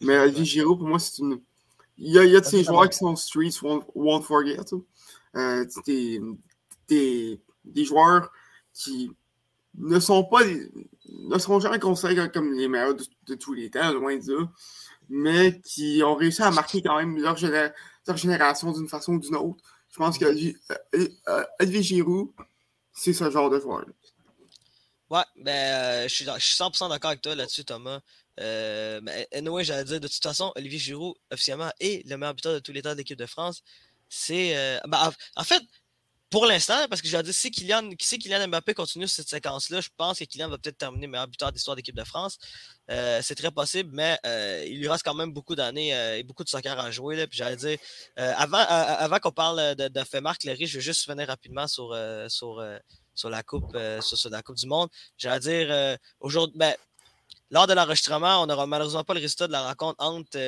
mais 0.00 0.16
Olivier 0.18 0.44
Giroud, 0.44 0.78
pour 0.78 0.86
moi, 0.86 0.98
c'est 0.98 1.18
une. 1.18 1.40
Il 1.96 2.12
y 2.12 2.18
a, 2.18 2.24
il 2.24 2.30
y 2.30 2.36
a 2.36 2.40
de 2.40 2.44
ces 2.44 2.62
joueurs 2.62 2.88
qui 2.88 2.98
sont 2.98 3.16
streets 3.16 3.60
won't, 3.62 3.84
won't 3.96 4.22
forget. 4.22 4.58
Des, 5.86 6.20
des, 6.88 7.40
des 7.64 7.84
joueurs 7.84 8.30
qui 8.72 9.10
ne 9.76 10.00
sont 10.00 10.24
pas 10.24 10.42
ne 11.08 11.38
seront 11.38 11.60
jamais 11.60 11.78
considérés 11.78 12.30
comme 12.30 12.52
les 12.52 12.68
meilleurs 12.68 12.94
de, 12.94 13.34
tous 13.34 13.54
les 13.54 13.70
temps, 13.70 13.92
loin 13.92 14.16
de 14.16 14.46
mais 15.08 15.60
qui 15.62 16.02
ont 16.04 16.14
réussi 16.14 16.42
à 16.42 16.50
marquer 16.50 16.82
quand 16.82 16.96
même 16.96 17.18
leur, 17.18 17.36
génération 17.36 18.72
d'une 18.72 18.88
façon 18.88 19.14
ou 19.14 19.18
d'une 19.18 19.36
autre. 19.36 19.62
Je 19.90 19.96
pense 19.96 20.18
que 20.18 20.26
euh, 20.26 21.08
euh, 21.28 21.82
Giroud, 21.82 22.28
c'est 22.92 23.14
ce 23.14 23.30
genre 23.30 23.48
de 23.48 23.58
joueur. 23.58 23.86
Ouais, 25.08 25.22
ben, 25.36 25.50
euh, 25.50 26.02
je, 26.08 26.14
suis, 26.14 26.24
je 26.26 26.44
suis 26.44 26.62
100% 26.62 26.90
d'accord 26.90 27.10
avec 27.10 27.22
toi 27.22 27.34
là-dessus, 27.34 27.64
Thomas. 27.64 28.00
Euh, 28.40 29.00
mais 29.02 29.26
anyway, 29.32 29.64
j'allais 29.64 29.84
dire, 29.84 30.00
de 30.00 30.08
toute 30.08 30.22
façon, 30.22 30.52
Olivier 30.56 30.78
Giroud, 30.78 31.14
officiellement, 31.30 31.70
est 31.80 32.06
le 32.06 32.16
meilleur 32.16 32.34
buteur 32.34 32.54
de 32.54 32.58
tous 32.58 32.72
les 32.72 32.82
temps 32.82 32.92
de 32.92 32.96
l'équipe 32.96 33.18
de 33.18 33.26
France. 33.26 33.62
C'est. 34.08 34.80
Ben, 34.86 35.12
en 35.36 35.44
fait, 35.44 35.62
pour 36.30 36.44
l'instant, 36.44 36.86
parce 36.90 37.00
que 37.00 37.08
j'ai 37.08 37.22
dit, 37.22 37.32
si 37.32 37.50
Kylian, 37.50 37.90
si 38.00 38.18
Kylian 38.18 38.48
Mbappé 38.48 38.74
continue 38.74 39.08
cette 39.08 39.28
séquence-là, 39.28 39.80
je 39.80 39.88
pense 39.96 40.18
que 40.18 40.24
Kylian 40.24 40.50
va 40.50 40.58
peut-être 40.58 40.76
terminer 40.76 41.06
meilleur 41.06 41.26
buteur 41.26 41.52
d'histoire 41.52 41.74
d'équipe 41.74 41.96
de 41.96 42.04
France. 42.04 42.38
Euh, 42.90 43.20
c'est 43.22 43.34
très 43.34 43.50
possible, 43.50 43.90
mais 43.94 44.18
euh, 44.26 44.62
il 44.66 44.78
lui 44.78 44.88
reste 44.88 45.04
quand 45.04 45.14
même 45.14 45.32
beaucoup 45.32 45.54
d'années 45.54 45.94
euh, 45.94 46.18
et 46.18 46.22
beaucoup 46.22 46.44
de 46.44 46.50
soccer 46.50 46.78
à 46.78 46.90
jouer. 46.90 47.16
Là. 47.16 47.26
Puis 47.26 47.38
j'allais 47.38 47.56
dire, 47.56 47.78
avant, 48.16 49.18
qu'on 49.20 49.32
parle 49.32 49.74
de, 49.74 49.88
de 49.88 50.04
fait 50.04 50.20
Marc 50.20 50.44
Léry, 50.44 50.66
je 50.66 50.78
vais 50.78 50.84
juste 50.84 51.08
venir 51.08 51.28
rapidement 51.28 51.66
sur, 51.66 51.96
sur, 52.28 52.62
sur, 53.14 53.30
la 53.30 53.42
coupe, 53.42 53.76
sur, 54.00 54.30
la 54.30 54.42
Coupe 54.42 54.56
du 54.56 54.66
Monde. 54.66 54.90
J'allais 55.16 55.40
dire, 55.40 55.98
aujourd'hui, 56.20 56.58
ben, 56.58 56.74
lors 57.50 57.66
de 57.66 57.72
l'enregistrement, 57.72 58.42
on 58.42 58.46
n'aura 58.46 58.66
malheureusement 58.66 59.04
pas 59.04 59.14
le 59.14 59.20
résultat 59.20 59.46
de 59.46 59.52
la 59.52 59.66
rencontre 59.66 59.96
entre, 60.04 60.38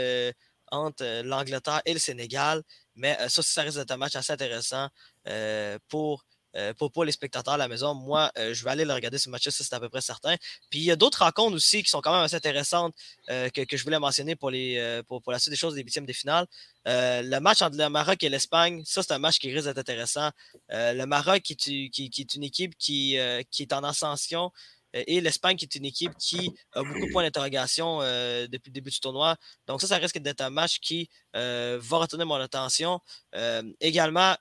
entre 0.70 1.22
l'Angleterre 1.22 1.83
et 1.85 1.92
le 1.92 1.98
Sénégal. 1.98 2.62
Mais 2.94 3.16
ça, 3.28 3.42
ça 3.42 3.62
risque 3.62 3.78
d'être 3.78 3.90
un 3.90 3.96
match 3.96 4.16
assez 4.16 4.33
intéressant. 4.33 4.88
Euh, 5.28 5.78
pour, 5.88 6.24
euh, 6.56 6.72
pour, 6.74 7.04
les 7.04 7.12
spectateurs 7.12 7.54
à 7.54 7.56
la 7.59 7.68
maison. 7.68 7.94
Moi, 7.94 8.33
euh, 8.38 8.54
je 8.54 8.64
vais 8.64 8.70
aller 8.70 8.87
le 8.87 8.94
regarder 8.94 9.18
ce 9.18 9.28
match-là, 9.28 9.52
c'est 9.52 9.72
à 9.74 9.78
peu 9.78 9.88
près 9.90 10.00
certain. 10.00 10.35
Puis 10.70 10.80
il 10.80 10.85
y 10.85 10.90
a 10.90 10.96
d'autres 10.96 11.22
rencontres 11.22 11.54
aussi 11.54 11.83
qui 11.83 11.90
sont 11.90 12.00
quand 12.00 12.12
même 12.12 12.22
assez 12.22 12.37
intéressantes 12.37 12.94
que, 13.28 13.64
que, 13.64 13.76
je 13.76 13.85
voulais 13.85 13.98
mentionner 13.98 14.35
pour, 14.35 14.50
les, 14.50 15.02
pour, 15.06 15.22
pour, 15.22 15.30
la 15.30 15.38
suite 15.38 15.52
des 15.52 15.56
choses 15.56 15.74
des 15.74 15.83
huitièmes 15.83 16.06
des 16.06 16.14
finales. 16.14 16.46
le 16.87 17.38
match 17.38 17.62
entre 17.62 17.76
le 17.76 17.88
Maroc 17.88 18.22
et 18.22 18.28
l'Espagne, 18.30 18.83
ça, 18.85 19.02
c'est 19.02 19.12
un 19.12 19.18
match 19.18 19.38
qui 19.38 19.52
risque 19.52 19.66
d'être 19.66 19.78
intéressant. 19.78 20.30
le 20.70 21.04
Maroc, 21.04 21.42
qui, 21.42 21.56
qui, 21.56 21.90
qui, 21.90 22.20
est 22.20 22.35
une 22.35 22.44
équipe 22.44 22.74
qui, 22.78 23.18
qui 23.50 23.62
est 23.62 23.72
en 23.72 23.85
ascension, 23.85 24.50
et 24.92 25.20
l'Espagne 25.20 25.57
qui 25.57 25.64
est 25.64 25.74
une 25.74 25.85
équipe 25.85 26.12
qui 26.18 26.53
a 26.72 26.83
beaucoup 26.83 27.07
de 27.07 27.12
points 27.12 27.22
d'interrogation 27.22 28.00
euh, 28.03 28.46
depuis 28.48 28.70
le 28.70 28.74
début 28.74 28.90
du 28.90 29.00
tournoi. 29.00 29.37
Donc 29.66 29.81
ça, 29.81 29.87
ça 29.87 29.96
risque 29.96 30.18
d'être 30.18 30.40
un 30.40 30.50
match 30.50 30.81
qui 30.81 31.09
euh, 31.37 31.79
va 31.81 31.98
retenir 31.98 32.26
mon 32.26 32.35
attention. 32.37 33.00
Euh, 33.35 33.62
également, 33.81 34.35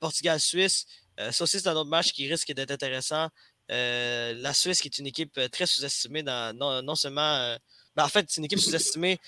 Portugal-Suisse, 0.00 0.86
ça 1.30 1.44
aussi 1.44 1.60
c'est 1.60 1.68
un 1.68 1.76
autre 1.76 1.90
match 1.90 2.12
qui 2.12 2.28
risque 2.28 2.52
d'être 2.52 2.70
intéressant. 2.70 3.28
la 3.68 4.54
Suisse 4.54 4.80
qui 4.80 4.88
est 4.88 4.98
une 4.98 5.06
équipe 5.06 5.38
très 5.50 5.66
sous-estimée 5.66 6.22
dans 6.22 6.82
non, 6.82 6.94
seulement... 6.94 7.56
Ben, 7.94 8.04
en 8.04 8.08
fait, 8.08 8.24
c'est 8.28 8.38
une 8.38 8.46
équipe 8.46 8.58
sous-estimée 8.58 9.18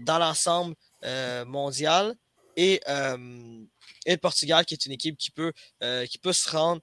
dans 0.00 0.18
l'ensemble 0.18 0.74
mondial. 1.46 2.14
Et, 2.56 2.80
le 4.06 4.16
Portugal 4.16 4.64
qui 4.64 4.74
est 4.74 4.86
une 4.86 4.92
équipe 4.92 5.16
qui 5.16 5.30
peut, 5.30 5.52
qui 6.08 6.18
peut 6.18 6.32
se 6.32 6.50
rendre 6.50 6.82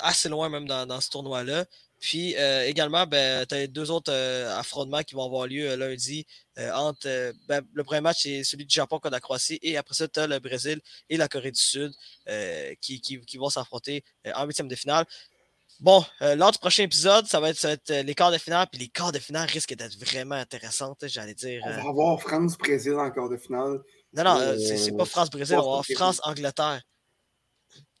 assez 0.00 0.28
loin 0.28 0.48
même 0.48 0.66
dans 0.66 1.00
ce 1.00 1.10
tournoi-là. 1.10 1.66
Puis 2.00 2.36
euh, 2.36 2.66
également, 2.66 3.06
ben, 3.06 3.46
tu 3.46 3.54
as 3.54 3.66
deux 3.66 3.90
autres 3.90 4.12
euh, 4.12 4.54
affrontements 4.58 5.02
qui 5.02 5.14
vont 5.14 5.24
avoir 5.24 5.46
lieu 5.46 5.70
euh, 5.70 5.76
lundi. 5.76 6.26
entre, 6.74 7.32
ben, 7.48 7.62
le 7.72 7.84
premier 7.84 8.00
match, 8.00 8.22
c'est 8.22 8.44
celui 8.44 8.66
du 8.66 8.74
Japon 8.74 8.98
contre 8.98 9.12
la 9.12 9.20
Croatie. 9.20 9.58
Et 9.62 9.76
après 9.76 9.94
ça, 9.94 10.08
tu 10.08 10.20
as 10.20 10.26
le 10.26 10.38
Brésil 10.38 10.80
et 11.08 11.16
la 11.16 11.28
Corée 11.28 11.52
du 11.52 11.60
Sud 11.60 11.92
qui, 12.80 13.00
qui, 13.00 13.36
vont 13.36 13.50
s'affronter 13.50 14.04
en 14.34 14.46
huitième 14.46 14.68
de 14.68 14.74
finale. 14.74 15.04
Bon, 15.80 16.02
lors 16.20 16.52
du 16.52 16.58
prochain 16.58 16.84
épisode, 16.84 17.26
ça 17.26 17.38
va 17.38 17.50
être, 17.50 17.90
les 17.90 18.14
quarts 18.14 18.32
de 18.32 18.38
finale. 18.38 18.66
Puis 18.72 18.80
les 18.80 18.88
quarts 18.88 19.12
de 19.12 19.18
finale 19.18 19.46
risquent 19.48 19.74
d'être 19.74 19.98
vraiment 19.98 20.34
intéressants, 20.34 20.96
j'allais 21.02 21.34
dire. 21.34 21.60
On 21.66 21.70
va 21.70 21.88
avoir 21.88 22.20
France-Brésil 22.22 22.94
en 22.94 23.10
quart 23.10 23.28
de 23.28 23.36
finale. 23.36 23.80
Non, 24.14 24.24
non, 24.24 24.56
c'est 24.58 24.96
pas 24.96 25.04
France-Brésil, 25.04 25.56
on 25.56 25.58
va 25.58 25.64
avoir 25.64 25.84
France-Angleterre 25.84 26.80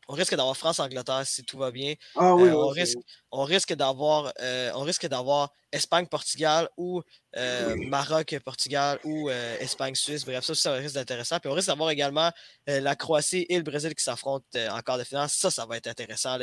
on 0.08 0.14
risque 0.14 0.34
d'avoir 0.34 0.56
France-Angleterre 0.56 1.26
si 1.26 1.44
tout 1.44 1.58
va 1.58 1.70
bien. 1.70 1.94
Ah 2.14 2.34
oui, 2.34 2.48
euh, 2.48 2.56
on, 2.56 2.68
risque, 2.68 2.98
on, 3.32 3.44
risque, 3.44 3.72
d'avoir 3.74 4.32
euh, 4.40 4.70
on 4.74 4.82
risque 4.82 5.06
d'avoir 5.06 5.52
Espagne-Portugal 5.72 6.68
ou 6.76 7.02
euh, 7.36 7.74
Maroc-Portugal 7.88 8.98
ou 9.04 9.30
Espagne-Suisse. 9.30 10.24
Bref, 10.24 10.44
ça, 10.44 10.54
ça 10.54 10.72
risque 10.74 10.94
d'être 10.94 11.10
intéressant. 11.10 11.40
Puis 11.40 11.50
on 11.50 11.54
risque 11.54 11.68
d'avoir 11.68 11.90
également 11.90 12.30
la 12.66 12.96
Croatie 12.96 13.46
et 13.48 13.56
le 13.56 13.62
Brésil 13.62 13.94
qui 13.94 14.04
s'affrontent 14.04 14.46
en 14.54 14.80
quart 14.80 14.98
de 14.98 15.04
finale. 15.04 15.28
Ça, 15.28 15.50
ça 15.50 15.66
va 15.66 15.76
être 15.76 15.88
intéressant. 15.88 16.38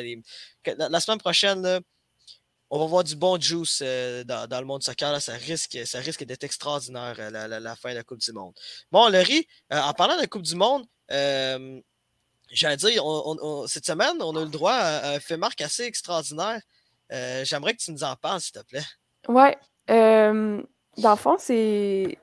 La, 0.65 0.99
semaine 0.99 1.19
prochaine, 1.19 1.81
on 2.69 2.79
va 2.79 2.85
voir 2.85 3.03
du 3.03 3.15
bon 3.15 3.39
juice 3.39 3.81
dans, 3.81 4.59
le 4.59 4.65
monde 4.65 4.83
soccer. 4.83 5.21
Ça 5.21 5.33
risque, 5.33 5.79
ça 5.85 5.99
risque 5.99 6.25
d'être 6.25 6.43
extraordinaire 6.43 7.31
la, 7.31 7.75
fin 7.75 7.91
de 7.91 7.95
la 7.95 8.03
Coupe 8.03 8.19
du 8.19 8.33
Monde. 8.33 8.53
Bon, 8.91 9.07
Laurie, 9.07 9.47
en 9.71 9.93
parlant 9.93 10.15
de 10.15 10.21
la 10.21 10.27
Coupe 10.27 10.43
du 10.43 10.55
Monde, 10.55 10.85
J'allais 12.51 12.77
dire, 12.77 13.03
cette 13.67 13.85
semaine, 13.85 14.21
on 14.21 14.35
a 14.35 14.41
le 14.41 14.49
droit 14.49 14.73
à 14.73 15.15
un 15.15 15.19
fait 15.19 15.37
marque 15.37 15.61
assez 15.61 15.83
extraordinaire. 15.83 16.61
Euh, 17.11 17.43
j'aimerais 17.43 17.73
que 17.73 17.79
tu 17.79 17.91
nous 17.91 18.03
en 18.03 18.15
parles, 18.15 18.41
s'il 18.41 18.53
te 18.53 18.65
plaît. 18.65 18.83
Ouais. 19.27 19.57
Euh, 19.89 20.61
dans 20.97 21.09
le 21.11 21.15
fond, 21.15 21.35
c'est. 21.37 22.17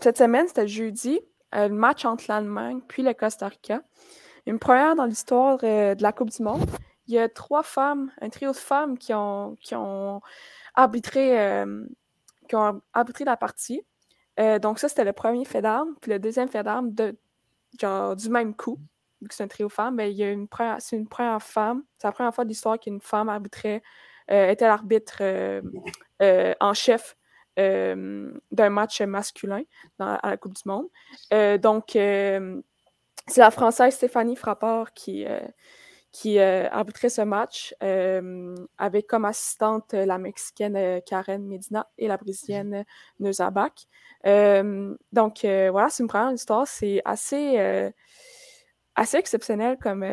Cette 0.00 0.18
semaine, 0.18 0.48
c'était 0.48 0.68
jeudi, 0.68 1.20
euh, 1.54 1.68
le 1.68 1.74
match 1.74 2.04
entre 2.04 2.24
l'Allemagne 2.28 2.80
puis 2.88 3.02
le 3.02 3.14
Costa 3.14 3.48
Rica. 3.48 3.80
une 4.46 4.58
première 4.58 4.96
dans 4.96 5.04
l'histoire 5.04 5.58
de 5.58 6.02
la 6.02 6.12
Coupe 6.12 6.30
du 6.30 6.42
Monde. 6.42 6.68
Il 7.06 7.14
y 7.14 7.18
a 7.18 7.28
trois 7.28 7.62
femmes, 7.62 8.10
un 8.20 8.28
trio 8.28 8.50
de 8.50 8.56
femmes 8.56 8.98
qui 8.98 9.14
ont, 9.14 9.56
qui 9.60 9.74
ont 9.74 10.20
arbitré, 10.74 11.64
qui 12.48 12.56
ont 12.56 12.80
arbitré 12.92 13.24
la 13.24 13.36
partie. 13.36 13.82
donc 14.60 14.78
ça, 14.78 14.88
c'était 14.88 15.04
le 15.04 15.12
premier 15.12 15.44
fait 15.44 15.62
d'armes. 15.62 15.94
Puis 16.00 16.10
le 16.10 16.18
deuxième 16.18 16.48
fait 16.48 16.62
d'armes 16.62 16.92
de, 16.92 17.16
genre, 17.78 18.16
du 18.16 18.28
même 18.30 18.54
coup, 18.54 18.78
vu 19.24 19.28
que 19.28 19.34
c'est 19.34 19.42
un 19.42 19.48
trio 19.48 19.68
y 20.12 20.22
a 20.22 20.30
une 20.30 20.46
c'est 20.78 20.96
première 21.08 21.42
femme. 21.42 21.82
C'est 21.98 22.06
la 22.06 22.12
première 22.12 22.34
fois 22.34 22.44
de 22.44 22.50
l'histoire 22.50 22.78
qu'une 22.78 23.00
femme 23.00 23.28
arbitrait, 23.28 23.82
était 24.28 24.66
l'arbitre 24.66 25.22
en 26.60 26.74
chef 26.74 27.16
d'un 27.56 28.70
match 28.70 29.00
masculin 29.02 29.62
à 29.98 30.30
la 30.30 30.36
Coupe 30.36 30.54
du 30.54 30.62
Monde. 30.66 30.88
donc, 31.60 31.90
c'est 31.92 33.40
la 33.40 33.50
Française 33.50 33.94
Stéphanie 33.94 34.36
Frappard 34.36 34.92
qui, 34.92 35.26
qui 36.12 36.38
arbitrait 36.38 37.08
ce 37.08 37.22
match 37.22 37.74
avec 38.78 39.06
comme 39.06 39.24
assistante 39.24 39.94
la 39.94 40.18
Mexicaine 40.18 41.00
Karen 41.06 41.46
Medina 41.46 41.88
et 41.98 42.08
la 42.08 42.16
Brésilienne 42.16 42.84
Neuza 43.18 43.50
donc, 45.12 45.40
voilà, 45.42 45.88
c'est 45.90 46.02
une 46.02 46.08
première 46.08 46.32
histoire. 46.32 46.66
C'est 46.66 47.02
assez, 47.04 47.92
assez 48.94 49.16
exceptionnel 49.16 49.76
comme, 49.82 50.04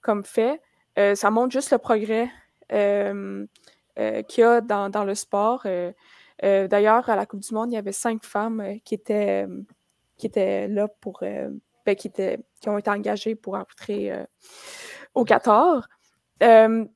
comme 0.00 0.24
fait. 0.24 0.60
ça 1.14 1.30
montre 1.30 1.52
juste 1.52 1.70
le 1.70 1.78
progrès 1.78 2.30
euh, 3.98 4.22
qu'il 4.22 4.42
y 4.42 4.44
a 4.44 4.60
dans, 4.60 5.04
le 5.04 5.14
sport. 5.14 5.62
Euh, 5.66 5.92
euh, 6.44 6.68
d'ailleurs, 6.68 7.10
à 7.10 7.16
la 7.16 7.26
Coupe 7.26 7.40
du 7.40 7.52
Monde, 7.52 7.72
il 7.72 7.74
y 7.74 7.78
avait 7.78 7.92
cinq 7.92 8.24
femmes 8.24 8.78
qui, 8.84 8.94
étaient, 8.94 9.46
qui 10.16 10.26
étaient 10.26 10.68
là 10.68 10.88
pour. 11.00 11.22
Ben, 11.86 11.96
qui, 11.96 12.08
étaient, 12.08 12.38
qui 12.60 12.68
ont 12.68 12.76
été 12.76 12.90
engagées 12.90 13.34
pour 13.34 13.56
arbitrer 13.56 14.12
au 15.14 15.24
14. 15.24 15.88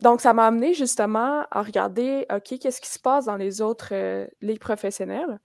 donc, 0.01 0.21
ça 0.21 0.33
m'a 0.35 0.47
amené 0.47 0.75
justement 0.75 1.47
à 1.51 1.63
regarder, 1.63 2.27
OK, 2.31 2.59
qu'est-ce 2.61 2.81
qui 2.81 2.91
se 2.91 2.99
passe 2.99 3.25
dans 3.25 3.37
les 3.37 3.63
autres 3.63 3.95
ligues 4.43 4.61
professionnelles? 4.61 5.41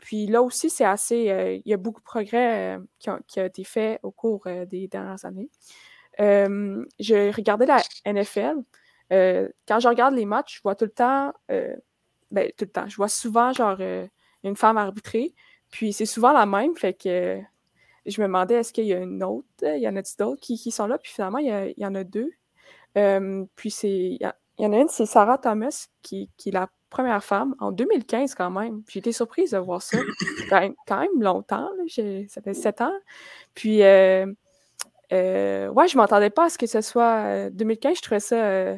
Puis 0.00 0.26
là 0.26 0.42
aussi, 0.42 0.70
c'est 0.70 0.84
assez. 0.84 1.62
il 1.64 1.70
y 1.70 1.74
a 1.74 1.76
beaucoup 1.76 2.00
de 2.00 2.04
progrès 2.04 2.78
qui, 2.98 3.10
qui, 3.28 3.40
a 3.40 3.46
été 3.46 3.64
fait 3.64 4.00
au 4.02 4.10
cours 4.10 4.46
des 4.68 4.88
dernières 4.88 5.24
années. 5.24 5.50
J'ai 6.98 7.30
regardé 7.30 7.66
la 7.66 7.82
NFL. 8.06 8.56
Euh, 9.12 9.48
quand 9.66 9.80
je 9.80 9.88
regarde 9.88 10.14
les 10.14 10.24
matchs, 10.26 10.56
je 10.56 10.62
vois 10.62 10.74
tout 10.74 10.84
le 10.84 10.90
temps, 10.90 11.32
euh, 11.50 11.74
ben, 12.30 12.50
tout 12.56 12.64
le 12.64 12.70
temps, 12.70 12.88
je 12.88 12.96
vois 12.96 13.08
souvent, 13.08 13.52
genre, 13.52 13.76
euh, 13.80 14.06
une 14.44 14.56
femme 14.56 14.76
arbitrée, 14.76 15.34
puis 15.70 15.92
c'est 15.92 16.06
souvent 16.06 16.32
la 16.32 16.46
même, 16.46 16.76
fait 16.76 16.94
que 16.94 17.40
je 18.06 18.20
me 18.20 18.26
demandais, 18.26 18.54
est-ce 18.54 18.72
qu'il 18.72 18.86
y 18.86 18.94
a 18.94 18.98
une 18.98 19.22
autre, 19.22 19.46
il 19.62 19.82
y 19.82 19.88
en 19.88 19.96
a-t-il 19.96 20.16
d'autres 20.16 20.40
qui, 20.40 20.56
sont 20.70 20.86
là, 20.86 20.98
puis 20.98 21.12
finalement, 21.12 21.38
il 21.38 21.74
y, 21.76 21.86
en 21.86 21.94
a 21.94 22.04
deux. 22.04 22.30
puis 23.56 23.70
c'est, 23.70 23.88
il 23.88 24.32
y, 24.58 24.66
en 24.66 24.72
a 24.72 24.78
une, 24.78 24.88
c'est 24.88 25.06
Sarah 25.06 25.38
Thomas, 25.38 25.88
qui, 26.02 26.30
est 26.46 26.50
la 26.52 26.68
première 26.90 27.24
femme, 27.24 27.54
en 27.60 27.72
2015 27.72 28.34
quand 28.34 28.50
même. 28.50 28.82
J'ai 28.88 28.98
été 28.98 29.12
surprise 29.12 29.52
de 29.52 29.58
voir 29.58 29.80
ça, 29.80 29.98
quand 30.86 31.00
même, 31.00 31.22
longtemps, 31.22 31.70
ça 31.88 32.42
fait 32.42 32.54
sept 32.54 32.80
ans. 32.80 32.92
Puis, 33.54 33.78
ouais, 33.78 34.26
je 35.10 35.96
m'entendais 35.96 36.30
pas 36.30 36.46
à 36.46 36.48
ce 36.50 36.58
que 36.58 36.66
ce 36.66 36.80
soit 36.80 37.50
2015, 37.50 37.96
je 37.96 38.02
trouvais 38.02 38.20
ça 38.20 38.76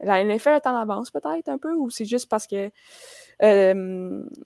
la 0.00 0.22
NFL 0.22 0.50
est 0.50 0.66
en 0.66 0.76
avance 0.76 1.10
peut-être 1.10 1.48
un 1.48 1.58
peu, 1.58 1.72
ou 1.74 1.90
c'est 1.90 2.04
juste 2.04 2.28
parce 2.28 2.46
que 2.46 2.70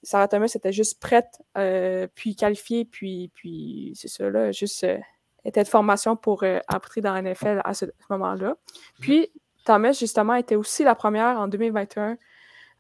Sarah 0.03 0.29
Thomas 0.29 0.53
était 0.55 0.73
juste 0.73 1.01
prête, 1.01 1.41
euh, 1.57 2.07
puis 2.15 2.37
qualifiée, 2.37 2.85
puis, 2.85 3.31
puis 3.35 3.93
c'est 3.95 4.09
ça, 4.09 4.29
là, 4.29 4.53
juste 4.53 4.85
euh, 4.85 4.99
était 5.45 5.63
de 5.63 5.69
formation 5.69 6.17
pour 6.17 6.43
euh, 6.43 6.59
dans 6.99 7.15
la 7.15 7.23
NFL 7.23 7.63
à 7.65 7.75
ce, 7.75 7.87
moment-là. 8.11 8.57
Puis 9.01 9.31
Thomas, 9.65 9.93
justement, 9.93 10.35
était 10.35 10.57
aussi 10.57 10.85
la 10.85 10.95
première 10.95 11.39
en 11.39 11.49
2021, 11.49 12.17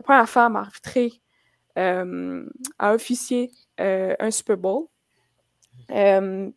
la 0.00 0.04
première 0.04 0.28
femme 0.28 0.56
à 0.56 0.60
arbitrer, 0.60 1.12
à 1.76 2.94
officier 2.94 3.50
un 3.78 4.30
Super 4.30 4.56
Bowl. 4.56 4.86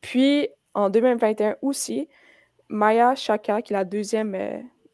puis 0.01 0.47
en 0.73 0.89
2021 0.89 1.57
aussi, 1.61 2.07
Maya 2.69 3.15
Shaka, 3.15 3.61
qui 3.61 3.73
est 3.73 3.75
la 3.75 3.83
deuxième, 3.83 4.35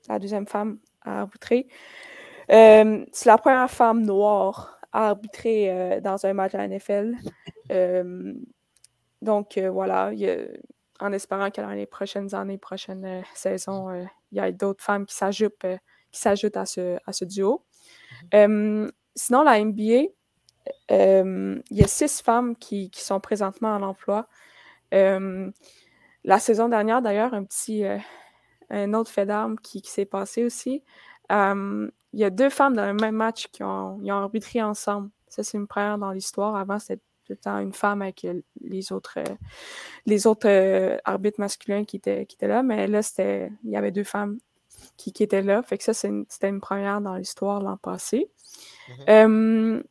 la 0.07 0.19
deuxième 0.19 0.47
femme 0.47 0.79
à 1.03 1.21
arbitrer. 1.21 1.67
Euh, 2.51 3.05
c'est 3.11 3.29
la 3.29 3.37
première 3.37 3.69
femme 3.69 4.01
noire 4.03 4.79
à 4.91 5.09
arbitrer 5.09 5.69
euh, 5.69 6.01
dans 6.01 6.25
un 6.25 6.33
match 6.33 6.55
à 6.55 6.57
la 6.57 6.67
NFL. 6.67 7.15
Euh, 7.71 8.33
donc 9.21 9.59
voilà, 9.59 10.11
en 10.99 11.13
espérant 11.13 11.51
que 11.51 11.61
dans 11.61 11.69
les 11.69 11.85
prochaines 11.85 12.33
années, 12.33 12.57
prochaines 12.57 13.23
saisons, 13.35 13.93
il 14.31 14.37
y 14.37 14.39
a 14.39 14.51
d'autres 14.51 14.83
femmes 14.83 15.05
qui 15.05 15.13
s'ajoutent, 15.13 15.67
qui 16.11 16.19
s'ajoutent 16.19 16.57
à 16.57 16.65
ce, 16.65 16.97
à 17.05 17.13
ce 17.13 17.25
duo. 17.25 17.63
Sinon, 18.31 19.43
la 19.43 19.63
NBA, 19.63 20.09
il 20.89 21.63
y 21.71 21.83
a 21.83 21.87
six 21.87 22.21
femmes 22.21 22.55
qui, 22.55 22.91
sont 22.93 23.19
présentement 23.19 23.75
à 23.75 23.79
l'emploi. 23.79 24.27
la 24.91 26.39
saison 26.39 26.69
dernière, 26.69 27.01
d'ailleurs, 27.01 27.33
un 27.33 27.43
petit, 27.43 27.83
un 28.69 28.93
autre 28.93 29.11
fait 29.11 29.25
d'armes 29.25 29.57
qui, 29.59 29.81
s'est 29.85 30.05
passé 30.05 30.43
aussi. 30.43 30.83
il 31.29 31.91
y 32.13 32.23
a 32.23 32.29
deux 32.29 32.49
femmes 32.49 32.75
dans 32.75 32.85
le 32.85 32.93
même 32.93 33.15
match 33.15 33.47
qui 33.47 33.63
ont, 33.63 33.97
ont 33.97 34.11
arbitré 34.11 34.61
ensemble. 34.61 35.09
Ça, 35.27 35.43
c'est 35.43 35.57
une 35.57 35.67
première 35.67 35.97
dans 35.97 36.11
l'histoire. 36.11 36.55
Avant, 36.55 36.79
c'était 36.79 37.01
tout 37.29 37.33
le 37.33 37.37
temps 37.37 37.59
une 37.59 37.73
femme 37.73 38.01
avec 38.01 38.25
les 38.61 38.91
autres, 38.91 39.19
euh, 39.19 39.35
les 40.05 40.25
autres 40.25 40.49
euh, 40.49 40.97
arbitres 41.05 41.39
masculins 41.39 41.85
qui 41.85 41.97
étaient, 41.97 42.25
qui 42.25 42.35
étaient 42.35 42.47
là. 42.47 42.63
Mais 42.63 42.87
là, 42.87 43.01
il 43.63 43.69
y 43.69 43.75
avait 43.75 43.91
deux 43.91 44.03
femmes 44.03 44.39
qui, 44.99 45.23
étaient 45.23 45.41
là. 45.41 45.63
Fait 45.63 45.77
que 45.77 45.83
ça, 45.83 45.93
c'était 45.93 46.49
une 46.49 46.61
première 46.61 47.01
dans 47.01 47.15
l'histoire 47.15 47.61
l'an 47.61 47.77
passé. 47.77 48.29
Mm-hmm. 49.07 49.83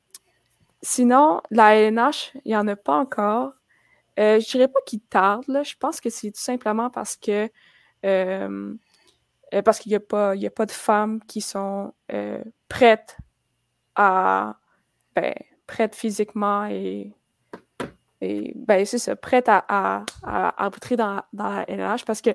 sinon, 0.82 1.40
la 1.50 1.76
LNH, 1.76 2.32
il 2.44 2.48
n'y 2.50 2.56
en 2.56 2.68
a 2.68 2.76
pas 2.76 2.96
encore. 2.96 3.52
Euh, 4.18 4.40
je 4.40 4.50
dirais 4.50 4.68
pas 4.68 4.80
qu'il 4.84 5.00
tarde. 5.00 5.44
Là. 5.48 5.62
Je 5.62 5.74
pense 5.78 6.00
que 6.00 6.10
c'est 6.10 6.30
tout 6.30 6.40
simplement 6.40 6.90
parce 6.90 7.16
que 7.16 7.48
euh, 8.04 8.74
euh, 9.54 9.62
parce 9.62 9.78
qu'il 9.78 9.90
n'y 9.90 9.96
a, 9.96 10.00
pas, 10.00 10.32
a 10.32 10.50
pas 10.50 10.66
de 10.66 10.72
femmes 10.72 11.20
qui 11.24 11.40
sont 11.40 11.92
euh, 12.12 12.42
prêtes 12.68 13.16
à. 13.94 14.56
Ben, 15.14 15.34
prêtes 15.66 15.94
physiquement 15.94 16.66
et. 16.66 17.12
et 18.20 18.52
ben, 18.56 18.84
c'est 18.84 18.98
ça, 18.98 19.16
prêtes 19.16 19.48
à, 19.48 19.64
à, 19.68 20.04
arbitrer 20.62 20.96
dans, 20.96 21.22
dans 21.32 21.48
la 21.48 21.70
LNH 21.70 22.04
parce 22.04 22.20
que 22.20 22.30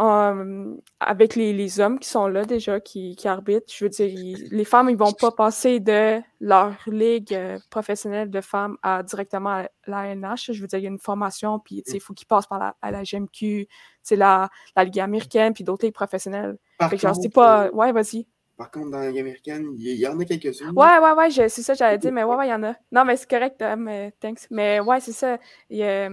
Hum, 0.00 0.80
avec 1.00 1.34
les, 1.34 1.52
les, 1.52 1.80
hommes 1.80 1.98
qui 1.98 2.08
sont 2.08 2.28
là 2.28 2.44
déjà, 2.44 2.78
qui, 2.78 3.16
qui 3.16 3.26
arbitrent, 3.26 3.66
je 3.66 3.84
veux 3.84 3.88
dire, 3.88 4.38
les 4.52 4.64
femmes, 4.64 4.88
ils 4.88 4.96
vont 4.96 5.12
pas 5.12 5.32
passer 5.32 5.80
de 5.80 6.20
leur 6.40 6.76
ligue 6.86 7.34
euh, 7.34 7.58
professionnelle 7.68 8.30
de 8.30 8.40
femmes 8.40 8.76
à 8.84 9.02
directement 9.02 9.50
à 9.50 9.68
la 9.88 10.14
NH. 10.14 10.52
Je 10.52 10.60
veux 10.60 10.68
dire, 10.68 10.78
il 10.78 10.82
y 10.82 10.86
a 10.86 10.90
une 10.90 11.00
formation, 11.00 11.58
puis 11.58 11.82
il 11.84 12.00
faut 12.00 12.14
qu'ils 12.14 12.28
passent 12.28 12.46
par 12.46 12.60
la, 12.60 12.76
à 12.80 12.92
la 12.92 13.02
GMQ, 13.02 13.66
la, 14.12 14.48
la 14.76 14.84
Ligue 14.84 15.00
américaine, 15.00 15.52
puis 15.52 15.64
d'autres 15.64 15.84
ligues 15.84 15.94
professionnelles. 15.94 16.58
Par 16.78 16.90
fait 16.90 16.98
contre, 16.98 17.28
pas... 17.30 17.64
Euh, 17.64 17.70
ouais, 17.72 17.90
vas-y. 17.90 18.28
Par 18.56 18.70
contre, 18.70 18.92
dans 18.92 19.00
la 19.00 19.08
Ligue 19.08 19.18
américaine, 19.18 19.66
il 19.76 19.96
y, 19.96 20.06
en 20.06 20.20
a 20.20 20.24
quelques-unes. 20.24 20.74
Ouais, 20.76 20.98
ouais, 21.00 21.12
ouais, 21.12 21.30
c'est 21.48 21.62
ça, 21.62 21.74
j'allais 21.74 21.98
dire, 21.98 22.12
mais 22.12 22.22
ouais, 22.22 22.36
ouais, 22.36 22.46
il 22.46 22.50
y 22.50 22.54
en 22.54 22.62
a. 22.62 22.74
Non, 22.92 23.04
mais 23.04 23.16
c'est 23.16 23.28
correct, 23.28 23.60
mais 23.76 24.12
thanks. 24.20 24.46
Mais 24.50 24.78
ouais, 24.78 25.00
c'est 25.00 25.10
ça. 25.10 25.38
Il 25.70 25.78
y 25.78 25.82
a, 25.82 26.08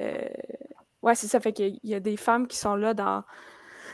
euh, 0.00 0.28
Ouais, 1.02 1.14
c'est 1.14 1.26
ça. 1.26 1.40
Fait 1.40 1.52
qu'il 1.52 1.78
y 1.82 1.94
a 1.94 2.00
des 2.00 2.16
femmes 2.16 2.46
qui 2.46 2.56
sont 2.56 2.74
là 2.74 2.94
dans, 2.94 3.24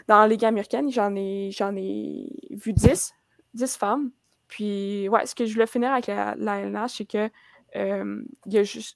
dans 0.09 0.19
la 0.21 0.29
Ligue 0.29 0.45
américaine. 0.45 0.91
J'en 0.91 1.15
ai, 1.15 1.51
j'en 1.53 1.75
ai 1.77 2.29
vu 2.51 2.73
10, 2.73 3.15
10 3.55 3.77
femmes. 3.77 4.11
Puis, 4.49 5.09
ouais, 5.09 5.27
ce 5.27 5.35
que 5.35 5.45
je 5.47 5.53
voulais 5.53 5.67
finir 5.67 5.93
avec 5.93 6.07
la, 6.07 6.35
la 6.37 6.61
LNH, 6.61 6.99
c'est 6.99 7.05
que 7.05 7.31
euh, 7.75 8.23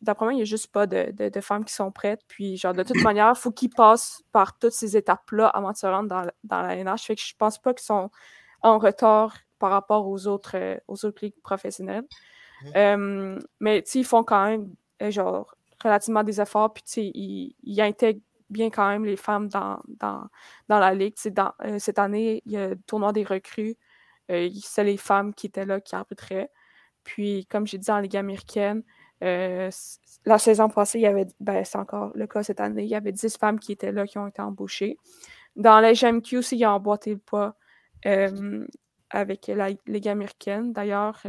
d'après 0.00 0.26
moi, 0.26 0.32
il 0.32 0.36
n'y 0.36 0.42
a 0.42 0.46
juste 0.46 0.68
pas 0.68 0.86
de, 0.86 1.11
de, 1.11 1.40
femmes 1.40 1.64
qui 1.64 1.74
sont 1.74 1.90
prêtes. 1.90 2.22
Puis, 2.28 2.56
genre, 2.56 2.72
de 2.72 2.82
toute 2.82 3.02
manière, 3.02 3.32
il 3.34 3.38
faut 3.38 3.50
qu'ils 3.50 3.70
passent 3.70 4.22
par 4.32 4.58
toutes 4.58 4.72
ces 4.72 4.96
étapes-là 4.96 5.48
avant 5.48 5.72
de 5.72 5.76
se 5.76 5.86
rendre 5.86 6.08
dans, 6.08 6.26
dans 6.44 6.62
la 6.62 6.76
LNH. 6.76 7.02
Fait 7.02 7.16
que 7.16 7.22
je 7.22 7.34
pense 7.36 7.58
pas 7.58 7.74
qu'ils 7.74 7.84
sont 7.84 8.11
en 8.62 8.78
retard 8.78 9.36
par 9.58 9.70
rapport 9.70 10.08
aux 10.08 10.26
autres, 10.26 10.56
euh, 10.56 10.76
aux 10.88 11.04
autres 11.04 11.24
ligues 11.24 11.40
professionnelles. 11.42 12.04
Mmh. 12.62 12.68
Euh, 12.76 13.38
mais, 13.58 13.82
tu 13.82 13.98
ils 13.98 14.04
font 14.04 14.24
quand 14.24 14.46
même, 14.46 14.70
genre, 15.11 15.54
relativement 15.83 16.22
des 16.22 16.41
efforts, 16.41 16.72
puis 16.72 16.85
il, 16.97 17.55
il 17.62 17.81
intègre 17.81 18.20
bien 18.51 18.70
quand 18.70 18.89
même 18.89 19.05
les 19.05 19.16
femmes 19.16 19.49
dans, 19.49 19.81
dans, 19.89 20.28
dans 20.68 20.78
la 20.78 20.95
ligue. 20.95 21.14
Dans, 21.33 21.53
euh, 21.64 21.78
cette 21.78 21.99
année, 21.99 22.43
il 22.47 22.53
y 22.53 22.57
a 22.57 22.70
le 22.70 22.76
tournoi 22.76 23.12
des 23.12 23.24
recrues. 23.24 23.76
Euh, 24.31 24.51
c'est 24.62 24.85
les 24.85 24.97
femmes 24.97 25.33
qui 25.33 25.47
étaient 25.47 25.64
là 25.64 25.81
qui 25.81 25.95
arbitraient. 25.95 26.51
Puis, 27.05 27.47
comme 27.47 27.66
j'ai 27.66 27.78
dit 27.78 27.91
en 27.91 28.01
Ligue 28.01 28.16
américaine, 28.16 28.83
euh, 29.22 29.70
la 30.26 30.39
saison 30.39 30.68
passée, 30.68 30.99
il 30.99 31.03
y 31.03 31.07
avait, 31.07 31.26
ben, 31.41 31.64
c'est 31.64 31.78
encore 31.78 32.12
le 32.14 32.26
cas 32.26 32.43
cette 32.43 32.61
année, 32.61 32.85
il 32.85 32.89
y 32.89 32.95
avait 32.95 33.12
10 33.12 33.37
femmes 33.39 33.59
qui 33.59 33.72
étaient 33.72 33.93
là, 33.93 34.07
qui 34.07 34.18
ont 34.18 34.26
été 34.26 34.43
embauchées. 34.43 34.97
Dans 35.57 35.81
la 35.81 35.93
GMQ 35.93 36.39
aussi, 36.39 36.57
il 36.57 36.61
y 36.61 36.64
a 36.64 36.72
emboîté 36.72 37.12
le 37.12 37.18
pas 37.18 37.57
avec 39.11 39.49
la 39.49 39.70
Ligue 39.87 40.09
américaine. 40.09 40.72
D'ailleurs, 40.72 41.22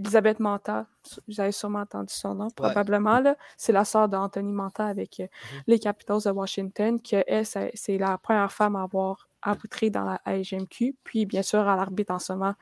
Elisabeth 0.00 0.40
Manta, 0.40 0.86
vous 1.28 1.40
avez 1.40 1.52
sûrement 1.52 1.80
entendu 1.80 2.12
son 2.12 2.34
nom, 2.34 2.48
probablement. 2.50 3.22
C'est 3.56 3.72
la 3.72 3.84
sœur 3.84 4.08
d'Anthony 4.08 4.52
Manta 4.52 4.86
avec 4.86 5.20
euh, 5.20 5.24
mm-hmm. 5.24 5.62
les 5.66 5.78
Capitals 5.78 6.22
de 6.24 6.30
Washington, 6.30 7.00
que 7.00 7.22
elle, 7.26 7.44
c'est 7.44 7.98
la 7.98 8.16
première 8.16 8.50
femme 8.50 8.76
à 8.76 8.82
avoir 8.82 9.28
arbitré 9.42 9.90
dans 9.90 10.04
la 10.04 10.20
AGMQ, 10.24 10.96
puis 11.04 11.26
bien 11.26 11.42
sûr 11.42 11.60
à 11.60 11.76
l'arbitre 11.76 12.12
en 12.12 12.18
ce 12.18 12.32
moment 12.32 12.54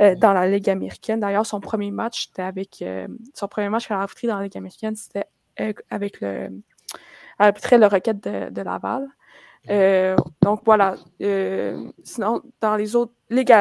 euh, 0.00 0.14
mm-hmm. 0.14 0.18
dans 0.18 0.32
la 0.32 0.48
Ligue 0.48 0.70
américaine. 0.70 1.20
D'ailleurs, 1.20 1.46
son 1.46 1.60
premier 1.60 1.90
match, 1.90 2.28
c'était 2.28 2.42
avec 2.42 2.80
euh, 2.80 3.06
son 3.34 3.48
premier 3.48 3.68
match 3.68 3.86
qu'elle 3.86 3.98
a 3.98 4.00
arbitré 4.00 4.26
dans 4.26 4.38
la 4.38 4.44
Ligue 4.44 4.56
américaine, 4.56 4.96
c'était 4.96 5.26
avec 5.90 6.20
le 6.20 6.50
arbitrer 7.40 7.78
le 7.78 7.86
requête 7.86 8.20
de, 8.22 8.62
Laval. 8.62 9.06
Mm-hmm. 9.66 10.16
donc 10.40 10.62
voilà. 10.64 10.96
sinon, 12.02 12.42
dans 12.60 12.76
les 12.76 12.96
autres 12.96 13.12
ligues 13.28 13.52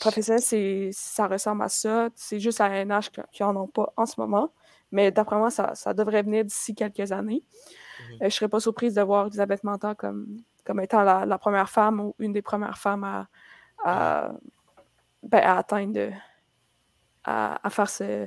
professionnel, 0.00 0.92
ça 0.92 1.26
ressemble 1.28 1.62
à 1.62 1.68
ça. 1.68 2.08
C'est 2.16 2.40
juste 2.40 2.60
à 2.60 2.84
NH 2.84 3.10
qui 3.32 3.42
n'en 3.42 3.54
ont 3.56 3.68
pas 3.68 3.92
en 3.96 4.06
ce 4.06 4.20
moment. 4.20 4.52
Mais 4.92 5.12
d'après 5.12 5.36
moi, 5.36 5.50
ça, 5.50 5.94
devrait 5.94 6.22
venir 6.22 6.44
d'ici 6.44 6.74
quelques 6.74 7.12
années. 7.12 7.44
Mhm. 7.44 8.14
Euh, 8.14 8.16
je 8.20 8.24
ne 8.24 8.30
serais 8.30 8.48
pas 8.48 8.60
surprise 8.60 8.94
de 8.94 9.02
voir 9.02 9.26
Elisabeth 9.26 9.62
Manta 9.62 9.94
comme, 9.94 10.26
comme 10.64 10.80
étant 10.80 11.02
la, 11.04 11.38
première 11.38 11.70
femme 11.70 12.00
ou 12.00 12.14
une 12.18 12.32
des 12.32 12.42
premières 12.42 12.78
femmes 12.78 13.04
à, 13.04 13.28
à, 13.84 14.32
ben, 15.22 15.42
atteindre, 15.44 16.12
à, 17.24 17.70
faire 17.70 17.88
ce, 17.88 18.26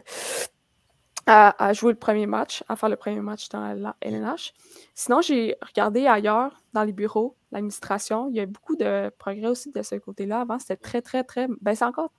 à, 1.26 1.74
jouer 1.74 1.94
le 1.94 2.00
premier 2.00 2.26
match, 2.26 2.64
à 2.68 2.76
faire 2.76 2.90
le 2.90 2.98
premier 2.98 3.22
match 3.22 3.50
dans 3.50 3.74
la 3.74 3.96
LNH. 4.02 4.54
Sinon, 4.94 5.22
j'ai 5.22 5.56
regardé 5.62 6.06
ailleurs, 6.06 6.62
dans 6.74 6.84
les 6.84 6.92
bureaux, 6.92 7.36
l'administration. 7.52 8.30
Il 8.30 8.36
y 8.36 8.40
a 8.42 8.46
beaucoup 8.46 8.76
de 8.76 9.10
progrès 9.18 9.48
aussi 9.48 9.72
de 9.72 9.82
ce 9.82 9.96
côté-là. 9.96 10.42
Avant, 10.42 10.60
c'était 10.60 10.76
très, 10.76 11.02
très, 11.02 11.24
très. 11.24 11.48
Ben, 11.62 11.76
c'est 11.76 11.86
encore 11.86 12.12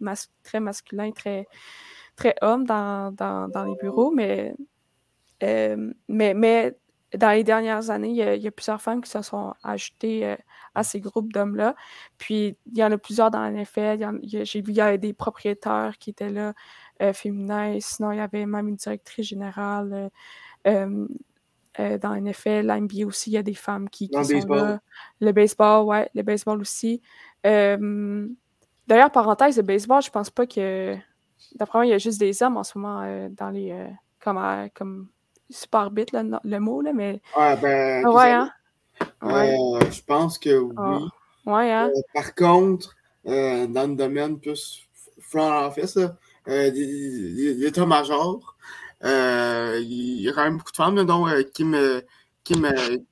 très 0.42 0.60
masculin, 0.60 1.10
très, 1.10 1.46
très 2.16 2.34
homme 2.40 2.64
dans, 2.64 3.12
les 3.66 3.74
bureaux, 3.80 4.10
mais, 4.10 4.54
euh, 5.42 5.92
mais, 6.08 6.32
mais 6.34 6.76
dans 7.16 7.30
les 7.30 7.44
dernières 7.44 7.90
années, 7.90 8.10
il 8.10 8.42
y, 8.42 8.46
a, 8.46 8.50
plusieurs 8.50 8.80
femmes 8.80 9.00
qui 9.00 9.10
se 9.10 9.22
sont 9.22 9.54
ajoutées 9.62 10.26
euh, 10.26 10.36
à 10.74 10.82
ces 10.82 11.00
groupes 11.00 11.32
d'hommes-là. 11.32 11.74
Puis, 12.18 12.56
il 12.66 12.78
y 12.78 12.84
en 12.84 12.90
a 12.90 12.98
plusieurs 12.98 13.30
dans 13.30 13.48
l'effet. 13.48 13.98
J'ai 14.22 14.60
vu, 14.62 14.72
il 14.72 14.76
y 14.76 14.80
avait 14.80 14.98
des 14.98 15.12
propriétaires 15.12 15.96
qui 15.98 16.10
étaient 16.10 16.30
là, 16.30 16.54
euh, 17.02 17.12
féminins. 17.12 17.78
Sinon, 17.80 18.12
il 18.12 18.18
y 18.18 18.20
avait 18.20 18.46
même 18.46 18.68
une 18.68 18.76
directrice 18.76 19.26
générale. 19.26 20.10
Euh, 20.66 21.06
euh, 21.80 21.98
dans 21.98 22.14
NFL, 22.14 22.66
l'NBA 22.66 23.04
aussi, 23.04 23.30
il 23.30 23.32
y 23.34 23.36
a 23.36 23.42
des 23.42 23.54
femmes 23.54 23.90
qui, 23.90 24.08
qui 24.08 24.24
sont 24.24 24.46
là. 24.48 24.80
Le 25.20 25.32
baseball, 25.32 25.84
ouais, 25.86 26.08
le 26.14 26.22
baseball 26.22 26.60
aussi. 26.60 27.02
D'ailleurs, 27.42 29.10
parenthèse, 29.10 29.56
le 29.56 29.62
baseball, 29.62 30.02
je 30.02 30.10
pense 30.10 30.30
pas 30.30 30.46
que. 30.46 30.94
D'après 31.56 31.78
moi, 31.78 31.86
il 31.86 31.90
y 31.90 31.94
a 31.94 31.98
juste 31.98 32.18
des 32.20 32.42
hommes 32.42 32.56
en 32.56 32.64
ce 32.64 32.78
moment 32.78 33.28
dans 33.30 33.50
les. 33.50 33.88
comme, 34.20 34.68
comme 34.74 35.08
super 35.50 35.80
arbitre, 35.80 36.14
le, 36.44 36.58
mot, 36.60 36.80
là, 36.80 36.92
mais. 36.92 37.20
Ouais, 37.36 37.56
ben. 37.56 38.06
Ouais, 38.06 38.30
hein? 38.30 38.50
je 39.20 40.02
pense 40.06 40.38
que 40.38 40.62
ah. 40.76 40.98
oui. 40.98 41.52
Ouais, 41.52 41.72
hein? 41.72 41.90
par 42.14 42.34
contre, 42.36 42.94
dans 43.24 43.90
le 43.90 43.96
domaine 43.96 44.38
plus 44.38 44.88
front 45.18 45.66
office, 45.66 45.98
l'état-major. 46.46 48.54
Euh, 49.04 49.80
il 49.82 50.22
y 50.22 50.28
a 50.28 50.32
quand 50.32 50.44
même 50.44 50.58
beaucoup 50.58 50.72
de 50.72 50.76
femmes, 50.76 51.04
dont 51.04 51.28
euh, 51.28 51.42
Kim, 51.42 51.74
euh, 51.74 52.00
Kim, 52.42 52.66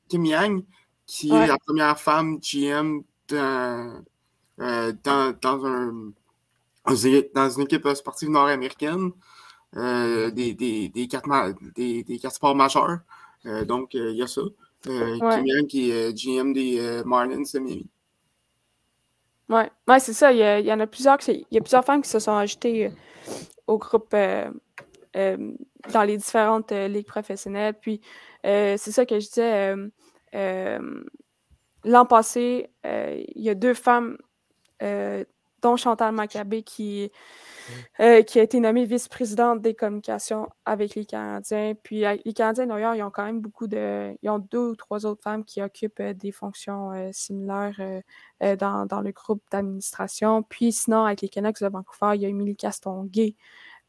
Kim 0.09 0.24
Yang, 0.24 0.64
qui 1.07 1.30
est 1.30 1.47
la 1.47 1.59
première 1.59 2.01
femme 2.01 2.39
GM 2.39 3.03
dans, 3.28 4.03
dans, 4.59 5.37
dans, 5.41 5.66
un, 5.66 6.12
dans 6.87 7.51
une 7.51 7.62
équipe 7.62 7.89
sportive 7.95 8.30
nord-américaine 8.30 9.12
des, 9.74 10.55
des, 10.55 10.89
des, 10.89 11.09
quatre, 11.09 11.28
des, 11.74 12.05
des, 12.05 12.18
quatre 12.18 12.37
sports 12.37 12.55
majeurs. 12.55 13.01
donc, 13.66 13.95
il 13.95 14.16
y 14.16 14.22
a 14.22 14.26
ça. 14.26 14.43
Kim 14.83 15.47
Yang 15.47 15.66
qui 15.66 15.91
est 15.91 16.12
GM 16.14 16.53
des 16.53 17.03
Marlins 17.05 17.43
de 17.53 17.59
Miami. 17.59 17.87
Oui, 19.49 19.62
ouais, 19.88 20.01
c'est 20.01 20.12
ça. 20.12 20.32
Il 20.32 20.38
y, 20.38 20.66
y, 20.68 20.72
en 20.72 20.80
a 20.80 20.86
plusieurs. 20.86 21.18
Il 21.28 21.45
y 21.51 21.59
a 21.59 21.61
plusieurs 21.61 21.84
femmes 21.84 22.03
qui 22.03 22.09
se 22.09 22.18
sont 22.18 22.32
ajoutées 22.32 22.90
au 23.66 23.78
groupe 23.78 24.12
euh, 24.14 24.51
euh, 25.16 25.53
dans 25.93 26.03
les 26.03 26.16
différentes 26.16 26.72
euh, 26.72 26.88
ligues 26.88 27.07
professionnelles. 27.07 27.74
Puis 27.80 28.01
c'est 28.45 28.76
ça 28.78 29.07
que 29.07 29.18
je 29.18 29.26
disais. 29.26 29.74
L'an 31.84 32.07
passé, 32.07 32.70
il 32.84 33.43
y 33.43 33.51
a 33.51 33.55
deux 33.55 33.74
femmes, 33.74 34.16
dont 35.63 35.77
Chantal 35.77 36.13
Maccabé, 36.13 36.63
qui, 36.63 37.11
qui 37.99 38.41
a 38.41 38.43
été 38.43 38.61
nommée 38.61 38.85
vice-présidente 38.85 39.63
des 39.63 39.75
communications 39.75 40.49
avec 40.65 40.95
les 40.95 41.07
Canadiens. 41.07 41.75
Puis 41.83 42.01
les 42.01 42.33
Canadiens, 42.35 42.67
d'ailleurs, 42.67 42.95
ils 42.95 43.03
ont 43.03 43.11
quand 43.11 43.25
même 43.25 43.41
beaucoup 43.41 43.67
de. 43.67 44.15
Ils 44.23 44.31
ont 44.31 44.39
deux 44.39 44.71
ou 44.71 44.77
trois 44.77 45.07
autres 45.07 45.23
femmes 45.23 45.45
qui 45.45 45.63
occupent 45.63 46.03
des 46.03 46.33
fonctions 46.33 46.91
similaires 47.13 47.81
dans, 48.41 48.87
dans, 48.87 49.01
le 49.01 49.13
groupe 49.13 49.43
d'administration. 49.51 50.43
Puis 50.43 50.73
sinon, 50.73 51.05
avec 51.05 51.23
les 51.23 51.29
Canucks 51.29 51.61
de 51.61 51.69
Vancouver, 51.69 52.17
il 52.17 52.23
y 52.23 52.27
a 52.27 52.29
Émilie 52.29 52.57
Castonguay 52.57 53.37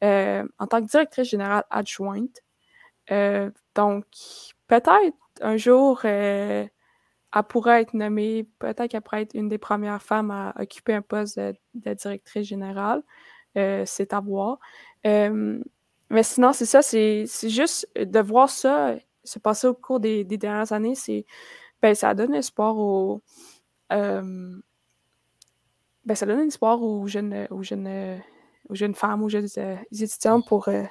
euh, 0.03 0.45
en 0.59 0.67
tant 0.67 0.82
que 0.82 0.89
directrice 0.89 1.30
générale 1.30 1.63
adjointe. 1.69 2.41
Euh, 3.11 3.51
donc, 3.76 4.05
peut-être 4.67 5.13
un 5.41 5.57
jour, 5.57 6.01
euh, 6.05 6.65
elle 7.36 7.43
pourrait 7.43 7.81
être 7.81 7.93
nommée, 7.93 8.47
peut-être 8.59 8.88
qu'elle 8.88 9.01
pourrait 9.01 9.23
être 9.23 9.36
une 9.36 9.49
des 9.49 9.57
premières 9.57 10.01
femmes 10.01 10.31
à 10.31 10.53
occuper 10.59 10.93
un 10.93 11.01
poste 11.01 11.39
de, 11.39 11.55
directrice 11.73 12.47
générale. 12.47 13.03
c'est 13.55 14.13
à 14.13 14.19
voir. 14.19 14.59
mais 15.03 16.23
sinon, 16.23 16.53
c'est 16.53 16.65
ça, 16.65 16.81
c'est 16.81 17.25
juste 17.49 17.88
de 17.95 18.19
voir 18.19 18.49
ça 18.49 18.95
se 19.23 19.39
passer 19.39 19.67
au 19.67 19.73
cours 19.73 19.99
des, 19.99 20.23
dernières 20.25 20.71
années, 20.73 20.95
c'est 20.95 21.25
ben, 21.81 21.95
ça 21.95 22.13
donne 22.13 22.36
espoir 22.36 22.77
aux. 22.77 23.21
ben, 23.89 24.61
ça 26.13 26.25
donne 26.25 26.47
espoir 26.47 26.81
aux 26.81 27.07
jeunes, 27.07 27.47
aux 27.49 27.63
jeunes 27.63 28.21
aux 28.69 28.75
jeunes 28.75 28.95
femmes, 28.95 29.23
aux 29.23 29.29
jeunes 29.29 29.47
euh, 29.57 29.75
étudiants 29.91 30.41
pour. 30.41 30.67
Euh, 30.67 30.84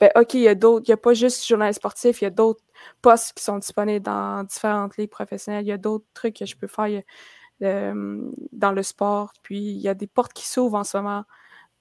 ben, 0.00 0.10
OK, 0.16 0.34
il 0.34 0.40
y 0.40 0.48
a 0.48 0.54
d'autres, 0.54 0.84
il 0.86 0.90
n'y 0.90 0.94
a 0.94 0.98
pas 0.98 1.14
juste 1.14 1.46
journaliste 1.46 1.80
sportif, 1.80 2.20
il 2.20 2.24
y 2.24 2.26
a 2.26 2.30
d'autres 2.30 2.62
postes 3.02 3.32
qui 3.34 3.44
sont 3.44 3.58
disponibles 3.58 4.04
dans 4.04 4.44
différentes 4.44 4.96
ligues 4.96 5.10
professionnelles, 5.10 5.64
il 5.64 5.68
y 5.68 5.72
a 5.72 5.78
d'autres 5.78 6.06
trucs 6.14 6.36
que 6.36 6.46
je 6.46 6.56
peux 6.56 6.66
faire 6.66 7.02
euh, 7.62 8.30
dans 8.52 8.72
le 8.72 8.82
sport. 8.82 9.32
Puis 9.42 9.58
il 9.58 9.80
y 9.80 9.88
a 9.88 9.94
des 9.94 10.06
portes 10.06 10.32
qui 10.32 10.46
s'ouvrent 10.46 10.76
en 10.76 10.84
ce 10.84 10.96
moment 10.96 11.24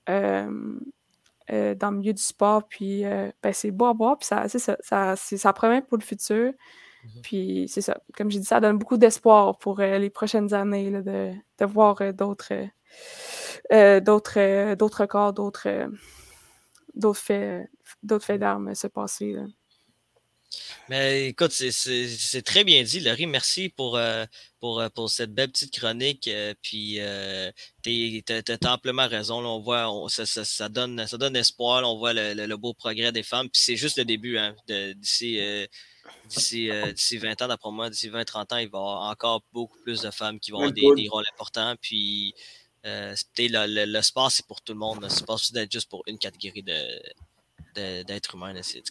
dans 0.07 1.91
le 1.91 1.91
milieu 1.91 2.13
du 2.13 2.21
sport. 2.21 2.67
Puis 2.67 3.03
ben, 3.03 3.53
c'est 3.53 3.71
beau 3.71 3.85
à 3.85 3.93
voir, 3.93 4.17
puis 4.17 4.27
ça, 4.27 4.47
ça, 4.47 4.77
ça, 4.79 5.15
ça 5.15 5.53
promet 5.53 5.81
pour 5.81 5.97
le 5.97 6.03
futur. 6.03 6.51
Mm-hmm. 6.51 7.21
Puis 7.21 7.65
c'est 7.67 7.81
ça, 7.81 7.97
comme 8.15 8.31
j'ai 8.31 8.39
dit, 8.39 8.45
ça 8.45 8.59
donne 8.59 8.77
beaucoup 8.77 8.97
d'espoir 8.97 9.57
pour 9.57 9.79
les 9.79 10.09
prochaines 10.09 10.53
années 10.53 10.91
de, 10.91 11.31
de, 11.59 11.65
voir 11.65 12.01
d'autres 12.13 12.53
euh, 13.71 13.99
d'autres 13.99 14.39
euh, 14.39 14.75
d'autres 14.75 15.05
corps, 15.05 15.33
d'autres 15.33 15.67
euh, 15.67 15.87
d'autres 16.93 17.19
faits, 17.19 17.69
d'autres 18.03 18.25
faits 18.25 18.39
d'armes 18.39 18.75
se 18.75 18.87
passer. 18.87 19.35
Mais 20.89 21.29
écoute, 21.29 21.51
c'est 21.51 22.41
très 22.43 22.63
bien 22.63 22.83
dit, 22.83 22.99
Laurie. 22.99 23.25
Merci 23.27 23.69
pour, 23.69 23.99
pour, 24.59 24.83
pour 24.93 25.09
cette 25.09 25.33
belle 25.33 25.51
petite 25.51 25.77
chronique. 25.77 26.29
puis, 26.61 26.99
tu 27.83 28.23
as, 28.29 28.71
amplement 28.71 29.07
raison. 29.07 29.45
on 29.45 29.59
voit, 29.59 29.89
ça, 30.09 30.25
ça, 30.25 30.69
donne, 30.69 31.05
ça 31.07 31.17
donne 31.17 31.35
espoir. 31.35 31.83
on 31.89 31.97
voit 31.97 32.13
le, 32.13 32.55
beau 32.55 32.73
progrès 32.73 33.11
des 33.11 33.23
femmes. 33.23 33.49
Puis, 33.49 33.61
c'est 33.61 33.75
juste 33.77 33.97
le 33.97 34.05
début. 34.05 34.37
Hein, 34.37 34.55
D'ici 34.67 35.39
d'ici 36.27 37.17
20 37.17 37.41
ans, 37.41 37.47
d'après 37.47 37.71
moi, 37.71 37.89
d'ici 37.89 38.09
20-30 38.09 38.35
ans, 38.35 38.45
il 38.51 38.51
va 38.51 38.59
y 38.59 38.65
avoir 38.65 39.09
encore 39.09 39.43
beaucoup 39.53 39.77
plus 39.83 40.01
de 40.01 40.11
femmes 40.11 40.39
qui 40.39 40.51
vont 40.51 40.59
avoir 40.59 40.73
des, 40.73 40.87
des 40.95 41.07
rôles 41.09 41.25
importants. 41.33 41.75
Puis, 41.81 42.33
euh, 42.85 43.15
le, 43.37 43.85
le, 43.85 44.01
sport, 44.01 44.31
c'est 44.31 44.45
pour 44.45 44.61
tout 44.61 44.73
le 44.73 44.79
monde. 44.79 45.05
C'est 45.09 45.25
pas 45.25 45.37
d'être 45.53 45.71
juste 45.71 45.89
pour 45.89 46.03
une 46.07 46.17
catégorie 46.17 46.63
de, 46.63 48.03
d'êtres 48.03 48.35
humains. 48.35 48.53
C'est, 48.61 48.83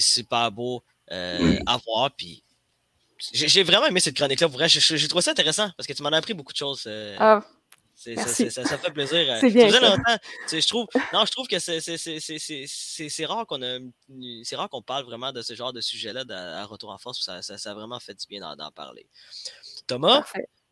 super 0.00 0.50
beau 0.50 0.82
euh, 1.10 1.58
à 1.66 1.78
voir. 1.78 2.10
Puis 2.16 2.42
j'ai, 3.32 3.62
vraiment 3.62 3.86
aimé 3.86 4.00
cette 4.00 4.16
chronique-là. 4.16 4.48
J'ai, 4.66 5.08
trouvé 5.08 5.22
ça 5.22 5.30
intéressant 5.30 5.70
parce 5.76 5.86
que 5.86 5.92
tu 5.92 6.02
m'en 6.02 6.10
as 6.10 6.16
appris 6.16 6.34
beaucoup 6.34 6.52
de 6.52 6.58
choses. 6.58 6.84
Euh, 6.86 7.16
ah, 7.18 7.44
ça, 7.94 8.64
ça, 8.64 8.78
fait 8.78 8.90
plaisir. 8.90 9.36
C'est 9.40 9.50
bien. 9.50 9.68
je 9.68 10.66
trouve, 10.66 10.86
non, 11.12 11.24
je 11.24 11.30
trouve 11.30 11.46
que 11.46 11.58
c'est, 11.58 13.24
rare 13.26 13.46
qu'on 13.46 13.62
a, 13.62 13.78
c'est 14.42 14.56
rare 14.56 14.68
qu'on 14.68 14.82
parle 14.82 15.04
vraiment 15.04 15.32
de 15.32 15.42
ce 15.42 15.54
genre 15.54 15.72
de 15.72 15.80
sujet-là 15.80 16.24
à, 16.28 16.64
Retour 16.64 16.90
en 16.90 16.98
Force. 16.98 17.22
Ça, 17.22 17.42
ça, 17.42 17.70
a 17.70 17.74
vraiment 17.74 18.00
fait 18.00 18.14
du 18.14 18.26
bien 18.26 18.56
d'en, 18.56 18.70
parler. 18.72 19.06
Thomas, 19.86 20.24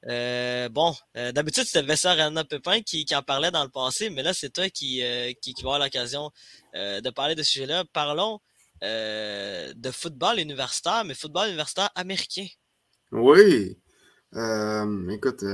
euh, 0.08 0.68
bon, 0.70 0.94
euh, 1.16 1.30
d'habitude, 1.32 1.64
c'était 1.64 1.82
Vessar 1.82 2.18
Anna 2.18 2.44
Pépin 2.44 2.80
qui, 2.80 3.06
en 3.14 3.22
parlait 3.22 3.50
dans 3.50 3.62
le 3.62 3.68
passé, 3.68 4.10
mais 4.10 4.22
là, 4.22 4.32
c'est 4.32 4.50
toi 4.50 4.70
qui, 4.70 5.02
euh, 5.02 5.32
qui, 5.40 5.52
va 5.54 5.60
avoir 5.60 5.78
l'occasion 5.78 6.30
de 6.74 7.10
parler 7.10 7.34
de 7.34 7.42
ce 7.42 7.52
sujet-là. 7.52 7.84
Parlons 7.92 8.40
de 8.82 9.90
football 9.90 10.38
universitaire, 10.38 11.04
mais 11.04 11.14
football 11.14 11.48
universitaire 11.48 11.90
américain. 11.94 12.46
Oui. 13.12 13.78
écoute, 15.10 15.44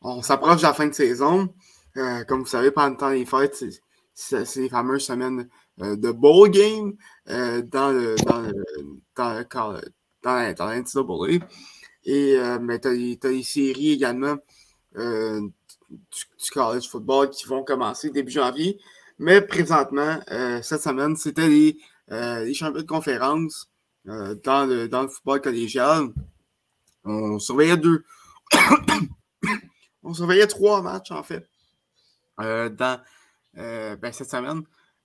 on 0.00 0.22
s'approche 0.22 0.58
de 0.58 0.62
la 0.62 0.74
fin 0.74 0.86
de 0.86 0.94
saison. 0.94 1.54
comme 1.94 2.40
vous 2.40 2.46
savez, 2.46 2.70
pendant 2.70 2.90
le 2.90 2.96
temps 2.96 3.10
des 3.10 3.26
fêtes, 3.26 3.64
c'est 4.14 4.56
les 4.56 4.68
fameuses 4.68 5.04
semaines 5.04 5.48
de 5.78 6.10
bowl 6.10 6.50
game 6.50 6.94
dans 7.26 7.92
le 7.92 8.16
dans 8.24 8.40
le, 8.42 8.54
dans 9.16 9.32
le, 9.34 9.44
dans, 10.22 10.54
dans 10.54 10.66
l'NCAA. 10.66 11.46
Et 12.04 12.38
mais 12.60 12.80
tu 12.80 12.88
as, 12.88 13.30
des 13.30 13.42
séries 13.42 13.92
également 13.92 14.36
du, 14.94 16.50
college 16.52 16.88
football 16.88 17.30
qui 17.30 17.46
vont 17.46 17.64
commencer 17.64 18.10
début 18.10 18.32
janvier. 18.32 18.80
Mais 19.18 19.40
présentement, 19.40 20.20
cette 20.62 20.82
semaine, 20.82 21.16
c'était 21.16 21.48
les, 21.48 21.78
les 22.10 22.54
championnats 22.54 22.82
de 22.82 22.86
conférence 22.86 23.70
dans, 24.04 24.66
le, 24.66 24.88
dans 24.88 25.02
le 25.02 25.08
football 25.08 25.40
collégial. 25.40 26.08
On 27.04 27.38
surveillait 27.38 27.76
deux. 27.76 28.04
on 30.02 30.14
surveillait 30.14 30.46
trois 30.46 30.82
matchs, 30.82 31.10
en 31.10 31.22
fait, 31.22 31.48
dans, 32.38 33.00
ben, 33.54 34.12
cette 34.12 34.30
semaine. 34.30 34.62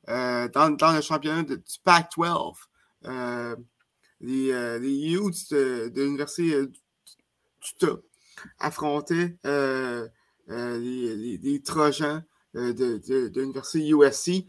dans, 0.08 0.94
le 0.96 1.02
championnat 1.02 1.44
du 1.44 1.58
Pac-12. 1.84 2.56
les, 4.22 4.80
les 4.80 4.94
youths 4.94 5.52
de, 5.52 5.90
de 5.90 6.04
l'Université 6.04 6.66
d'Utah 7.62 8.00
affrontaient 8.60 9.38
les, 9.44 11.38
les, 11.38 11.62
Trojans 11.62 12.24
de, 12.54 12.72
de, 12.72 13.28
de 13.30 13.42
l'Université 13.42 13.90
USC, 13.90 14.46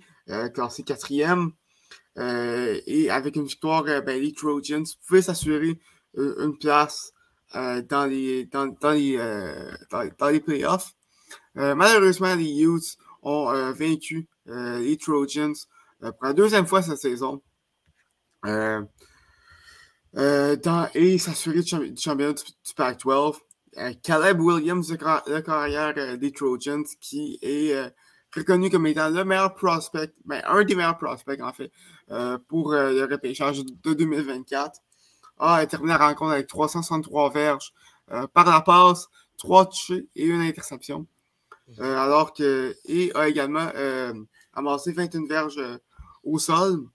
classé 0.53 0.83
quatrième. 0.83 1.53
Et 2.17 3.11
avec 3.11 3.37
une 3.37 3.47
victoire, 3.47 3.85
ben, 3.85 4.21
les 4.21 4.33
Trojans 4.33 4.85
pouvaient 5.07 5.23
s'assurer 5.23 5.79
une 6.15 6.57
place 6.59 7.13
dans 7.53 8.09
les, 8.09 8.47
dans, 8.47 8.67
les, 8.93 9.19
dans, 9.91 10.29
les 10.29 10.41
playoffs. 10.41 10.95
malheureusement, 11.55 12.35
les 12.35 12.45
Youths 12.45 12.97
ont 13.23 13.73
vaincu 13.73 14.29
les 14.47 14.97
Trojans 14.97 15.55
pour 16.01 16.25
la 16.25 16.33
deuxième 16.33 16.67
fois 16.67 16.83
cette 16.83 16.99
saison. 16.99 17.43
et 20.95 21.19
s'assurer 21.19 21.63
du, 21.63 21.97
championnat 21.97 22.33
du, 22.33 22.45
du 22.45 22.75
Pac-12. 22.77 23.39
Caleb 24.03 24.41
Williams, 24.41 24.89
le, 24.91 25.41
carrière 25.41 26.17
des 26.17 26.33
Trojans, 26.33 26.85
qui 27.01 27.39
est 27.43 27.75
reconnu 28.35 28.71
comme 28.71 28.87
étant 28.87 29.11
le 29.11 29.25
meilleur 29.25 29.55
prospect, 29.55 30.13
ben, 30.25 30.43
un 30.47 30.65
des 30.65 30.75
meilleurs 30.75 30.99
prospects 30.99 31.41
en 31.41 31.53
fait, 31.53 31.71
pour 32.49 32.73
le 32.73 33.05
repêchage 33.11 33.65
de 33.65 33.95
2024 33.95 34.81
a 35.39 35.67
terminé 35.67 35.93
la 35.93 36.09
rencontre 36.09 36.33
avec 36.33 36.47
363 36.47 37.31
verges 37.31 37.73
euh, 38.13 38.27
par 38.29 38.47
la 38.47 38.61
passe, 38.61 39.09
3 39.39 39.67
touchés 39.67 40.09
et 40.15 40.27
une 40.27 40.43
interception. 40.43 41.07
Euh, 41.81 41.97
alors 41.97 42.35
que, 42.35 42.77
et 42.85 43.11
a 43.15 43.29
également 43.29 43.71
euh, 43.75 44.13
amassé 44.53 44.93
21 44.93 45.27
verges 45.27 45.61
au 46.23 46.39
sol. 46.39 46.87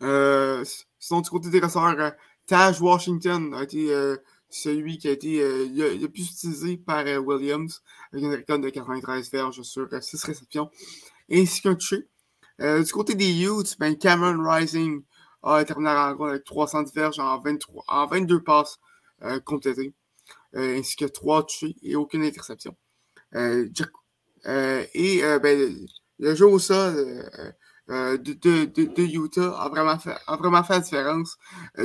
sinon, 0.00 1.20
du 1.20 1.30
côté 1.30 1.48
des 1.50 1.60
receveurs, 1.60 2.12
Taj 2.46 2.80
Washington 2.80 3.54
a 3.54 3.62
été 3.62 3.88
celui 4.50 4.98
qui 4.98 5.08
a 5.08 5.12
été 5.12 5.38
le, 5.40 6.06
plus 6.08 6.30
utilisé 6.30 6.76
par 6.76 7.04
Williams, 7.24 7.82
avec 8.12 8.24
une 8.24 8.34
récolte 8.34 8.62
de 8.62 8.68
93 8.68 9.30
verges 9.30 9.62
sur 9.62 9.88
6 9.90 10.24
réceptions, 10.24 10.70
ainsi 11.30 11.62
qu'un 11.62 11.74
touché. 11.74 12.08
Du 12.62 12.92
côté 12.92 13.14
des 13.14 13.30
Youths, 13.32 13.76
ben 13.78 13.96
Cameron 13.96 14.48
Rising 14.48 15.02
a 15.42 15.64
terminé 15.64 15.90
la 15.90 16.10
rencontre 16.10 16.30
avec 16.30 16.44
310 16.44 16.94
verges 16.94 17.18
en, 17.18 17.40
23, 17.40 17.84
en 17.88 18.06
22 18.06 18.42
passes 18.42 18.78
euh, 19.22 19.40
complétées, 19.40 19.94
euh, 20.54 20.78
ainsi 20.78 20.96
que 20.96 21.04
3 21.04 21.46
touchés 21.46 21.76
et 21.82 21.96
aucune 21.96 22.22
interception. 22.22 22.76
Euh, 23.34 23.66
et 24.94 25.22
ben, 25.42 25.86
le 26.18 26.34
jeu 26.34 26.46
au 26.46 26.58
de, 26.58 27.02
Utah 29.02 29.50
a 29.60 29.68
vraiment 29.68 29.98
fait, 29.98 30.16
a 30.26 30.36
vraiment 30.36 30.62
fait 30.62 30.74
la 30.74 30.80
différence. 30.80 31.36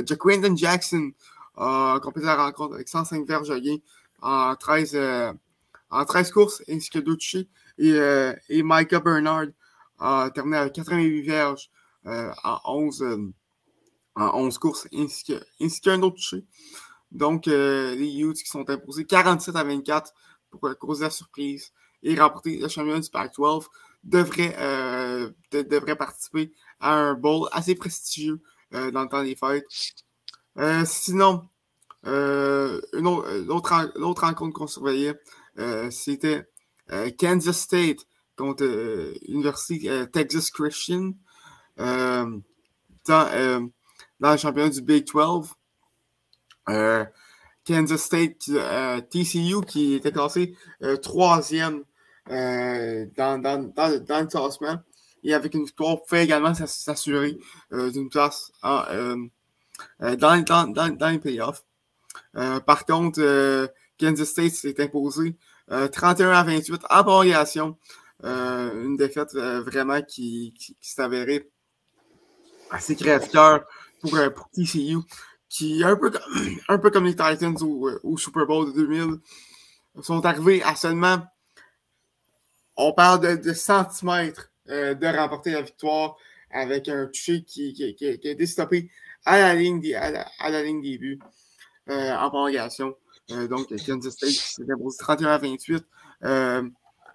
Jaquindon 0.04 0.56
Jackson 0.56 1.12
a 1.56 1.98
complété 2.02 2.26
la 2.26 2.36
rencontre 2.36 2.74
avec 2.74 2.88
105 2.88 3.26
verges 3.26 3.52
en 4.20 4.54
13, 4.56 4.98
en 5.90 6.04
13 6.04 6.30
courses, 6.30 6.62
ainsi 6.68 6.90
que 6.90 6.98
2 6.98 7.14
touchés. 7.16 7.48
Et, 7.78 7.96
et 8.48 8.62
Micah 8.62 9.00
Bernard 9.00 9.46
a 9.98 10.30
terminé 10.34 10.56
avec 10.56 10.74
88 10.74 11.22
verges 11.22 11.70
en 12.04 12.60
11, 12.64 13.04
en 14.14 14.38
11 14.38 14.58
courses, 14.58 14.88
ainsi 14.92 15.80
qu'un 15.80 16.02
autre 16.02 16.16
touché. 16.16 16.44
Donc, 17.10 17.48
euh, 17.48 17.94
les 17.94 18.20
Utes 18.20 18.42
qui 18.42 18.48
sont 18.48 18.68
imposés 18.68 19.04
47 19.04 19.56
à 19.56 19.64
24 19.64 20.12
pour 20.50 20.66
euh, 20.66 20.74
causer 20.74 21.04
la 21.04 21.10
surprise 21.10 21.72
et 22.02 22.18
remporter 22.18 22.58
le 22.58 22.68
championnat 22.68 23.00
du 23.00 23.10
Pac-12 23.10 23.66
devraient, 24.04 24.54
euh, 24.58 25.30
participer 25.98 26.52
à 26.80 26.94
un 26.94 27.14
bowl 27.14 27.48
assez 27.52 27.74
prestigieux 27.74 28.40
dans 28.70 29.02
le 29.02 29.08
temps 29.08 29.24
des 29.24 29.34
fêtes. 29.34 29.64
sinon, 30.86 31.48
l'autre 32.04 34.20
rencontre 34.20 34.52
qu'on 34.52 34.66
surveillait, 34.66 35.18
c'était 35.90 36.46
Kansas 37.18 37.58
State 37.58 38.06
contre 38.38 38.64
l'Université 39.26 40.06
Texas 40.12 40.50
Christian. 40.50 41.12
Dans, 41.76 42.40
dans 44.20 44.32
le 44.32 44.36
championnat 44.36 44.70
du 44.70 44.82
Big 44.82 45.06
12. 45.06 45.48
Euh, 46.68 47.04
Kansas 47.66 48.02
State, 48.02 48.48
euh, 48.48 49.00
TCU 49.00 49.60
qui 49.66 49.94
était 49.94 50.12
classé 50.12 50.56
euh, 50.82 50.96
troisième 50.96 51.84
dans, 52.26 53.40
le 53.42 54.26
classement 54.26 54.78
et 55.24 55.34
avec 55.34 55.54
une 55.54 55.64
victoire 55.64 56.02
pouvait 56.02 56.24
également 56.24 56.52
s'assurer 56.54 57.38
d'une 57.72 58.10
place 58.10 58.52
dans, 58.62 58.84
les 61.10 61.18
playoffs. 61.18 61.64
par 62.34 62.84
contre, 62.84 63.70
Kansas 63.98 64.28
State 64.28 64.52
s'est 64.52 64.82
imposé 64.82 65.36
31 65.68 66.30
à 66.32 66.44
28 66.44 66.82
en 66.90 67.02
prolongation. 67.02 67.78
Une 68.22 68.96
défaite 68.96 69.34
vraiment 69.34 70.02
qui, 70.02 70.54
qui, 70.58 70.76
s'est 70.80 71.02
avérée 71.02 71.50
assez 72.70 72.96
crève-cœur 72.96 73.64
pour, 74.00 74.16
euh, 74.16 74.30
pour 74.30 74.48
TCU, 74.50 74.98
qui, 75.48 75.82
un 75.84 75.96
peu, 75.96 76.12
un 76.68 76.78
peu 76.78 76.90
comme 76.90 77.04
les 77.04 77.16
Titans 77.16 77.56
au, 77.62 77.88
euh, 77.88 78.16
Super 78.16 78.46
Bowl 78.46 78.66
de 78.66 78.72
2000, 78.72 79.18
sont 80.02 80.24
arrivés 80.24 80.62
à 80.62 80.76
seulement, 80.76 81.22
on 82.76 82.92
parle 82.92 83.40
de, 83.40 83.52
centimètres 83.52 84.50
euh, 84.68 84.94
de 84.94 85.06
remporter 85.06 85.50
la 85.52 85.62
victoire 85.62 86.16
avec 86.50 86.88
un 86.88 87.06
toucher 87.06 87.42
qui, 87.42 87.72
qui, 87.72 88.06
a 88.06 88.30
été 88.30 88.46
stoppé 88.46 88.90
à 89.24 89.38
la 89.38 89.54
ligne 89.54 89.80
des, 89.80 89.94
à 89.94 90.10
la, 90.50 90.62
ligne 90.62 90.80
des 90.80 90.98
buts 90.98 91.18
euh, 91.90 92.14
en 92.14 92.28
prolongation. 92.28 92.94
Euh, 93.32 93.48
donc, 93.48 93.68
Kansas 93.84 94.14
State 94.14 94.30
s'est 94.30 94.62
imposé 94.70 94.96
31 94.98 95.28
à 95.28 95.38
28. 95.38 95.84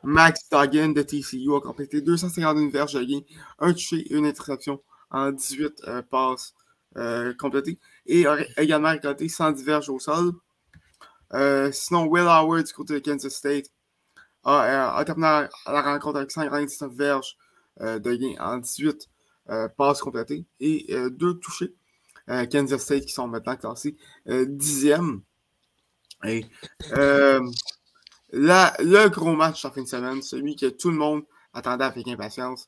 Max 0.04 0.50
Duggan 0.52 0.90
de 0.90 1.02
TCU 1.02 1.56
a 1.56 1.62
complété 1.62 2.02
251 2.02 2.70
verges 2.70 2.94
de 2.94 3.04
gain, 3.04 3.22
un 3.60 3.74
touché 3.74 3.98
et 3.98 4.16
une 4.16 4.26
interception 4.26 4.82
en 5.10 5.32
18 5.32 5.84
passes 6.10 6.54
euh, 6.96 7.34
complété 7.34 7.80
et 8.06 8.28
a 8.28 8.38
également 8.58 8.90
récolté 8.90 9.28
110 9.28 9.64
verges 9.64 9.90
au 9.90 9.98
sol. 9.98 10.34
Euh, 11.34 11.72
sinon, 11.72 12.06
Will 12.06 12.28
Howard 12.28 12.66
du 12.66 12.74
côté 12.74 12.94
de 12.94 13.00
Kansas 13.00 13.34
State 13.34 13.72
a, 14.44 15.00
euh, 15.00 15.04
terminé 15.04 15.48
la, 15.66 15.82
rencontre 15.82 16.18
avec 16.18 16.30
129 16.30 16.94
verges 16.94 17.38
de 17.80 18.16
gain 18.16 18.36
en 18.40 18.58
18 18.58 19.10
passes 19.76 20.02
complétées 20.02 20.46
et 20.60 20.86
deux 21.10 21.40
touchés. 21.40 21.74
Kansas 22.28 22.82
State 22.82 23.06
qui 23.06 23.14
sont 23.14 23.28
maintenant 23.28 23.56
classés 23.56 23.98
dixième. 24.28 25.22
Et 26.26 26.46
le 28.34 29.08
gros 29.10 29.36
match 29.36 29.64
en 29.64 29.72
fin 29.72 29.84
de 29.84 29.88
semaine, 29.88 30.22
celui 30.22 30.56
que 30.56 30.66
tout 30.66 30.92
le 30.92 30.98
monde 30.98 31.24
attendait 31.54 31.86
avec 31.86 32.08
impatience, 32.08 32.68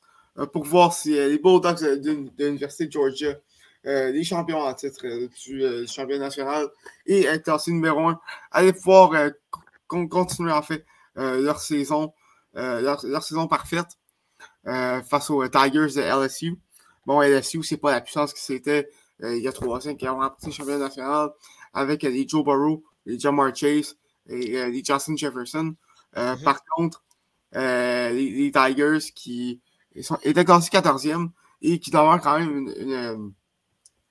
pour 0.52 0.64
voir 0.64 0.92
si 0.92 1.10
les 1.10 1.38
Bulldogs 1.38 1.80
de, 1.80 2.30
l'Université 2.38 2.86
de 2.86 2.92
Georgia 2.92 3.34
euh, 3.86 4.10
les 4.10 4.24
champions 4.24 4.58
en 4.58 4.74
titre 4.74 5.06
euh, 5.06 5.28
du 5.44 5.62
euh, 5.62 5.86
championnat 5.86 6.24
national 6.24 6.66
et 7.06 7.24
classé 7.44 7.70
numéro 7.70 8.08
un, 8.08 8.20
aller 8.50 8.72
pouvoir 8.72 9.30
continuer 9.86 10.50
en 10.50 10.62
fait 10.62 10.84
leur 11.14 11.60
saison, 11.60 12.12
leur, 12.54 13.22
saison 13.22 13.46
parfaite 13.46 13.86
face 14.64 15.30
aux 15.30 15.46
Tigers 15.46 15.94
de 15.94 16.24
LSU. 16.24 16.58
Bon, 17.06 17.22
LSU, 17.22 17.62
c'est 17.62 17.76
pas 17.76 17.92
la 17.92 18.00
puissance 18.00 18.32
que 18.34 18.40
c'était 18.40 18.90
il 19.22 19.38
y 19.38 19.46
a 19.46 19.52
trois 19.52 19.86
ans 19.88 19.94
qui 19.94 20.08
ont 20.08 20.18
remporté 20.18 20.48
le 20.48 20.52
championnat 20.52 20.78
national 20.78 21.30
avec 21.72 22.02
les 22.02 22.26
Joe 22.26 22.44
Burrow, 22.44 22.82
les 23.06 23.18
Jamar 23.18 23.54
Chase 23.54 23.96
et 24.28 24.70
les 24.70 24.84
Justin 24.84 25.16
Jefferson. 25.16 25.74
Mm-hmm. 26.14 26.42
Par 26.42 26.64
contre, 26.64 27.02
les, 27.52 28.52
Tigers 28.52 29.12
qui 29.14 29.60
sont, 30.02 30.18
étaient 30.22 30.44
classés 30.44 30.70
14e 30.70 31.30
et 31.62 31.78
qui 31.78 31.90
doivent 31.90 32.04
avoir 32.04 32.20
quand 32.20 32.38
même 32.38 32.68
une 32.76 33.32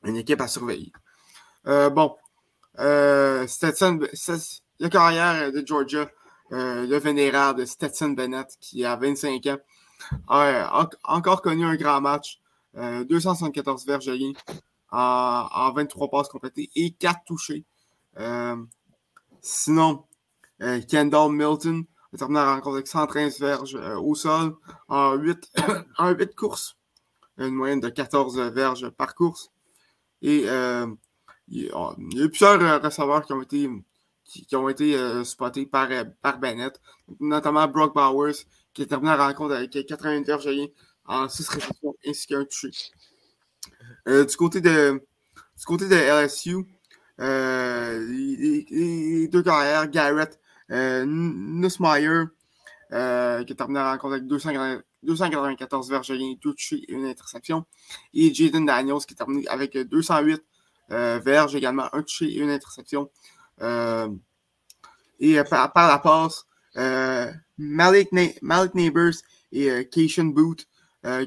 une 0.05 0.18
équipe 0.18 0.41
à 0.41 0.47
surveiller. 0.47 0.91
Euh, 1.68 1.89
bon, 1.89 2.16
euh, 2.80 3.45
Stetson, 3.47 3.99
le 4.80 4.89
carrière 4.89 5.51
de 5.51 5.63
Georgia, 5.66 6.09
euh, 6.51 6.86
le 6.86 6.97
vénérable 6.97 7.66
Stetson 7.66 8.09
Bennett, 8.09 8.47
qui 8.59 8.86
a 8.86 8.95
25 8.95 9.45
ans, 9.47 9.57
a 10.28 10.88
encore 11.03 11.41
connu 11.41 11.66
un 11.66 11.76
grand 11.76 12.01
match. 12.01 12.39
274 12.76 13.86
verges 13.86 14.11
en, 14.91 15.47
en 15.49 15.72
23 15.72 16.09
passes 16.09 16.28
complétées 16.28 16.70
et 16.76 16.91
4 16.91 17.22
touchés. 17.26 17.63
Sinon, 19.45 20.05
Kendall 20.89 21.31
Milton 21.31 21.85
a 22.13 22.17
terminé 22.17 22.39
la 22.39 22.55
rencontre 22.55 22.75
avec 22.75 22.87
113 22.87 23.39
verges 23.39 23.75
au 24.01 24.15
sol 24.15 24.55
en 24.87 25.15
8, 25.15 25.51
en 25.97 26.11
8 26.11 26.35
courses. 26.35 26.77
Une 27.37 27.53
moyenne 27.53 27.81
de 27.81 27.89
14 27.89 28.39
verges 28.51 28.89
par 28.89 29.15
course. 29.15 29.51
Et 30.21 30.45
il 31.47 31.65
y 31.65 31.69
a 31.69 32.23
eu 32.23 32.29
plusieurs 32.29 32.81
receveurs 32.81 33.25
qui 33.25 33.33
ont 33.33 33.41
été 33.41 33.69
qui, 34.25 34.55
ont 34.55 34.69
été 34.69 34.95
euh, 34.95 35.23
spotés 35.23 35.65
par, 35.65 35.89
euh, 35.91 36.03
par 36.21 36.39
Bennett, 36.39 36.81
notamment 37.19 37.67
Brock 37.67 37.93
Bowers, 37.93 38.33
qui 38.73 38.81
a 38.81 38.85
terminé 38.85 39.15
la 39.15 39.27
rencontre 39.27 39.55
avec 39.55 39.71
80 39.71 40.23
verges 40.23 40.49
en 41.05 41.29
6 41.29 41.47
réceptions 41.49 41.95
ainsi 42.07 42.27
qu'un 42.27 42.43
touché. 42.45 42.71
Euh, 44.07 44.25
du, 44.25 44.31
du 44.31 44.37
côté 44.37 44.61
de 44.61 46.23
LSU, 46.25 46.65
les, 47.20 48.66
deux 49.28 49.43
carrières, 49.43 49.88
Garrett 49.89 50.39
Nussmeyer, 50.70 52.24
qui 52.89 52.95
a 52.95 53.43
terminé 53.57 53.80
la 53.80 53.91
rencontre 53.91 54.16
avec 54.16 54.28
294 54.28 55.89
verges 55.89 56.11
et 56.11 56.38
une 56.89 57.05
interception, 57.05 57.66
et 58.13 58.34
Jaden 58.34 58.66
Daniels, 58.66 59.05
qui 59.07 59.13
a 59.13 59.18
terminé 59.18 59.47
avec 59.47 59.78
208 59.78 60.43
verges 60.89 61.55
également, 61.55 61.88
un 61.93 62.01
touché 62.01 62.26
et 62.26 62.39
une 62.39 62.49
interception. 62.49 63.09
Euh, 63.61 64.09
et 65.20 65.39
euh, 65.39 65.43
par, 65.43 65.72
la 65.76 65.99
passe, 65.99 66.45
euh, 66.78 67.32
Malik, 67.57 68.11
Neighbors 68.11 69.13
et 69.51 69.89
Cation 69.89 70.26
Boot 70.26 70.68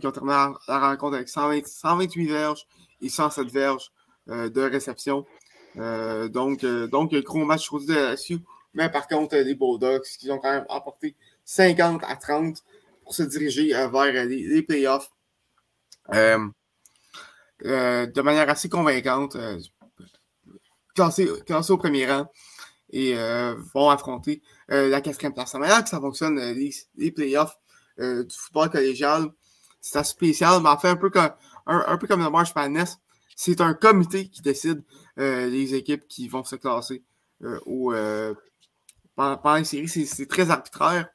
qui 0.01 0.07
ont 0.09 0.11
terminé 0.11 0.35
la, 0.67 0.79
rencontre 0.81 1.15
avec 1.15 1.29
128 1.29 2.27
verges 2.27 2.67
et 3.01 3.09
107 3.09 3.49
verges 3.49 3.93
de 4.27 4.61
réception. 4.61 5.25
Donc, 5.79 6.65
donc, 6.65 7.15
gros 7.15 7.45
match 7.45 7.69
côté 7.69 7.87
de 7.87 7.95
LSU. 7.95 8.39
Mais 8.75 8.91
par 8.91 9.09
contre, 9.09 9.37
les 9.37 9.55
Bulldogs, 9.55 10.03
qui 10.19 10.31
ont 10.31 10.39
quand 10.39 10.53
même 10.53 10.67
emporté 10.69 11.17
50 11.45 12.03
à 12.07 12.17
30 12.17 12.63
pour 13.03 13.15
se 13.15 13.23
diriger 13.23 13.69
vers 13.73 14.25
les, 14.27 14.63
playoffs. 14.63 15.11
de 16.13 16.51
manière 18.21 18.51
assez 18.51 18.69
convaincante 18.69 19.37
classés, 20.99 21.73
au 21.73 21.77
premier 21.79 22.11
rang 22.11 22.31
et 22.91 23.15
euh, 23.17 23.55
vont 23.75 23.91
affronter 23.91 24.43
euh, 24.71 24.89
la 24.89 25.01
quatrième 25.01 25.35
place. 25.35 25.53
La 25.53 25.61
manière 25.61 25.83
que 25.83 25.91
ça 25.91 26.01
fonctionne, 26.01 26.39
euh, 26.39 26.55
les, 26.97 27.13
playoffs 27.13 27.57
du 27.99 28.35
football 28.37 28.71
collégial, 28.71 29.29
c'est 29.81 29.99
assez 29.99 30.13
spécial, 30.13 30.63
mais 30.63 30.69
en 30.69 30.79
fait, 30.79 30.89
un 30.89 30.97
peu 30.97 31.11
comme, 31.11 31.31
un, 31.67 31.99
peu 31.99 32.07
comme 32.07 32.23
le 32.23 32.31
March 32.31 32.55
Madness, 32.55 32.99
c'est 33.41 33.61
un 33.61 33.73
comité 33.73 34.29
qui 34.29 34.43
décide 34.43 34.83
les 35.17 35.75
équipes 35.77 36.09
qui 36.09 36.27
vont 36.27 36.43
se 36.43 36.57
classer 36.57 37.05
au, 37.67 37.95
pendant, 39.15 39.57
une 39.57 39.65
série. 39.65 39.87
C'est 39.87 40.27
très 40.27 40.51
arbitraire. 40.51 41.09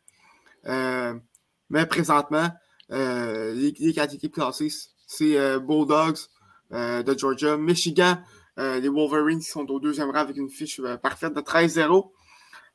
mais 0.65 1.85
présentement, 1.85 2.49
les, 2.89 3.73
les, 3.77 3.93
quatre 3.93 4.13
équipes 4.15 4.35
classées, 4.35 4.71
c'est 5.05 5.59
Bulldogs 5.59 6.29
de 6.71 7.17
Georgia, 7.17 7.57
Michigan, 7.57 8.17
euh, 8.59 8.79
les 8.79 8.89
Wolverines 8.89 9.39
qui 9.39 9.49
sont 9.49 9.69
au 9.71 9.79
deuxième 9.79 10.11
rang 10.11 10.19
avec 10.19 10.37
une 10.37 10.49
fiche 10.49 10.79
euh, 10.79 10.97
parfaite 10.97 11.33
de 11.33 11.41
13-0. 11.41 12.11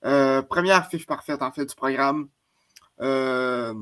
Euh, 0.05 0.43
première 0.43 0.89
fiche 0.89 1.07
parfaite, 1.07 1.41
en 1.43 1.53
fait, 1.53 1.67
du 1.67 1.75
programme. 1.75 2.29
ils 3.01 3.75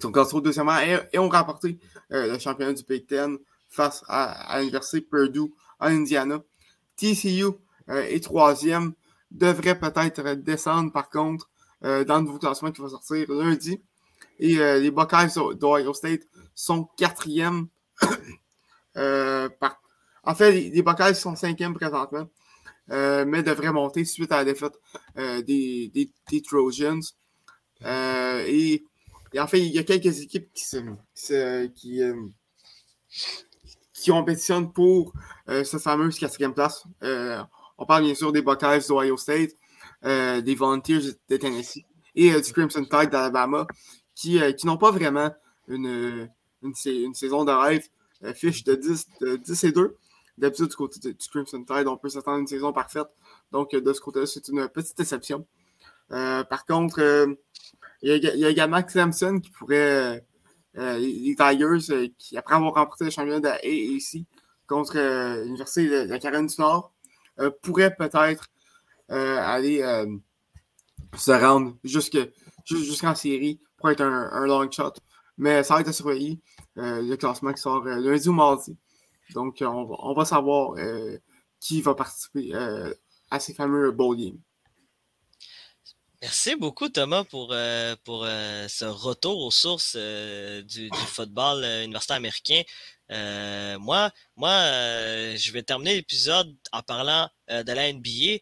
sont 0.00 0.12
classés 0.12 0.34
au 0.34 0.40
deuxième 0.40 0.68
rang 0.68 0.78
et, 1.12 1.18
ont 1.18 1.28
remporté 1.28 1.78
le 2.10 2.38
championnat 2.38 2.72
du 2.72 2.82
Big 2.84 3.06
face 3.76 4.02
à, 4.08 4.58
l'Université 4.58 5.00
Purdue 5.00 5.52
en 5.78 5.88
Indiana. 5.88 6.40
TCU 6.96 7.46
est 7.88 8.24
troisième, 8.24 8.94
devrait 9.30 9.78
peut-être 9.78 10.22
descendre 10.34 10.92
par 10.92 11.10
contre 11.10 11.48
dans 11.82 12.16
le 12.16 12.22
nouveau 12.22 12.38
classement 12.38 12.72
qui 12.72 12.80
va 12.80 12.88
sortir 12.88 13.30
lundi. 13.30 13.80
Et 14.38 14.56
les 14.56 14.90
Buckeyes 14.90 15.34
d'Ohio 15.54 15.92
State 15.92 16.22
sont 16.54 16.88
quatrième 16.96 17.68
en 20.26 20.34
fait, 20.34 20.52
les, 20.52 20.82
Buckeyes 20.82 21.14
sont 21.14 21.36
cinquièmes 21.36 21.74
présentement, 21.74 22.28
euh, 22.90 23.24
mais 23.26 23.42
devraient 23.42 23.72
monter 23.72 24.04
suite 24.04 24.32
à 24.32 24.38
la 24.38 24.44
défaite 24.44 24.74
euh, 25.16 25.40
des, 25.42 25.90
des, 26.28 26.42
Trojans. 26.42 27.00
Euh, 27.84 28.44
et, 28.46 28.84
en 29.38 29.46
fait, 29.46 29.60
il 29.60 29.72
y 29.72 29.78
a 29.78 29.84
quelques 29.84 30.20
équipes 30.20 30.52
qui, 30.52 30.64
qui 31.74 32.00
compétitionnent 34.10 34.72
pour 34.72 35.12
cette 35.46 35.80
fameuse 35.80 36.18
quatrième 36.18 36.54
place. 36.54 36.84
on 37.78 37.86
parle 37.86 38.04
bien 38.04 38.14
sûr 38.14 38.32
des 38.32 38.42
Buckeyes 38.42 38.86
d'Ohio 38.88 39.16
State, 39.16 39.50
des 40.02 40.54
Volunteers 40.54 41.12
de 41.28 41.36
Tennessee 41.36 41.84
et 42.14 42.40
du 42.40 42.52
Crimson 42.52 42.84
Tide 42.84 43.10
d'Alabama, 43.10 43.66
qui, 44.14 44.40
qui 44.56 44.66
n'ont 44.66 44.78
pas 44.78 44.90
vraiment 44.90 45.30
une, 45.68 46.28
une, 46.62 47.14
saison 47.14 47.44
de 47.44 47.52
rêve, 47.52 47.86
fiche 48.34 48.64
de 48.64 48.74
10, 48.74 49.08
de 49.20 49.36
10 49.36 49.64
et 49.64 49.72
2. 49.72 49.96
D'habitude, 50.38 50.68
du 50.68 50.76
côté 50.76 51.00
du 51.00 51.28
Crimson 51.30 51.64
Tide, 51.64 51.88
on 51.88 51.96
peut 51.96 52.10
s'attendre 52.10 52.36
à 52.36 52.40
une 52.40 52.46
saison 52.46 52.72
parfaite. 52.72 53.08
Donc, 53.52 53.74
de 53.74 53.92
ce 53.92 54.00
côté-là, 54.00 54.26
c'est 54.26 54.48
une 54.48 54.68
petite 54.68 54.96
déception. 54.98 55.46
Euh, 56.12 56.44
par 56.44 56.66
contre, 56.66 57.00
euh, 57.00 57.34
il 58.02 58.22
y, 58.22 58.44
a 58.44 58.50
également 58.50 58.82
Clemson 58.82 59.40
qui 59.40 59.50
pourrait, 59.50 60.24
euh, 60.78 60.98
les 60.98 61.34
Tigers, 61.36 62.12
qui 62.18 62.36
après 62.36 62.54
avoir 62.54 62.74
remporté 62.74 63.04
le 63.04 63.10
championnat 63.10 63.40
de 63.40 63.48
AAC 63.48 64.26
contre 64.66 64.96
l'Université 65.44 65.88
de, 65.88 66.08
la 66.08 66.18
Caroline 66.18 66.46
du 66.46 66.54
Nord, 66.58 66.92
pourrait 67.62 67.94
peut-être 67.94 68.48
aller 69.08 69.82
se 71.16 71.30
rendre 71.30 71.76
jusqu'en 71.84 73.14
série 73.14 73.60
pour 73.76 73.90
être 73.90 74.02
un, 74.02 74.46
long 74.46 74.70
shot. 74.70 74.94
Mais 75.38 75.62
ça 75.62 75.74
va 75.74 75.80
être 75.80 75.88
à 75.88 75.92
surveiller 75.92 76.40
le 76.76 77.14
classement 77.16 77.52
qui 77.52 77.60
sort 77.60 77.84
lundi 77.84 78.28
ou 78.28 78.32
mardi. 78.32 78.76
Donc, 79.34 79.62
on, 79.66 80.14
va 80.14 80.24
savoir 80.24 80.74
euh, 80.78 81.18
qui 81.60 81.82
va 81.82 81.94
participer 81.94 82.54
euh, 82.54 82.92
à 83.30 83.40
ces 83.40 83.54
fameux 83.54 83.90
bowl 83.90 84.16
games. 84.16 84.38
Merci 86.22 86.56
beaucoup, 86.56 86.88
Thomas, 86.88 87.24
pour, 87.24 87.52
euh, 87.52 87.94
pour 88.04 88.24
ce 88.24 88.84
retour 88.84 89.38
aux 89.44 89.50
sources 89.50 89.96
du, 89.96 90.90
football 91.08 91.64
universitaire 91.84 92.16
américain. 92.16 92.62
moi, 93.78 94.10
moi 94.34 94.50
je 95.36 95.52
vais 95.52 95.62
terminer 95.62 95.94
l'épisode 95.94 96.54
en 96.72 96.82
parlant 96.82 97.28
de 97.48 97.72
la 97.72 97.92
NBA. 97.92 98.38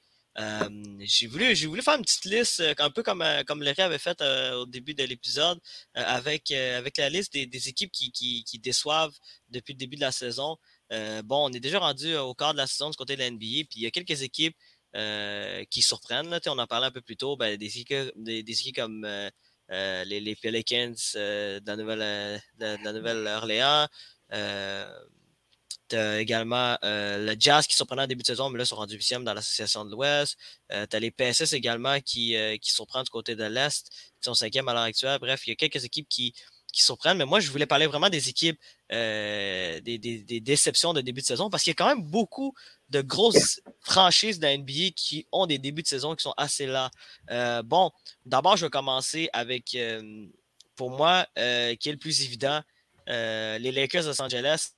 j'ai 1.00 1.26
voulu, 1.26 1.56
j'ai 1.56 1.66
voulu 1.66 1.82
faire 1.82 1.96
une 1.96 2.04
petite 2.04 2.26
liste, 2.26 2.62
un 2.78 2.90
peu 2.90 3.02
comme, 3.02 3.24
comme 3.46 3.62
Larry 3.62 3.82
avait 3.82 3.98
fait 3.98 4.22
au 4.54 4.66
début 4.66 4.94
de 4.94 5.04
l'épisode, 5.04 5.58
avec, 5.94 6.52
avec 6.52 6.96
la 6.98 7.08
liste 7.08 7.32
des, 7.34 7.68
équipes 7.68 7.90
qui, 7.90 8.12
qui, 8.12 8.58
déçoivent 8.60 9.14
depuis 9.48 9.72
le 9.72 9.78
début 9.78 9.96
de 9.96 10.02
la 10.02 10.12
saison. 10.12 10.56
Euh, 10.92 11.22
bon, 11.22 11.48
on 11.48 11.52
est 11.52 11.60
déjà 11.60 11.78
rendu 11.78 12.12
euh, 12.12 12.22
au 12.22 12.34
quart 12.34 12.52
de 12.52 12.58
la 12.58 12.66
saison 12.66 12.90
du 12.90 12.96
côté 12.96 13.16
de 13.16 13.20
la 13.20 13.30
NBA, 13.30 13.66
puis 13.68 13.76
il 13.76 13.82
y 13.82 13.86
a 13.86 13.90
quelques 13.90 14.22
équipes 14.22 14.56
euh, 14.94 15.64
qui 15.70 15.82
surprennent. 15.82 16.28
Là, 16.28 16.40
on 16.46 16.58
en 16.58 16.66
parlait 16.66 16.86
un 16.86 16.90
peu 16.90 17.00
plus 17.00 17.16
tôt, 17.16 17.36
ben, 17.36 17.56
des, 17.56 17.78
équipes, 17.78 18.12
des, 18.16 18.44
comme 18.74 19.06
les, 19.70 20.36
Pelicans 20.40 20.94
de 21.14 21.60
la 21.66 22.92
Nouvelle-Orléans. 22.92 23.88
T'as 25.86 26.18
également 26.18 26.78
le 26.82 27.34
Jazz 27.38 27.66
qui 27.66 27.76
surprend 27.76 27.98
en 27.98 28.06
début 28.06 28.22
de 28.22 28.26
saison, 28.26 28.48
mais 28.48 28.58
là, 28.58 28.64
sont 28.64 28.76
rendus 28.76 28.94
huitièmes 28.96 29.24
dans 29.24 29.34
l'association 29.34 29.84
de 29.84 29.90
l'Ouest. 29.90 30.36
Euh, 30.72 30.86
tu 30.88 30.96
as 30.96 31.00
les 31.00 31.10
PSS 31.10 31.52
également 31.52 32.00
qui, 32.00 32.36
qui 32.60 32.72
surprennent 32.72 33.04
du 33.04 33.10
côté 33.10 33.36
de 33.36 33.44
l'Est, 33.44 33.88
qui 33.90 34.24
sont 34.24 34.34
cinquièmes 34.34 34.68
à 34.68 34.74
l'heure 34.74 34.82
actuelle. 34.82 35.18
Bref, 35.20 35.46
il 35.46 35.50
y 35.50 35.52
a 35.52 35.56
quelques 35.56 35.84
équipes 35.84 36.08
qui, 36.08 36.34
qui 36.74 36.82
surprennent. 36.82 37.16
Mais 37.16 37.24
moi, 37.24 37.40
je 37.40 37.50
voulais 37.50 37.66
parler 37.66 37.86
vraiment 37.86 38.10
des 38.10 38.28
équipes, 38.28 38.58
euh, 38.92 39.80
des, 39.80 39.98
déceptions 40.40 40.92
de 40.92 41.00
début 41.00 41.22
de 41.22 41.26
saison, 41.26 41.48
parce 41.48 41.62
qu'il 41.62 41.70
y 41.70 41.72
a 41.72 41.76
quand 41.76 41.86
même 41.86 42.02
beaucoup 42.02 42.52
de 42.94 43.00
grosses 43.02 43.60
franchises 43.80 44.38
de 44.38 44.46
la 44.46 44.56
NBA 44.56 44.90
qui 44.94 45.26
ont 45.32 45.46
des 45.46 45.58
débuts 45.58 45.82
de 45.82 45.88
saison 45.88 46.14
qui 46.14 46.22
sont 46.22 46.34
assez 46.36 46.66
là. 46.66 46.90
Euh, 47.30 47.62
bon, 47.62 47.90
d'abord, 48.24 48.56
je 48.56 48.66
vais 48.66 48.70
commencer 48.70 49.28
avec, 49.32 49.74
euh, 49.74 50.26
pour 50.76 50.90
moi, 50.90 51.26
qui 51.34 51.88
est 51.88 51.92
le 51.92 51.98
plus 51.98 52.22
évident, 52.22 52.60
les 53.06 53.72
Lakers 53.72 54.04
de 54.04 54.08
Los 54.08 54.22
Angeles. 54.22 54.70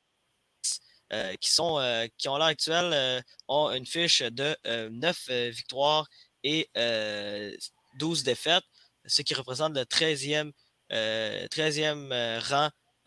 qui 1.40 1.50
sont 1.52 1.78
qui 2.18 2.28
ont 2.28 2.36
l'heure 2.36 2.48
actuelle 2.48 3.22
ont 3.48 3.70
une 3.70 3.86
fiche 3.86 4.22
de 4.22 4.56
9 4.88 5.30
victoires 5.50 6.06
et 6.42 6.68
12 7.98 8.22
défaites, 8.24 8.64
ce 9.06 9.22
qui 9.22 9.34
représente 9.34 9.74
le 9.74 9.84
13e 9.84 10.52
13e 10.90 12.12
euh, 12.12 12.40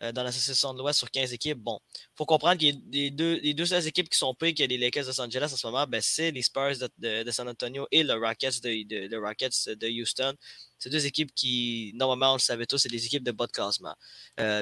euh, 0.02 0.12
dans 0.12 0.22
l'association 0.22 0.74
de 0.74 0.78
l'Ouest 0.78 0.98
sur 0.98 1.10
15 1.10 1.32
équipes. 1.32 1.58
Bon, 1.58 1.78
il 1.94 2.16
faut 2.16 2.24
comprendre 2.26 2.60
que 2.60 2.66
les 2.92 3.10
deux, 3.10 3.38
les 3.42 3.54
deux 3.54 3.66
seules 3.66 3.86
équipes 3.86 4.08
qui 4.08 4.18
sont 4.18 4.34
pires 4.34 4.54
que 4.54 4.62
les 4.62 4.78
Lakers 4.78 5.04
de 5.04 5.08
Los 5.08 5.20
Angeles 5.20 5.50
en 5.52 5.56
ce 5.56 5.66
moment, 5.66 5.86
ben, 5.86 6.00
c'est 6.02 6.30
les 6.30 6.42
Spurs 6.42 6.76
de, 6.98 7.30
San 7.30 7.48
Antonio 7.48 7.86
et 7.90 8.02
le 8.02 8.14
Rockets 8.14 8.60
de, 8.62 10.00
Houston. 10.00 10.34
C'est 10.78 10.90
deux 10.90 11.06
équipes 11.06 11.34
qui, 11.34 11.92
normalement, 11.94 12.32
on 12.32 12.36
le 12.36 12.40
savait 12.40 12.66
tous, 12.66 12.78
c'est 12.78 12.88
des 12.88 13.04
équipes 13.04 13.24
de 13.24 13.32
bas 13.32 13.46
de 13.46 13.52
classement. 13.52 13.94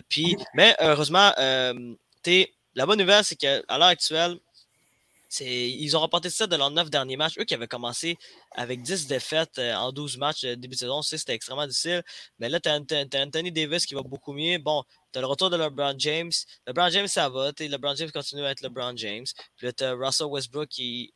puis, 0.08 0.36
mais 0.54 0.74
heureusement, 0.80 1.32
la 2.74 2.86
bonne 2.86 2.98
nouvelle, 2.98 3.24
c'est 3.24 3.36
qu'à 3.36 3.62
l'heure 3.68 3.88
actuelle, 3.88 4.38
ils 5.40 5.96
ont 5.96 6.00
remporté 6.00 6.30
ça 6.30 6.46
de 6.46 6.56
leurs 6.56 6.70
neuf 6.70 6.90
derniers 6.90 7.16
matchs. 7.16 7.38
Eux 7.38 7.44
qui 7.44 7.54
avaient 7.54 7.68
commencé 7.68 8.16
avec 8.52 8.82
10 8.82 9.06
défaites 9.06 9.58
euh, 9.58 9.74
en 9.74 9.92
12 9.92 10.16
matchs 10.18 10.44
euh, 10.44 10.56
début 10.56 10.74
de 10.74 10.80
saison, 10.80 11.02
c'était 11.02 11.34
extrêmement 11.34 11.66
difficile. 11.66 12.02
Mais 12.38 12.48
là, 12.48 12.60
tu 12.60 12.68
as, 12.68 12.74
Anthony 12.74 13.52
Davis 13.52 13.86
qui 13.86 13.94
va 13.94 14.02
beaucoup 14.02 14.32
mieux. 14.32 14.58
Bon, 14.58 14.84
tu 15.12 15.18
as 15.18 15.22
le 15.22 15.26
retour 15.26 15.50
de 15.50 15.56
LeBron 15.56 15.94
James. 15.98 16.32
LeBron 16.66 16.88
James, 16.90 17.08
ça 17.08 17.28
va. 17.28 17.52
LeBron 17.58 17.94
James 17.96 18.10
continue 18.10 18.44
à 18.44 18.50
être 18.50 18.62
LeBron 18.62 18.96
James. 18.96 19.26
Puis 19.56 19.66
là, 19.66 19.72
tu 19.72 19.84
as 19.84 19.92
Russell 19.92 20.28
Westbrook 20.28 20.68
qui. 20.68 21.12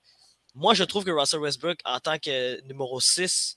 Moi, 0.55 0.75
je 0.75 0.85
trouve 0.85 1.05
que 1.05 1.11
Russell 1.11 1.41
Westbrook, 1.41 1.79
en 1.85 1.99
tant 1.99 2.19
que 2.19 2.61
numéro 2.67 3.01
6, 3.01 3.57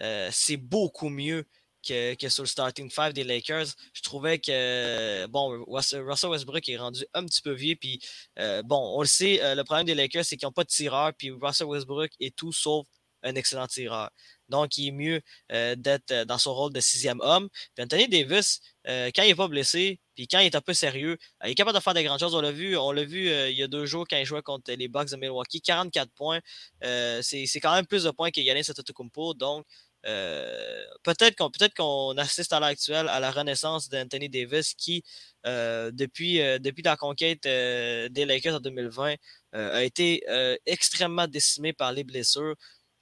euh, 0.00 0.28
c'est 0.32 0.56
beaucoup 0.56 1.08
mieux 1.08 1.46
que, 1.84 2.28
sur 2.28 2.42
le 2.42 2.48
starting 2.48 2.90
five 2.90 3.12
des 3.12 3.24
Lakers. 3.24 3.66
Je 3.92 4.02
trouvais 4.02 4.38
que, 4.38 5.26
bon, 5.26 5.64
Russell 5.68 6.30
Westbrook 6.30 6.68
est 6.68 6.76
rendu 6.76 7.04
un 7.14 7.24
petit 7.24 7.42
peu 7.42 7.52
vieux. 7.52 7.76
Puis, 7.76 8.00
euh, 8.38 8.62
bon, 8.62 8.78
on 8.96 9.00
le 9.00 9.06
sait, 9.06 9.42
euh, 9.42 9.54
le 9.54 9.64
problème 9.64 9.86
des 9.86 9.94
Lakers, 9.94 10.24
c'est 10.24 10.36
qu'ils 10.36 10.46
n'ont 10.46 10.52
pas 10.52 10.64
de 10.64 10.68
tireur. 10.68 11.12
Puis, 11.16 11.30
Russell 11.30 11.66
Westbrook 11.66 12.10
est 12.20 12.34
tout 12.34 12.52
sauf 12.52 12.86
un 13.22 13.34
excellent 13.36 13.66
tireur. 13.66 14.10
Donc, 14.50 14.76
il 14.76 14.88
est 14.88 14.92
mieux 14.92 15.22
euh, 15.52 15.74
d'être 15.76 16.24
dans 16.24 16.36
son 16.36 16.54
rôle 16.54 16.72
de 16.74 16.80
sixième 16.80 17.20
homme. 17.22 17.48
Puis 17.74 17.82
Anthony 17.82 18.06
Davis, 18.06 18.60
quand 18.84 19.22
il 19.22 19.28
n'est 19.28 19.34
pas 19.34 19.48
blessé, 19.48 19.98
puis 20.14 20.28
quand 20.28 20.40
il 20.40 20.46
est 20.46 20.54
un 20.54 20.60
peu 20.60 20.74
sérieux, 20.74 21.16
il 21.42 21.50
est 21.50 21.54
capable 21.54 21.78
de 21.78 21.82
faire 21.82 21.94
des 21.94 22.04
grandes 22.04 22.20
choses. 22.20 22.34
On 22.34 22.42
l'a 22.42 22.52
vu, 22.52 22.76
on 22.76 22.92
l'a 22.92 23.04
vu 23.04 23.30
il 23.30 23.56
y 23.56 23.62
a 23.62 23.66
deux 23.66 23.86
jours 23.86 24.04
quand 24.08 24.18
il 24.18 24.26
jouait 24.26 24.42
contre 24.42 24.70
les 24.72 24.88
Bucks 24.88 25.10
de 25.10 25.16
Milwaukee, 25.16 25.62
44 25.62 26.10
points. 26.12 26.40
c'est 26.82 27.60
quand 27.62 27.74
même 27.74 27.86
plus 27.86 28.04
de 28.04 28.10
points 28.10 28.30
que 28.30 28.42
Yannis 28.42 28.66
Antetokounmpo. 28.68 29.32
Donc, 29.32 29.64
euh, 30.06 30.84
peut-être 31.02 31.36
qu'on 31.36 31.50
peut 31.50 31.68
qu'on 31.76 32.16
assiste 32.18 32.52
à 32.52 32.60
l'heure 32.60 32.68
actuelle 32.68 33.08
à 33.08 33.20
la 33.20 33.30
renaissance 33.30 33.88
d'Anthony 33.88 34.28
Davis 34.28 34.74
qui, 34.74 35.02
euh, 35.46 35.90
depuis, 35.92 36.40
euh, 36.40 36.58
depuis 36.58 36.82
la 36.82 36.96
conquête 36.96 37.42
des 37.44 38.24
Lakers 38.26 38.56
en 38.56 38.60
2020, 38.60 39.14
a 39.52 39.84
été 39.84 40.22
extrêmement 40.66 41.26
décimé 41.28 41.72
par 41.72 41.92
les 41.92 42.04
blessures. 42.04 42.54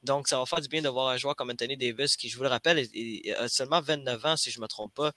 Donc, 0.02 0.28
ça 0.28 0.38
va 0.38 0.46
faire 0.46 0.60
du 0.60 0.68
bien 0.68 0.82
de 0.82 0.88
voir 0.88 1.08
un 1.08 1.16
joueur 1.16 1.36
comme 1.36 1.50
Anthony 1.50 1.76
Davis 1.76 2.16
qui, 2.16 2.28
je 2.28 2.36
vous 2.36 2.42
le 2.42 2.48
rappelle, 2.48 2.86
a 3.38 3.48
seulement 3.48 3.80
29 3.80 4.24
ans, 4.26 4.36
si 4.36 4.50
je 4.50 4.58
ne 4.58 4.62
me 4.62 4.68
trompe 4.68 4.94
pas. 4.94 5.12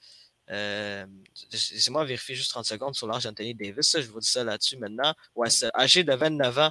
Euh, 0.50 1.06
Laissez-moi 1.52 2.04
vérifier 2.04 2.34
juste 2.34 2.50
30 2.50 2.64
secondes 2.64 2.94
sur 2.94 3.06
l'âge 3.06 3.24
d'Anthony 3.24 3.54
Davis. 3.54 3.96
je 3.98 4.08
vous 4.10 4.20
dis 4.20 4.28
ça 4.28 4.44
là-dessus 4.44 4.76
maintenant. 4.76 5.12
Ouais, 5.34 5.48
âgé 5.74 6.04
de 6.04 6.14
29 6.14 6.58
ans, 6.58 6.70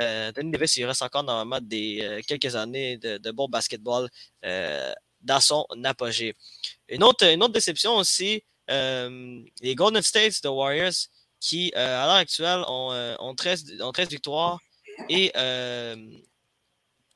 euh, 0.00 0.28
Anthony 0.30 0.50
Davis, 0.50 0.76
il 0.76 0.84
reste 0.84 1.02
encore 1.02 1.24
normalement 1.24 1.60
des, 1.60 2.00
euh, 2.02 2.20
quelques 2.26 2.54
années 2.56 2.96
de, 2.98 3.18
de 3.18 3.30
bon 3.30 3.48
basketball 3.48 4.08
euh, 4.44 4.92
dans 5.20 5.40
son 5.40 5.66
apogée. 5.84 6.34
Une 6.88 7.02
autre, 7.02 7.24
une 7.26 7.42
autre 7.42 7.52
déception 7.52 7.96
aussi, 7.96 8.42
les 8.68 9.74
Golden 9.74 10.02
States 10.02 10.42
de 10.42 10.48
Warriors 10.48 10.92
qui, 11.40 11.72
à 11.74 12.06
l'heure 12.06 12.14
actuelle, 12.14 12.62
ont, 12.68 13.16
ont, 13.18 13.34
13, 13.34 13.80
ont 13.82 13.92
13 13.92 14.08
victoires 14.08 14.58
et 15.08 15.32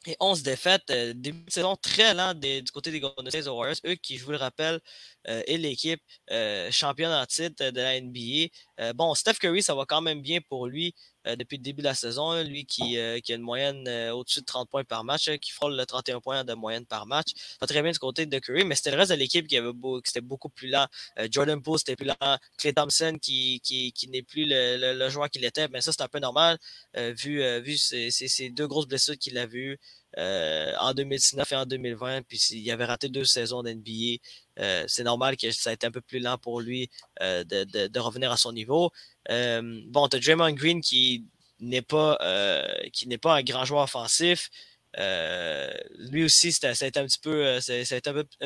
et 0.06 0.16
11 0.20 0.42
défaites. 0.42 0.90
Euh, 0.90 1.12
début 1.14 1.44
de 1.44 1.50
saison 1.50 1.76
très 1.76 2.14
lent 2.14 2.34
du 2.34 2.62
côté 2.72 2.90
des 2.90 3.00
Golden 3.00 3.28
State 3.30 3.46
Warriors. 3.46 3.76
Eux 3.86 3.94
qui, 3.94 4.18
je 4.18 4.24
vous 4.24 4.30
le 4.30 4.36
rappelle, 4.36 4.80
euh, 5.28 5.42
est 5.46 5.58
l'équipe 5.58 6.00
euh, 6.30 6.70
championne 6.70 7.12
en 7.12 7.26
titre 7.26 7.70
de 7.70 7.80
la 7.80 8.00
NBA. 8.00 8.92
bon, 8.94 9.14
Steph 9.14 9.34
Curry, 9.34 9.62
ça 9.62 9.74
va 9.74 9.84
quand 9.86 10.00
même 10.00 10.22
bien 10.22 10.40
pour 10.48 10.66
lui 10.66 10.94
depuis 11.38 11.56
le 11.56 11.62
début 11.62 11.82
de 11.82 11.86
la 11.86 11.94
saison. 11.94 12.42
lui 12.42 12.64
qui, 12.66 12.98
qui, 13.22 13.32
a 13.32 13.36
une 13.36 13.42
moyenne 13.42 13.88
au-dessus 14.10 14.40
de 14.40 14.44
30 14.44 14.68
points 14.68 14.84
par 14.84 15.04
match, 15.04 15.30
qui 15.40 15.50
frôle 15.50 15.76
le 15.76 15.84
31 15.84 16.20
points 16.20 16.44
de 16.44 16.54
moyenne 16.54 16.86
par 16.86 17.06
match. 17.06 17.32
Pas 17.58 17.66
très 17.66 17.82
bien 17.82 17.90
du 17.90 17.98
côté 17.98 18.26
de 18.26 18.38
Curry, 18.38 18.64
mais 18.64 18.74
c'était 18.74 18.90
le 18.92 18.96
reste 18.96 19.10
de 19.10 19.16
l'équipe 19.16 19.46
qui, 19.46 19.56
avait 19.56 19.72
beau, 19.72 20.00
qui 20.00 20.10
était 20.10 20.20
beaucoup 20.20 20.48
plus 20.48 20.68
lent. 20.68 20.86
Jordan 21.30 21.60
Poole, 21.62 21.78
c'était 21.78 21.96
plus 21.96 22.06
lent. 22.06 22.38
Clay 22.58 22.72
Thompson, 22.72 23.18
qui, 23.20 23.60
qui, 23.62 23.92
qui 23.92 24.08
n'est 24.08 24.22
plus 24.22 24.44
le, 24.46 24.94
le, 24.94 25.08
joueur 25.08 25.30
qu'il 25.30 25.44
était. 25.44 25.68
Mais 25.68 25.80
ça, 25.80 25.92
c'est 25.92 26.02
un 26.02 26.08
peu 26.08 26.18
normal, 26.18 26.58
vu, 26.94 27.42
vu 27.60 27.76
ces, 27.76 28.10
ces, 28.10 28.50
deux 28.50 28.66
grosses 28.66 28.86
blessures 28.86 29.18
qu'il 29.18 29.38
a 29.38 29.46
vues. 29.46 29.78
Euh, 30.18 30.72
en 30.78 30.94
2019 30.94 31.52
et 31.52 31.56
en 31.56 31.66
2020. 31.66 32.22
Puis 32.22 32.38
il 32.52 32.70
avait 32.70 32.86
raté 32.86 33.08
deux 33.08 33.24
saisons 33.24 33.62
d'NBA. 33.62 34.18
Euh, 34.58 34.84
c'est 34.88 35.04
normal 35.04 35.36
que 35.36 35.50
ça 35.50 35.70
a 35.70 35.72
été 35.74 35.86
un 35.86 35.90
peu 35.90 36.00
plus 36.00 36.20
lent 36.20 36.38
pour 36.38 36.60
lui 36.60 36.88
euh, 37.20 37.44
de, 37.44 37.98
revenir 37.98 38.32
à 38.32 38.36
son 38.36 38.52
niveau. 38.52 38.90
bon, 39.28 40.08
tu 40.08 40.16
as 40.16 40.20
Draymond 40.20 40.52
Green 40.52 40.80
qui 40.80 41.26
n'est 41.60 41.82
pas, 41.82 42.18
qui 42.92 43.08
n'est 43.08 43.18
pas 43.18 43.36
un 43.36 43.42
grand 43.42 43.64
joueur 43.64 43.82
offensif. 43.84 44.50
lui 44.96 46.24
aussi, 46.24 46.52
ça 46.52 46.68
a 46.68 46.86
été 46.86 46.98
un 46.98 47.06
petit 47.06 47.18
peu, 47.18 47.46
un, 47.46 47.60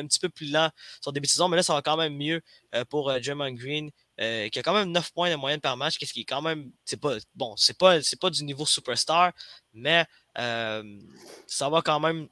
petit 0.07 0.19
peu 0.19 0.29
plus 0.29 0.51
lent 0.51 0.69
son 1.01 1.11
début 1.11 1.27
de 1.27 1.31
saison, 1.31 1.47
mais 1.47 1.57
là, 1.57 1.63
ça 1.63 1.73
va 1.73 1.81
quand 1.81 1.97
même 1.97 2.17
mieux 2.17 2.41
pour 2.89 3.13
Draymond 3.13 3.53
Green. 3.53 3.91
Qui 4.21 4.59
a 4.59 4.61
quand 4.61 4.73
même 4.73 4.91
9 4.91 5.11
points 5.13 5.31
de 5.31 5.35
moyenne 5.35 5.61
par 5.61 5.77
match, 5.77 5.97
qu'est-ce 5.97 6.13
qui 6.13 6.21
est 6.21 6.25
quand 6.25 6.41
même, 6.41 6.71
c'est 6.85 6.99
pas, 6.99 7.17
bon, 7.33 7.55
c'est 7.57 7.77
pas, 7.77 8.01
c'est 8.03 8.19
pas 8.19 8.29
du 8.29 8.43
niveau 8.43 8.65
superstar, 8.65 9.31
mais 9.73 10.05
euh, 10.37 10.99
ça 11.47 11.69
va 11.69 11.81
quand 11.81 11.99
même. 11.99 12.27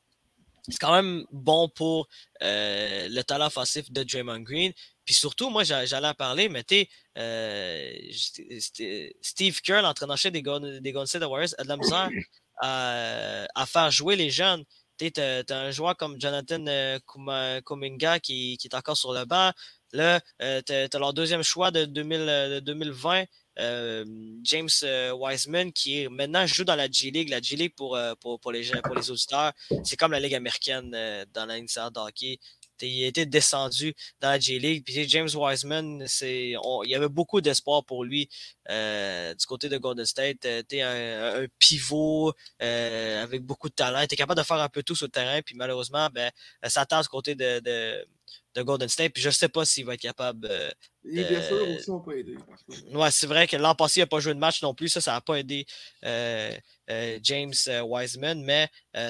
C'est 0.68 0.78
quand 0.78 0.94
même 0.94 1.26
bon 1.32 1.68
pour 1.70 2.08
euh, 2.44 3.08
le 3.10 3.22
talent 3.24 3.48
offensif 3.48 3.92
de 3.92 4.04
Draymond 4.04 4.42
Green. 4.42 4.72
Puis 5.04 5.16
surtout, 5.16 5.50
moi, 5.50 5.64
j'allais 5.64 6.08
en 6.08 6.14
parler, 6.14 6.48
mais 6.48 6.64
tu 6.64 6.86
euh, 7.18 7.92
Steve 9.22 9.62
Kerr, 9.62 9.82
l'entraîneur-chef 9.82 10.32
des 10.32 10.44
Golden, 10.44 10.80
des 10.80 10.94
State 11.06 11.24
Warriors, 11.24 11.56
a 11.58 11.64
de 11.64 11.70
la 11.70 11.78
misère 11.78 12.10
à, 12.62 13.66
faire 13.66 13.90
jouer 13.90 14.16
les 14.16 14.30
jeunes. 14.30 14.64
Tu 15.00 15.12
as, 15.18 15.44
un 15.50 15.72
joueur 15.72 15.98
comme 15.98 16.22
Jonathan 16.22 16.64
Kuminga 17.66 18.20
qui, 18.20 18.58
qui, 18.58 18.68
est 18.68 18.76
encore 18.76 18.98
sur 18.98 19.14
le 19.14 19.26
banc. 19.26 19.52
Là, 19.94 20.22
tu 20.40 20.74
as, 20.74 21.00
leur 21.00 21.14
deuxième 21.14 21.44
choix 21.44 21.72
de, 21.72 21.86
2000, 21.86 22.20
de 22.20 22.60
2020 22.60 23.26
euh, 23.60 24.06
James 24.44 24.70
euh, 24.84 25.12
Wiseman, 25.12 25.74
qui 25.74 26.08
maintenant 26.08 26.46
joue 26.46 26.64
dans 26.64 26.76
la 26.76 26.90
G-League. 26.90 27.30
La 27.30 27.42
G-League, 27.42 27.74
pour, 27.76 27.96
euh, 27.96 28.14
les, 28.54 28.72
pour 28.82 28.96
les 28.96 29.12
auditeurs, 29.12 29.54
c'est 29.84 29.98
comme 29.98 30.12
la 30.12 30.20
Ligue 30.20 30.36
américaine 30.36 30.92
dans 31.34 31.46
la 31.46 31.60
de 31.60 32.00
hockey. 32.00 32.40
Il 32.82 33.04
a 33.04 33.08
été 33.08 33.26
descendu 33.26 33.94
dans 34.22 34.30
la 34.30 34.40
J-League. 34.40 34.86
Puis 34.86 35.10
James 35.10 35.28
Wiseman, 35.34 36.06
il 36.22 36.58
y 36.86 36.96
avait 36.96 37.10
beaucoup 37.10 37.42
d'espoir 37.42 37.84
pour 37.84 38.06
lui 38.06 38.30
du 38.70 39.46
côté 39.46 39.68
de 39.68 39.78
Golden 39.78 40.06
State. 40.06 40.48
Tu 40.70 40.80
un, 40.80 41.42
un 41.44 41.48
pivot 41.58 42.32
avec 42.60 43.42
beaucoup 43.44 43.68
de 43.68 43.74
talent. 43.74 44.00
Était 44.00 44.16
capable 44.16 44.40
de 44.40 44.46
faire 44.46 44.62
un 44.62 44.70
peu 44.70 44.84
tout 44.84 44.96
sur 44.96 45.08
le 45.08 45.12
terrain. 45.12 45.42
Puis 45.42 45.56
malheureusement, 45.56 46.08
ben, 46.14 46.32
ça 46.64 46.82
attend 46.82 47.02
du 47.02 47.10
côté 47.10 47.36
de 47.36 48.08
Golden 48.58 48.90
State. 48.90 49.14
Puis 49.14 49.22
je 49.22 49.30
ne 49.30 49.34
sais 49.34 49.50
pas 49.50 49.66
s'il 49.66 49.86
va 49.86 49.94
être 49.94 50.02
capable. 50.02 50.48
Euh, 50.50 50.70
Les 51.04 51.24
blessures 51.24 51.70
aussi 51.70 51.90
n'ont 51.90 52.00
pas 52.00 52.14
aidé. 52.14 52.36
Ouais, 52.94 53.12
c'est 53.12 53.28
vrai 53.28 53.48
que 53.48 53.58
l'an 53.58 53.76
passé, 53.76 54.00
il 54.00 54.04
n'a 54.04 54.08
pas 54.08 54.20
joué 54.20 54.34
de 54.34 54.40
match 54.40 54.62
non 54.62 54.74
plus. 54.74 54.90
Ça, 54.90 55.02
ça 55.02 55.14
n'a 55.14 55.22
pas 55.22 55.36
aidé 55.36 55.66
euh, 56.06 56.52
euh, 56.90 57.20
James 57.24 57.54
Wiseman. 57.84 58.44
Mais, 58.44 58.70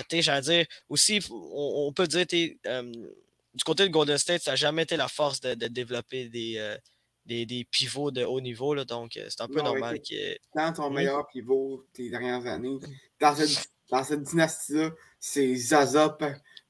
tu 0.10 0.22
j'allais 0.22 0.42
dire, 0.42 0.66
aussi, 0.90 1.20
on, 1.32 1.92
peut 1.94 2.08
dire, 2.08 2.26
du 2.28 3.64
côté 3.66 3.84
de 3.84 3.90
Golden 3.92 4.18
State, 4.18 4.44
ça 4.44 4.52
n'a 4.52 4.56
jamais 4.56 4.84
été 4.84 4.98
la 4.98 5.08
force 5.08 5.40
de, 5.42 5.54
développer 5.68 6.30
des, 6.30 6.78
des, 7.26 7.68
pivots 7.72 8.12
de 8.12 8.24
haut 8.24 8.42
niveau. 8.42 8.74
Là, 8.74 8.86
donc, 8.86 9.12
c'est 9.14 9.42
un 9.42 9.48
peu 9.48 9.62
normal 9.62 10.00
que. 10.02 10.38
Dans 10.56 10.74
ton 10.74 10.90
meilleur 10.90 11.28
pivot 11.28 11.86
des 11.96 12.10
dernières 12.10 12.46
années, 12.46 12.78
dans 13.20 13.36
cette, 13.36 13.70
dans 13.90 14.04
cette 14.04 14.24
dynastie-là, 14.24 14.92
c'est 15.20 15.56
Zaza 15.56 16.18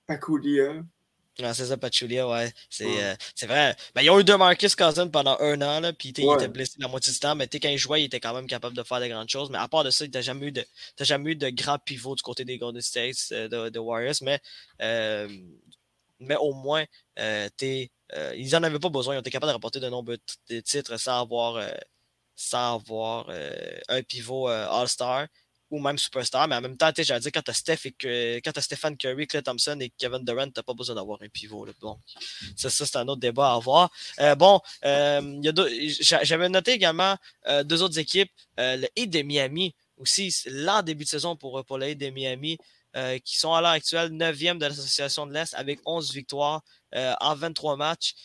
Pakulia. 0.07 0.83
C'est 1.53 1.65
ça, 1.65 1.77
Pachulia, 1.77 2.27
ouais. 2.27 2.53
C'est 2.69 2.85
euh, 2.85 3.15
vrai. 3.47 3.75
Ben, 3.95 4.01
ils 4.01 4.09
ont 4.09 4.19
eu 4.19 4.23
deux 4.23 4.37
Marcus 4.37 4.75
Cousins 4.75 5.07
pendant 5.07 5.37
un 5.39 5.61
an, 5.61 5.79
là, 5.79 5.93
puis 5.93 6.09
il 6.09 6.33
était 6.33 6.47
blessé 6.47 6.75
la 6.79 6.87
moitié 6.87 7.13
du 7.13 7.19
temps, 7.19 7.35
mais 7.35 7.47
quand 7.47 7.69
il 7.69 7.77
jouait, 7.77 8.01
il 8.01 8.05
était 8.05 8.19
quand 8.19 8.33
même 8.33 8.47
capable 8.47 8.75
de 8.75 8.83
faire 8.83 8.99
de 8.99 9.07
grandes 9.07 9.29
choses. 9.29 9.49
Mais 9.49 9.57
à 9.57 9.67
part 9.67 9.83
de 9.83 9.89
ça, 9.89 10.05
il 10.05 10.11
n'a 10.11 10.21
jamais, 10.21 10.47
eu 10.47 10.51
de, 10.51 10.65
jamais 10.99 11.31
eu 11.31 11.35
de 11.35 11.49
grand 11.49 11.79
pivot 11.79 12.15
du 12.15 12.21
côté 12.21 12.45
des 12.45 12.57
Golden 12.57 12.81
States, 12.81 13.29
euh, 13.31 13.69
de, 13.69 13.79
Warriors, 13.79 14.15
mais, 14.21 14.39
euh, 14.81 15.27
mais 16.19 16.35
au 16.35 16.53
moins, 16.53 16.85
ils 17.17 18.49
n'en 18.51 18.63
avaient 18.63 18.79
pas 18.79 18.89
besoin. 18.89 19.15
Ils 19.15 19.17
ont 19.17 19.21
été 19.21 19.31
capables 19.31 19.49
de 19.49 19.53
rapporter 19.53 19.79
de 19.79 19.89
nombreux 19.89 20.17
titres 20.63 20.97
sans 20.97 21.21
avoir, 21.21 21.63
sans 22.35 22.75
avoir 22.75 23.29
un 23.87 24.03
pivot 24.03 24.47
All-Star 24.47 25.27
ou 25.71 25.79
même 25.79 25.97
superstar, 25.97 26.47
mais 26.47 26.55
en 26.55 26.61
même 26.61 26.77
temps, 26.77 26.91
j'allais 26.95 27.19
dire, 27.19 27.31
quand 27.31 27.43
t'as 27.43 27.53
Steph 27.53 27.85
et 27.85 27.91
que 27.91 28.39
quand 28.39 28.57
as 28.57 28.61
Stephen 28.61 28.97
Curry, 28.97 29.27
Clay 29.27 29.41
Thompson 29.41 29.77
et 29.79 29.89
Kevin 29.89 30.23
Durant, 30.23 30.49
t'as 30.49 30.63
pas 30.63 30.73
besoin 30.73 30.95
d'avoir 30.95 31.19
un 31.21 31.29
pivot. 31.29 31.67
Bon, 31.79 31.99
ça, 32.55 32.69
ça 32.69 32.85
c'est 32.85 32.97
un 32.97 33.07
autre 33.07 33.21
débat 33.21 33.51
à 33.51 33.55
avoir. 33.55 33.91
Euh, 34.19 34.35
bon, 34.35 34.59
euh, 34.85 35.41
j'avais 36.01 36.49
noté 36.49 36.71
également 36.71 37.15
euh, 37.47 37.63
deux 37.63 37.83
autres 37.83 37.99
équipes, 37.99 38.31
le 38.57 38.87
Heat 38.95 39.09
de 39.09 39.21
Miami 39.21 39.75
aussi, 39.97 40.33
l'an 40.47 40.81
début 40.81 41.03
de 41.03 41.09
saison 41.09 41.35
pour, 41.35 41.63
pour 41.65 41.77
le 41.77 41.89
Heat 41.89 41.97
de 41.97 42.09
Miami. 42.09 42.57
qui 43.23 43.37
sont 43.37 43.53
à 43.53 43.61
l'heure 43.61 43.71
actuelle 43.71 44.09
9e 44.09 44.57
de 44.57 44.65
l'association 44.65 45.27
de 45.27 45.33
l'Est 45.33 45.53
avec 45.53 45.79
11 45.85 46.11
victoires 46.11 46.63
en 46.95 47.35
23 47.35 47.77
matchs 47.77 48.15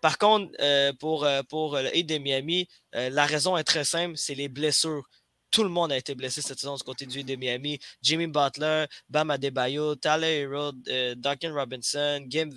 par 0.00 0.18
contre, 0.18 0.52
pour, 0.98 1.26
pour 1.48 1.76
le 1.76 1.96
Heat 1.96 2.06
de 2.06 2.18
Miami, 2.18 2.68
la 2.92 3.26
raison 3.26 3.56
est 3.56 3.64
très 3.64 3.84
simple, 3.84 4.16
c'est 4.16 4.34
les 4.34 4.48
blessures 4.48 5.08
tout 5.54 5.62
le 5.62 5.68
monde 5.68 5.92
a 5.92 5.96
été 5.96 6.16
blessé 6.16 6.42
cette 6.42 6.58
saison 6.58 6.74
du 6.74 6.82
côté 6.82 7.06
du 7.06 7.22
de 7.22 7.36
Miami. 7.36 7.78
Jimmy 8.02 8.26
Butler, 8.26 8.86
Bam 9.08 9.30
Adebayo, 9.30 9.94
Tyler 9.94 10.40
Hero, 10.40 10.72
euh, 10.88 11.14
Duncan 11.14 11.54
Robinson, 11.54 12.26
Gim, 12.28 12.50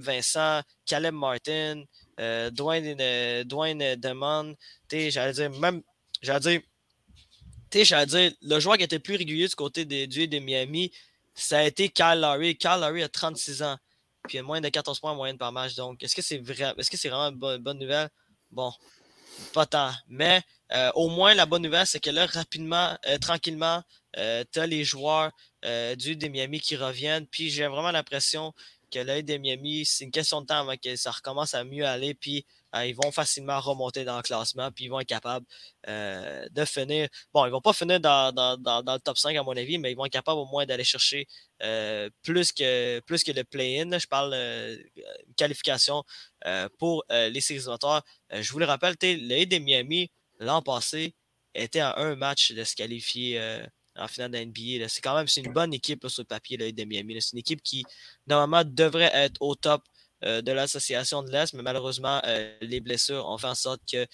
Vincent, 0.00 0.60
Caleb 0.84 1.14
Martin, 1.14 1.82
euh, 2.20 2.50
Dwayne, 2.50 2.94
euh, 3.00 3.44
Dwayne 3.44 3.96
Demon. 3.96 4.54
J'allais 4.92 5.32
dire, 5.32 5.50
même, 5.52 5.80
j'allais 6.20 6.60
dire, 7.72 7.84
j'allais 7.86 8.06
dire, 8.06 8.32
le 8.42 8.60
joueur 8.60 8.76
qui 8.76 8.84
était 8.84 8.98
plus 8.98 9.16
régulier 9.16 9.48
du 9.48 9.54
côté 9.54 9.86
du 9.86 10.28
de 10.28 10.38
Miami, 10.40 10.92
ça 11.34 11.60
a 11.60 11.62
été 11.62 11.88
Kyle 11.88 12.20
Lowry. 12.20 12.58
Kyle 12.58 12.80
Lowry 12.82 13.02
a 13.02 13.08
36 13.08 13.62
ans. 13.62 13.78
Puis 14.28 14.36
il 14.36 14.40
a 14.40 14.42
moins 14.42 14.60
de 14.60 14.68
14 14.68 15.00
points 15.00 15.12
en 15.12 15.16
moyenne 15.16 15.38
par 15.38 15.52
match. 15.52 15.74
Donc, 15.74 16.02
est-ce 16.02 16.14
que 16.14 16.22
c'est 16.22 16.38
vrai, 16.38 16.74
est-ce 16.76 16.90
que 16.90 16.98
c'est 16.98 17.08
vraiment 17.08 17.30
une 17.30 17.62
bonne 17.62 17.78
nouvelle? 17.78 18.10
Bon, 18.50 18.70
pas 19.54 19.64
tant. 19.64 19.90
Mais 20.06 20.42
euh, 20.72 20.90
au 20.94 21.08
moins, 21.08 21.34
la 21.34 21.46
bonne 21.46 21.62
nouvelle, 21.62 21.86
c'est 21.86 22.00
que 22.00 22.10
là, 22.10 22.26
rapidement, 22.26 22.96
euh, 23.06 23.18
tranquillement, 23.18 23.82
euh, 24.16 24.44
tu 24.52 24.60
as 24.60 24.66
les 24.66 24.84
joueurs 24.84 25.30
du 25.96 26.14
des 26.16 26.28
Miami 26.28 26.60
qui 26.60 26.76
reviennent. 26.76 27.26
Puis 27.26 27.48
j'ai 27.50 27.66
vraiment 27.66 27.90
l'impression 27.90 28.52
que 28.92 28.98
l'œil 28.98 29.24
des 29.24 29.38
Miami, 29.38 29.86
c'est 29.86 30.04
une 30.04 30.10
question 30.10 30.42
de 30.42 30.46
temps 30.46 30.60
avant 30.60 30.76
que 30.76 30.94
ça 30.94 31.10
recommence 31.10 31.54
à 31.54 31.64
mieux 31.64 31.86
aller. 31.86 32.12
Puis 32.12 32.44
ils 32.84 32.94
vont 32.94 33.10
facilement 33.12 33.58
remonter 33.60 34.04
dans 34.04 34.18
le 34.18 34.22
classement. 34.22 34.70
Puis 34.72 34.84
ils 34.84 34.88
vont 34.88 35.00
être 35.00 35.08
capables 35.08 35.46
de 35.86 36.64
finir. 36.66 37.08
Bon, 37.32 37.46
ils 37.46 37.50
vont 37.50 37.62
pas 37.62 37.72
finir 37.72 37.98
dans, 37.98 38.30
le 38.36 38.98
top 38.98 39.16
5 39.16 39.34
à 39.34 39.42
mon 39.42 39.56
avis, 39.56 39.78
mais 39.78 39.90
ils 39.90 39.96
vont 39.96 40.04
être 40.04 40.12
capables 40.12 40.38
au 40.38 40.44
moins 40.44 40.66
d'aller 40.66 40.84
chercher 40.84 41.26
plus, 42.22 42.52
que, 42.52 43.00
plus 43.00 43.24
que 43.24 43.32
le 43.32 43.44
play-in. 43.44 43.98
Je 43.98 44.06
parle 44.06 44.36
qualification 45.36 46.04
pour 46.78 47.04
les 47.08 47.40
séries 47.40 47.60
je 47.60 48.52
vous 48.52 48.58
le 48.58 48.66
rappelle, 48.66 48.96
l'œil 49.00 49.46
des 49.46 49.60
Miami 49.60 50.10
l'an 50.38 50.62
passé, 50.62 51.14
était 51.54 51.80
à 51.80 51.98
un 51.98 52.16
match 52.16 52.52
de 52.52 52.64
se 52.64 52.74
qualifier 52.74 53.40
euh, 53.40 53.64
en 53.96 54.08
finale 54.08 54.32
de 54.32 54.38
NBA. 54.38 54.88
C'est 54.88 55.00
quand 55.00 55.14
même 55.14 55.26
une 55.36 55.52
bonne 55.52 55.72
équipe 55.72 56.06
sur 56.08 56.22
le 56.22 56.26
papier 56.26 56.56
de 56.56 56.84
Miami. 56.84 57.20
C'est 57.20 57.32
une 57.32 57.38
équipe 57.38 57.62
qui, 57.62 57.84
normalement, 58.26 58.68
devrait 58.68 59.10
être 59.14 59.40
au 59.40 59.54
top 59.54 59.82
euh, 60.24 60.42
de 60.42 60.52
l'association 60.52 61.22
de 61.22 61.30
l'Est, 61.30 61.54
mais 61.54 61.62
malheureusement, 61.62 62.20
euh, 62.24 62.56
les 62.60 62.80
blessures 62.80 63.26
ont 63.28 63.38
fait 63.38 63.46
en 63.46 63.54
sorte 63.54 63.80
que 63.90 64.06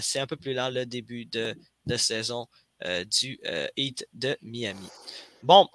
c'est 0.00 0.20
un 0.20 0.26
peu 0.26 0.36
plus 0.36 0.54
lent 0.54 0.70
le 0.70 0.86
début 0.86 1.24
de, 1.26 1.56
de 1.86 1.96
saison 1.96 2.46
du 3.06 3.40
Heat 3.76 4.06
de 4.12 4.36
Miami. 4.42 4.88
Bon, 5.42 5.68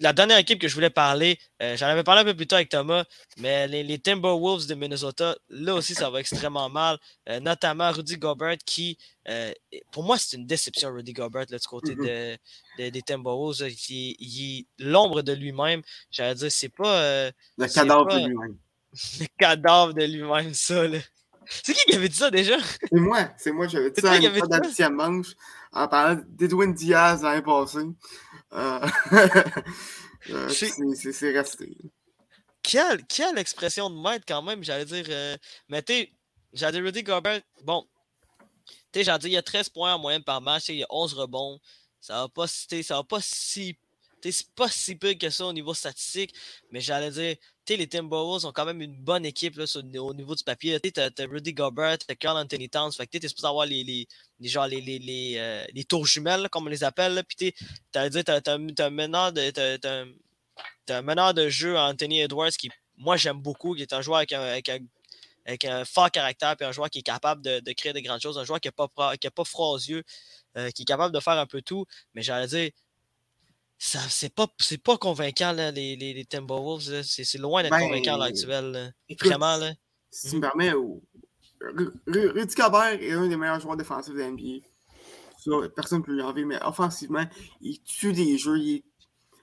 la 0.00 0.12
dernière 0.12 0.38
équipe 0.38 0.60
que 0.60 0.68
je 0.68 0.74
voulais 0.74 0.90
parler, 0.90 1.38
euh, 1.62 1.76
j'en 1.76 1.86
avais 1.86 2.04
parlé 2.04 2.20
un 2.20 2.24
peu 2.24 2.34
plus 2.34 2.46
tôt 2.46 2.56
avec 2.56 2.68
Thomas, 2.68 3.04
mais 3.38 3.66
les, 3.68 3.98
Timberwolves 3.98 4.66
de 4.66 4.74
Minnesota, 4.74 5.36
là 5.48 5.74
aussi, 5.74 5.94
ça 5.94 6.10
va 6.10 6.20
extrêmement 6.20 6.68
mal. 6.68 6.98
Euh, 7.28 7.40
notamment 7.40 7.90
Rudy 7.90 8.16
Gobert, 8.16 8.58
qui, 8.64 8.98
euh, 9.28 9.52
pour 9.90 10.04
moi, 10.04 10.18
c'est 10.18 10.36
une 10.36 10.46
déception, 10.46 10.92
Rudy 10.92 11.12
Gobert, 11.12 11.46
là, 11.50 11.58
du 11.58 11.66
côté 11.66 11.94
mm-hmm. 11.94 12.90
des 12.90 13.02
Timberwolves. 13.02 13.62
Il, 13.88 14.60
est 14.60 14.66
l'ombre 14.78 15.22
de 15.22 15.32
lui-même. 15.32 15.82
J'allais 16.10 16.34
dire, 16.34 16.52
c'est 16.52 16.68
pas. 16.68 17.30
le 17.58 17.74
cadavre 17.74 18.06
de 18.06 18.26
lui-même. 18.28 18.56
Le 19.20 19.26
cadavre 19.38 19.94
de 19.94 20.04
lui-même, 20.04 20.52
ça, 20.52 20.86
là. 20.86 20.98
C'est 21.48 21.74
qui 21.74 21.84
qui 21.86 21.96
avait 21.96 22.08
dit 22.08 22.16
ça 22.16 22.30
déjà? 22.30 22.56
C'est 22.60 23.00
moi, 23.00 23.28
c'est 23.36 23.52
moi, 23.52 23.66
j'avais 23.66 23.90
dit 23.90 24.00
ça 24.00 24.86
à 24.86 24.90
manche 24.90 25.34
en 25.72 25.88
parlant 25.88 26.20
d'Edwin 26.28 26.72
Diaz 26.72 27.22
l'année 27.22 27.42
passée. 27.42 27.80
Euh, 30.30 30.48
c'est 30.48 31.32
resté. 31.32 31.76
Quelle, 32.62 33.04
quelle, 33.06 33.38
expression 33.38 33.90
de 33.90 34.00
maître 34.00 34.24
quand 34.24 34.40
même, 34.40 34.62
j'allais 34.62 34.84
dire. 34.84 35.04
Euh, 35.08 35.36
mais 35.68 35.82
tu 35.82 36.08
j'allais 36.52 36.78
dire 36.78 36.84
Rudy 36.84 37.02
Gobert, 37.02 37.40
bon, 37.64 37.84
tu 38.64 39.00
sais, 39.00 39.04
j'allais 39.04 39.18
dire, 39.18 39.30
il 39.30 39.32
y 39.32 39.36
a 39.36 39.42
13 39.42 39.70
points 39.70 39.94
en 39.94 39.98
moyenne 39.98 40.22
par 40.22 40.40
match, 40.40 40.68
il 40.68 40.76
y 40.76 40.84
a 40.84 40.86
11 40.90 41.14
rebonds. 41.14 41.58
Ça 42.00 42.20
va 42.20 42.28
pas, 42.28 42.46
ça 42.46 42.94
va 42.94 43.02
pas 43.02 43.20
si 43.20 43.76
c'est 44.30 44.54
pas 44.54 44.68
si 44.68 44.96
peu 44.96 45.14
que 45.14 45.30
ça 45.30 45.46
au 45.46 45.52
niveau 45.52 45.74
statistique, 45.74 46.34
mais 46.70 46.80
j'allais 46.80 47.10
dire, 47.10 47.36
les 47.68 47.86
Timberwolves 47.86 48.44
ont 48.44 48.52
quand 48.52 48.64
même 48.64 48.82
une 48.82 48.96
bonne 48.96 49.24
équipe 49.24 49.56
là, 49.56 49.64
au 50.00 50.14
niveau 50.14 50.34
du 50.34 50.44
papier. 50.44 50.78
Tu 50.80 51.00
as, 51.00 51.10
Rudy 51.20 51.52
Gobert, 51.52 51.98
tu 51.98 52.06
as 52.10 52.14
Carl 52.14 52.36
Anthony 52.36 52.68
Towns, 52.68 52.92
tu 52.92 53.16
es 53.16 53.28
supposé 53.28 53.46
avoir 53.46 53.66
les, 53.66 54.06
euh, 55.36 55.64
tours 55.88 56.06
jumelles, 56.06 56.48
comme 56.50 56.66
on 56.66 56.70
les 56.70 56.84
appelle. 56.84 57.22
Puis 57.26 57.52
tu 57.92 57.98
as, 57.98 58.08
un 58.48 58.90
meneur 58.90 59.32
de, 59.32 60.10
un 60.88 61.02
meneur 61.02 61.34
jeu, 61.48 61.78
Anthony 61.78 62.20
Edwards, 62.20 62.50
qui 62.50 62.70
moi 62.96 63.16
j'aime 63.16 63.40
beaucoup, 63.40 63.74
qui 63.74 63.82
est 63.82 63.92
un 63.92 64.02
joueur 64.02 64.18
avec 64.18 65.62
un, 65.64 65.84
fort 65.84 66.10
caractère, 66.10 66.56
puis 66.56 66.66
un 66.66 66.72
joueur 66.72 66.90
qui 66.90 67.00
est 67.00 67.02
capable 67.02 67.42
de, 67.42 67.72
créer 67.72 67.92
de 67.92 68.00
grandes 68.00 68.20
choses, 68.20 68.38
un 68.38 68.44
joueur 68.44 68.60
qui 68.60 68.68
n'a 68.68 68.72
pas, 68.72 68.88
pas 68.88 69.44
froid 69.44 69.68
aux 69.68 69.78
yeux, 69.78 70.02
euh, 70.56 70.70
qui 70.70 70.82
est 70.82 70.86
capable 70.86 71.14
de 71.14 71.20
faire 71.20 71.38
un 71.38 71.46
peu 71.46 71.62
tout. 71.62 71.86
Mais 72.14 72.22
j'allais 72.22 72.46
dire, 72.46 72.70
c'est 73.84 74.32
pas, 74.32 74.46
pas 74.84 74.96
convaincant, 74.96 75.52
là, 75.52 75.72
les, 75.72 75.96
les, 75.96 76.14
les 76.14 76.24
Timberwolves. 76.24 77.02
C'est 77.02 77.38
loin 77.38 77.62
d'être 77.62 77.76
convaincant 77.76 78.14
à 78.14 78.16
l'heure 78.16 78.26
actuelle. 78.26 78.94
Vraiment, 79.20 79.56
là. 79.56 79.72
Si 80.10 80.30
tu 80.30 80.36
me 80.36 80.40
permets, 80.40 80.72
Rudy 82.06 82.54
Gobert 82.54 83.02
est 83.02 83.12
un 83.12 83.26
des 83.26 83.36
meilleurs 83.36 83.60
joueurs 83.60 83.76
défensifs 83.76 84.14
de 84.14 84.20
l'NBA. 84.20 85.68
Personne 85.74 85.98
ne 85.98 86.04
peut 86.04 86.12
lui 86.12 86.22
enlever, 86.22 86.44
mais 86.44 86.62
offensivement, 86.62 87.24
il 87.60 87.82
tue 87.82 88.12
des 88.12 88.38
jeux. 88.38 88.58
Il, 88.58 88.84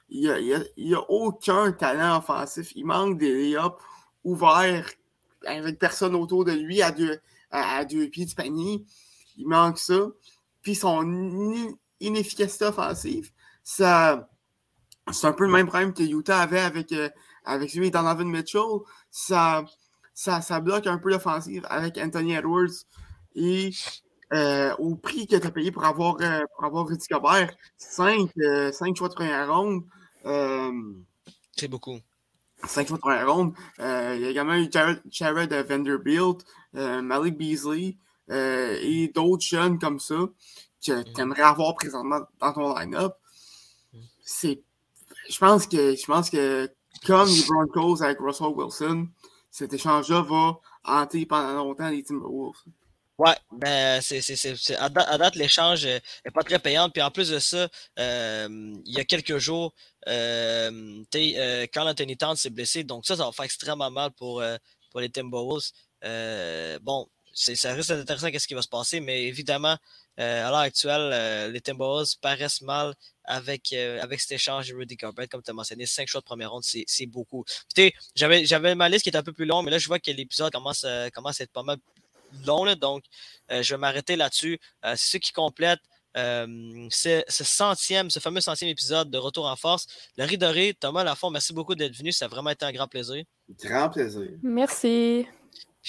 il, 0.10 0.72
il, 0.78 0.96
a, 0.96 1.02
aucun 1.10 1.72
talent 1.74 2.18
offensif. 2.20 2.72
Il 2.76 2.86
manque 2.86 3.18
des 3.18 3.34
lay-ups 3.34 3.76
ouverts 4.24 4.90
avec 5.46 5.80
personne 5.80 6.16
autour 6.16 6.46
de 6.46 6.54
lui 6.54 6.82
à 6.82 6.92
deux, 6.92 7.20
à, 7.52 7.84
deux 7.84 8.08
pieds 8.08 8.26
du 8.26 8.36
panier. 8.36 8.86
Il 9.38 9.48
manque 9.48 9.80
ça. 9.80 10.08
Puis 10.62 10.76
son 10.76 11.68
inefficacité 12.00 12.66
offensive, 12.66 13.32
ça, 13.70 14.28
c'est 15.12 15.28
un 15.28 15.34
peu 15.34 15.46
le 15.46 15.52
même 15.52 15.68
problème 15.68 15.94
que 15.94 16.02
Utah 16.02 16.42
avait 16.42 16.60
avec, 16.60 16.92
euh, 16.92 17.08
avec 17.46 17.72
lui 17.76 17.88
et 17.88 17.92
Donovan 17.92 18.28
Mitchell. 18.28 18.64
Ça, 19.12 19.64
ça, 20.16 20.42
ça 20.42 20.60
bloque 20.60 20.88
un 20.88 20.98
peu 20.98 21.12
l'offensive 21.12 21.68
avec 21.70 22.00
Anthony 22.00 22.34
Edwards. 22.34 22.88
Et 23.36 23.70
euh, 24.34 24.76
au 24.80 24.96
prix 24.96 25.28
que 25.28 25.36
tu 25.36 25.46
as 25.46 25.52
payé 25.52 25.72
pour 25.72 25.86
avoir, 25.86 26.16
euh, 26.20 26.42
pour 26.56 26.66
avoir 26.66 26.88
Rudy 26.88 27.06
Gobert, 27.12 27.54
5, 27.78 28.32
choix 28.96 29.08
de 29.08 29.14
première 29.14 29.54
ronde. 29.54 29.84
c'est 31.56 31.68
beaucoup. 31.68 32.00
5 32.66 32.88
choix 32.88 32.98
de 32.98 33.02
première 33.02 33.32
ronde. 33.32 33.54
il 33.78 33.84
y 33.84 34.26
a 34.26 34.30
également 34.32 34.56
eu 34.56 34.68
Jared, 34.72 35.00
Jared 35.12 35.54
Vanderbilt, 35.54 36.44
Malik 36.74 37.38
Beasley 37.38 38.00
et 38.32 39.12
d'autres 39.14 39.46
jeunes 39.46 39.78
comme 39.78 40.00
ça 40.00 40.16
que 40.84 40.92
mm. 40.92 41.14
tu 41.14 41.22
aimerais 41.22 41.44
avoir 41.44 41.76
présentement 41.76 42.22
dans 42.40 42.54
ton 42.54 42.76
line-up. 42.76 43.14
C'est 44.32 44.62
je 45.28 45.38
pense 45.40 45.66
que 45.66 45.96
je 45.96 46.06
pense 46.06 46.30
que 46.30 46.70
comme 47.06 47.28
les 47.28 47.44
Broncos 47.48 48.04
avec 48.04 48.20
Russell 48.20 48.54
Wilson, 48.56 49.08
cet 49.50 49.74
échange-là 49.74 50.22
va 50.22 50.60
hanter 50.84 51.26
pendant 51.26 51.54
longtemps 51.54 51.90
les 51.90 52.04
Timberwolves. 52.04 52.62
Ouais, 53.18 53.36
ben 53.52 54.00
c'est, 54.02 54.22
c'est, 54.22 54.76
à, 54.78 54.88
date, 54.88 55.36
l'échange 55.36 55.86
n'est 55.86 56.32
pas 56.34 56.44
très 56.44 56.60
payant. 56.60 56.90
Puis 56.90 57.02
en 57.02 57.12
plus 57.12 57.30
de 57.30 57.40
ça, 57.40 57.68
euh, 58.00 58.48
il 58.86 58.94
y 58.94 59.00
a 59.00 59.04
quelques 59.04 59.40
jours, 59.40 59.74
euh, 60.08 61.04
euh, 61.16 61.68
Carl 61.68 61.90
Anthony 61.90 62.16
Towns 62.16 62.38
s'est 62.38 62.50
blessé, 62.50 62.86
donc 62.86 63.06
ça, 63.06 63.18
ça 63.18 63.26
va 63.26 63.32
faire 63.34 63.46
extrêmement 63.46 63.92
mal 63.92 64.12
pour, 64.12 64.40
euh, 64.40 64.56
pour 64.92 65.02
les 65.02 65.10
Timberwolves. 65.10 65.72
bon, 66.82 67.10
c'est, 67.34 67.56
ça 67.56 67.74
risque 67.74 67.90
d'être 67.90 68.02
intéressant 68.02 68.32
qu'est-ce 68.32 68.48
qui 68.48 68.54
va 68.54 68.62
se 68.62 68.70
passer, 68.70 69.02
mais 69.02 69.24
évidemment, 69.24 69.76
à 70.18 70.50
l'heure 70.50 70.58
actuelle, 70.58 71.52
les 71.52 71.62
Timberwolves 71.62 72.18
paraissent 72.22 72.62
mal 72.62 72.94
avec, 73.30 73.72
euh, 73.74 74.02
avec 74.02 74.20
cet 74.20 74.32
échange 74.32 74.70
de 74.70 74.76
Rudy 74.76 74.96
Gobert, 74.96 75.30
comme 75.30 75.44
tu 75.44 75.52
as 75.52 75.54
mentionné, 75.54 75.86
5 75.86 76.08
choix 76.08 76.20
de 76.20 76.26
première 76.26 76.52
ronde, 76.52 76.64
c'est 76.64 77.06
beaucoup. 77.06 77.46
J'avais, 78.16 78.44
j'avais 78.44 78.74
ma 78.76 78.90
liste 78.90 79.04
qui 79.04 79.10
était 79.10 79.20
un 79.20 79.24
peu 79.24 79.34
plus 79.34 79.46
longue, 79.46 79.64
mais 79.64 79.72
là, 79.72 79.78
je 79.78 79.88
vois 79.88 80.00
que 80.00 80.10
l'épisode 80.12 80.52
commence, 80.52 80.84
euh, 80.84 81.10
commence 81.14 81.40
à 81.40 81.44
être 81.44 81.52
pas 81.52 81.64
mal 81.64 81.78
long, 82.46 82.66
donc 82.76 83.04
euh, 83.52 83.62
je 83.62 83.76
vais 83.76 83.80
m'arrêter 83.80 84.16
là-dessus. 84.16 84.60
c'est 84.84 84.98
ce 84.98 85.18
qui 85.18 85.32
complète 85.32 85.80
ce, 86.16 87.22
centième, 87.30 88.10
ce 88.10 88.20
fameux 88.20 88.42
centième 88.42 88.72
épisode 88.72 89.12
de 89.12 89.18
Retour 89.20 89.46
en 89.46 89.56
force. 89.56 89.86
Le 90.18 90.26
Ridoré, 90.26 90.76
Thomas 90.78 91.04
Lafont, 91.04 91.30
merci 91.30 91.54
beaucoup 91.54 91.76
d'être 91.76 91.96
venu. 91.96 92.12
Ça 92.12 92.26
a 92.26 92.28
vraiment 92.28 92.50
été 92.50 92.66
un 92.66 92.72
grand 92.72 92.88
plaisir. 92.88 93.24
Grand 93.64 93.90
plaisir. 93.90 94.32
Merci. 94.42 95.28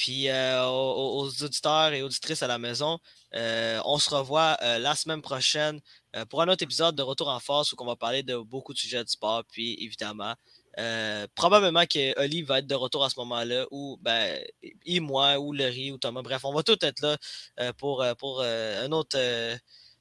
Puis 0.01 0.29
aux, 0.31 1.29
auditeurs 1.43 1.93
et 1.93 2.03
auditrices 2.03 2.43
à 2.43 2.47
la 2.47 2.57
maison, 2.57 2.99
on 3.35 3.99
se 3.99 4.09
revoit 4.09 4.57
la 4.63 4.95
semaine 4.95 5.21
prochaine 5.21 5.79
euh, 6.17 6.25
pour 6.25 6.43
un 6.43 6.49
autre 6.49 6.65
épisode 6.65 6.97
de 6.97 7.03
Retour 7.03 7.29
en 7.29 7.39
force 7.39 7.73
où 7.73 7.77
on 7.79 7.87
va 7.87 7.95
parler 7.95 8.25
de 8.25 8.37
beaucoup 8.37 8.73
de 8.73 8.79
sujets 8.79 9.05
de 9.05 9.09
sport. 9.09 9.45
Puis 9.45 9.77
évidemment, 9.81 10.35
euh, 10.79 11.27
probablement 11.37 11.85
que 11.87 12.19
Oli 12.21 12.43
va 12.43 12.59
être 12.59 12.67
de 12.67 12.75
retour 12.75 13.05
à 13.05 13.11
ce 13.11 13.19
moment-là, 13.21 13.67
ou 13.71 13.99
ben, 14.03 14.43
et 14.85 15.01
moi, 15.01 15.39
ou 15.39 15.53
Laurie, 15.53 15.93
ou 15.93 15.99
Thomas. 15.99 16.23
Bref, 16.23 16.45
on 16.45 16.53
va 16.53 16.63
tous 16.63 16.79
être 16.83 17.01
là 17.01 17.17
euh, 17.61 17.73
pour, 17.75 18.05
pour 18.19 18.43
un, 18.43 18.91
autre, 18.93 19.19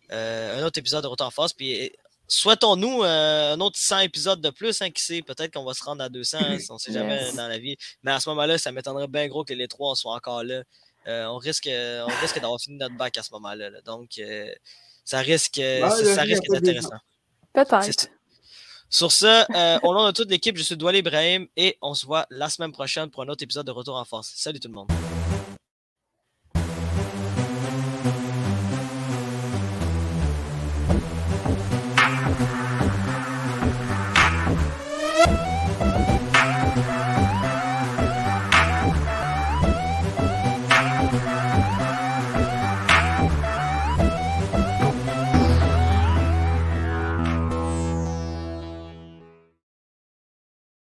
un 0.09 0.63
autre 0.63 0.79
épisode 0.79 1.03
de 1.03 1.07
Retour 1.07 1.27
en 1.27 1.31
force. 1.31 1.53
Puis 1.53 1.91
souhaitons-nous 2.29 3.03
euh, 3.03 3.53
un 3.53 3.59
autre 3.59 3.77
100 3.77 3.99
épisodes 3.99 4.39
de 4.39 4.49
plus, 4.51 4.81
hein, 4.81 4.91
qui 4.91 5.03
sait, 5.03 5.21
peut-être 5.21 5.53
qu'on 5.53 5.65
va 5.65 5.73
se 5.73 5.83
rendre 5.83 6.03
à 6.03 6.09
200, 6.09 6.37
hein, 6.39 6.57
on 6.69 6.75
ne 6.75 6.79
sait 6.79 6.93
jamais 6.93 7.31
dans 7.33 7.47
la 7.47 7.57
vie. 7.57 7.75
Mais 8.03 8.11
à 8.11 8.19
ce 8.19 8.29
moment-là, 8.29 8.57
ça 8.57 8.71
m'étonnerait 8.71 9.07
bien 9.07 9.27
gros 9.27 9.43
que 9.43 9.53
les 9.53 9.67
trois 9.67 9.95
soient 9.95 10.13
encore 10.13 10.43
là. 10.43 10.63
Euh, 11.07 11.25
on 11.25 11.37
risque, 11.37 11.67
on 11.67 12.21
risque 12.21 12.39
d'avoir 12.39 12.61
fini 12.61 12.77
notre 12.77 12.95
bac 12.95 13.17
à 13.17 13.23
ce 13.23 13.33
moment-là. 13.33 13.69
Donc, 13.81 14.11
euh, 14.19 14.53
ça 15.03 15.19
risque, 15.19 15.55
ça 15.55 16.21
risque 16.21 16.43
d'être 16.43 16.61
intéressant. 16.61 16.97
Peut-être. 17.51 18.07
Sur 18.91 19.11
ce, 19.11 19.81
au 19.85 19.93
nom 19.93 20.05
de 20.05 20.11
toute 20.11 20.29
l'équipe, 20.29 20.57
je 20.57 20.63
suis 20.63 20.77
Doual 20.77 20.95
Ibrahim 20.95 21.47
et 21.55 21.77
on 21.81 21.93
se 21.93 22.05
voit 22.05 22.25
la 22.29 22.49
semaine 22.49 22.71
prochaine 22.71 23.09
pour 23.09 23.23
un 23.23 23.27
autre 23.27 23.43
épisode 23.43 23.65
de 23.65 23.71
Retour 23.71 23.95
en 23.95 24.05
force. 24.05 24.31
Salut 24.35 24.59
tout 24.59 24.67
le 24.67 24.73
monde. 24.73 24.87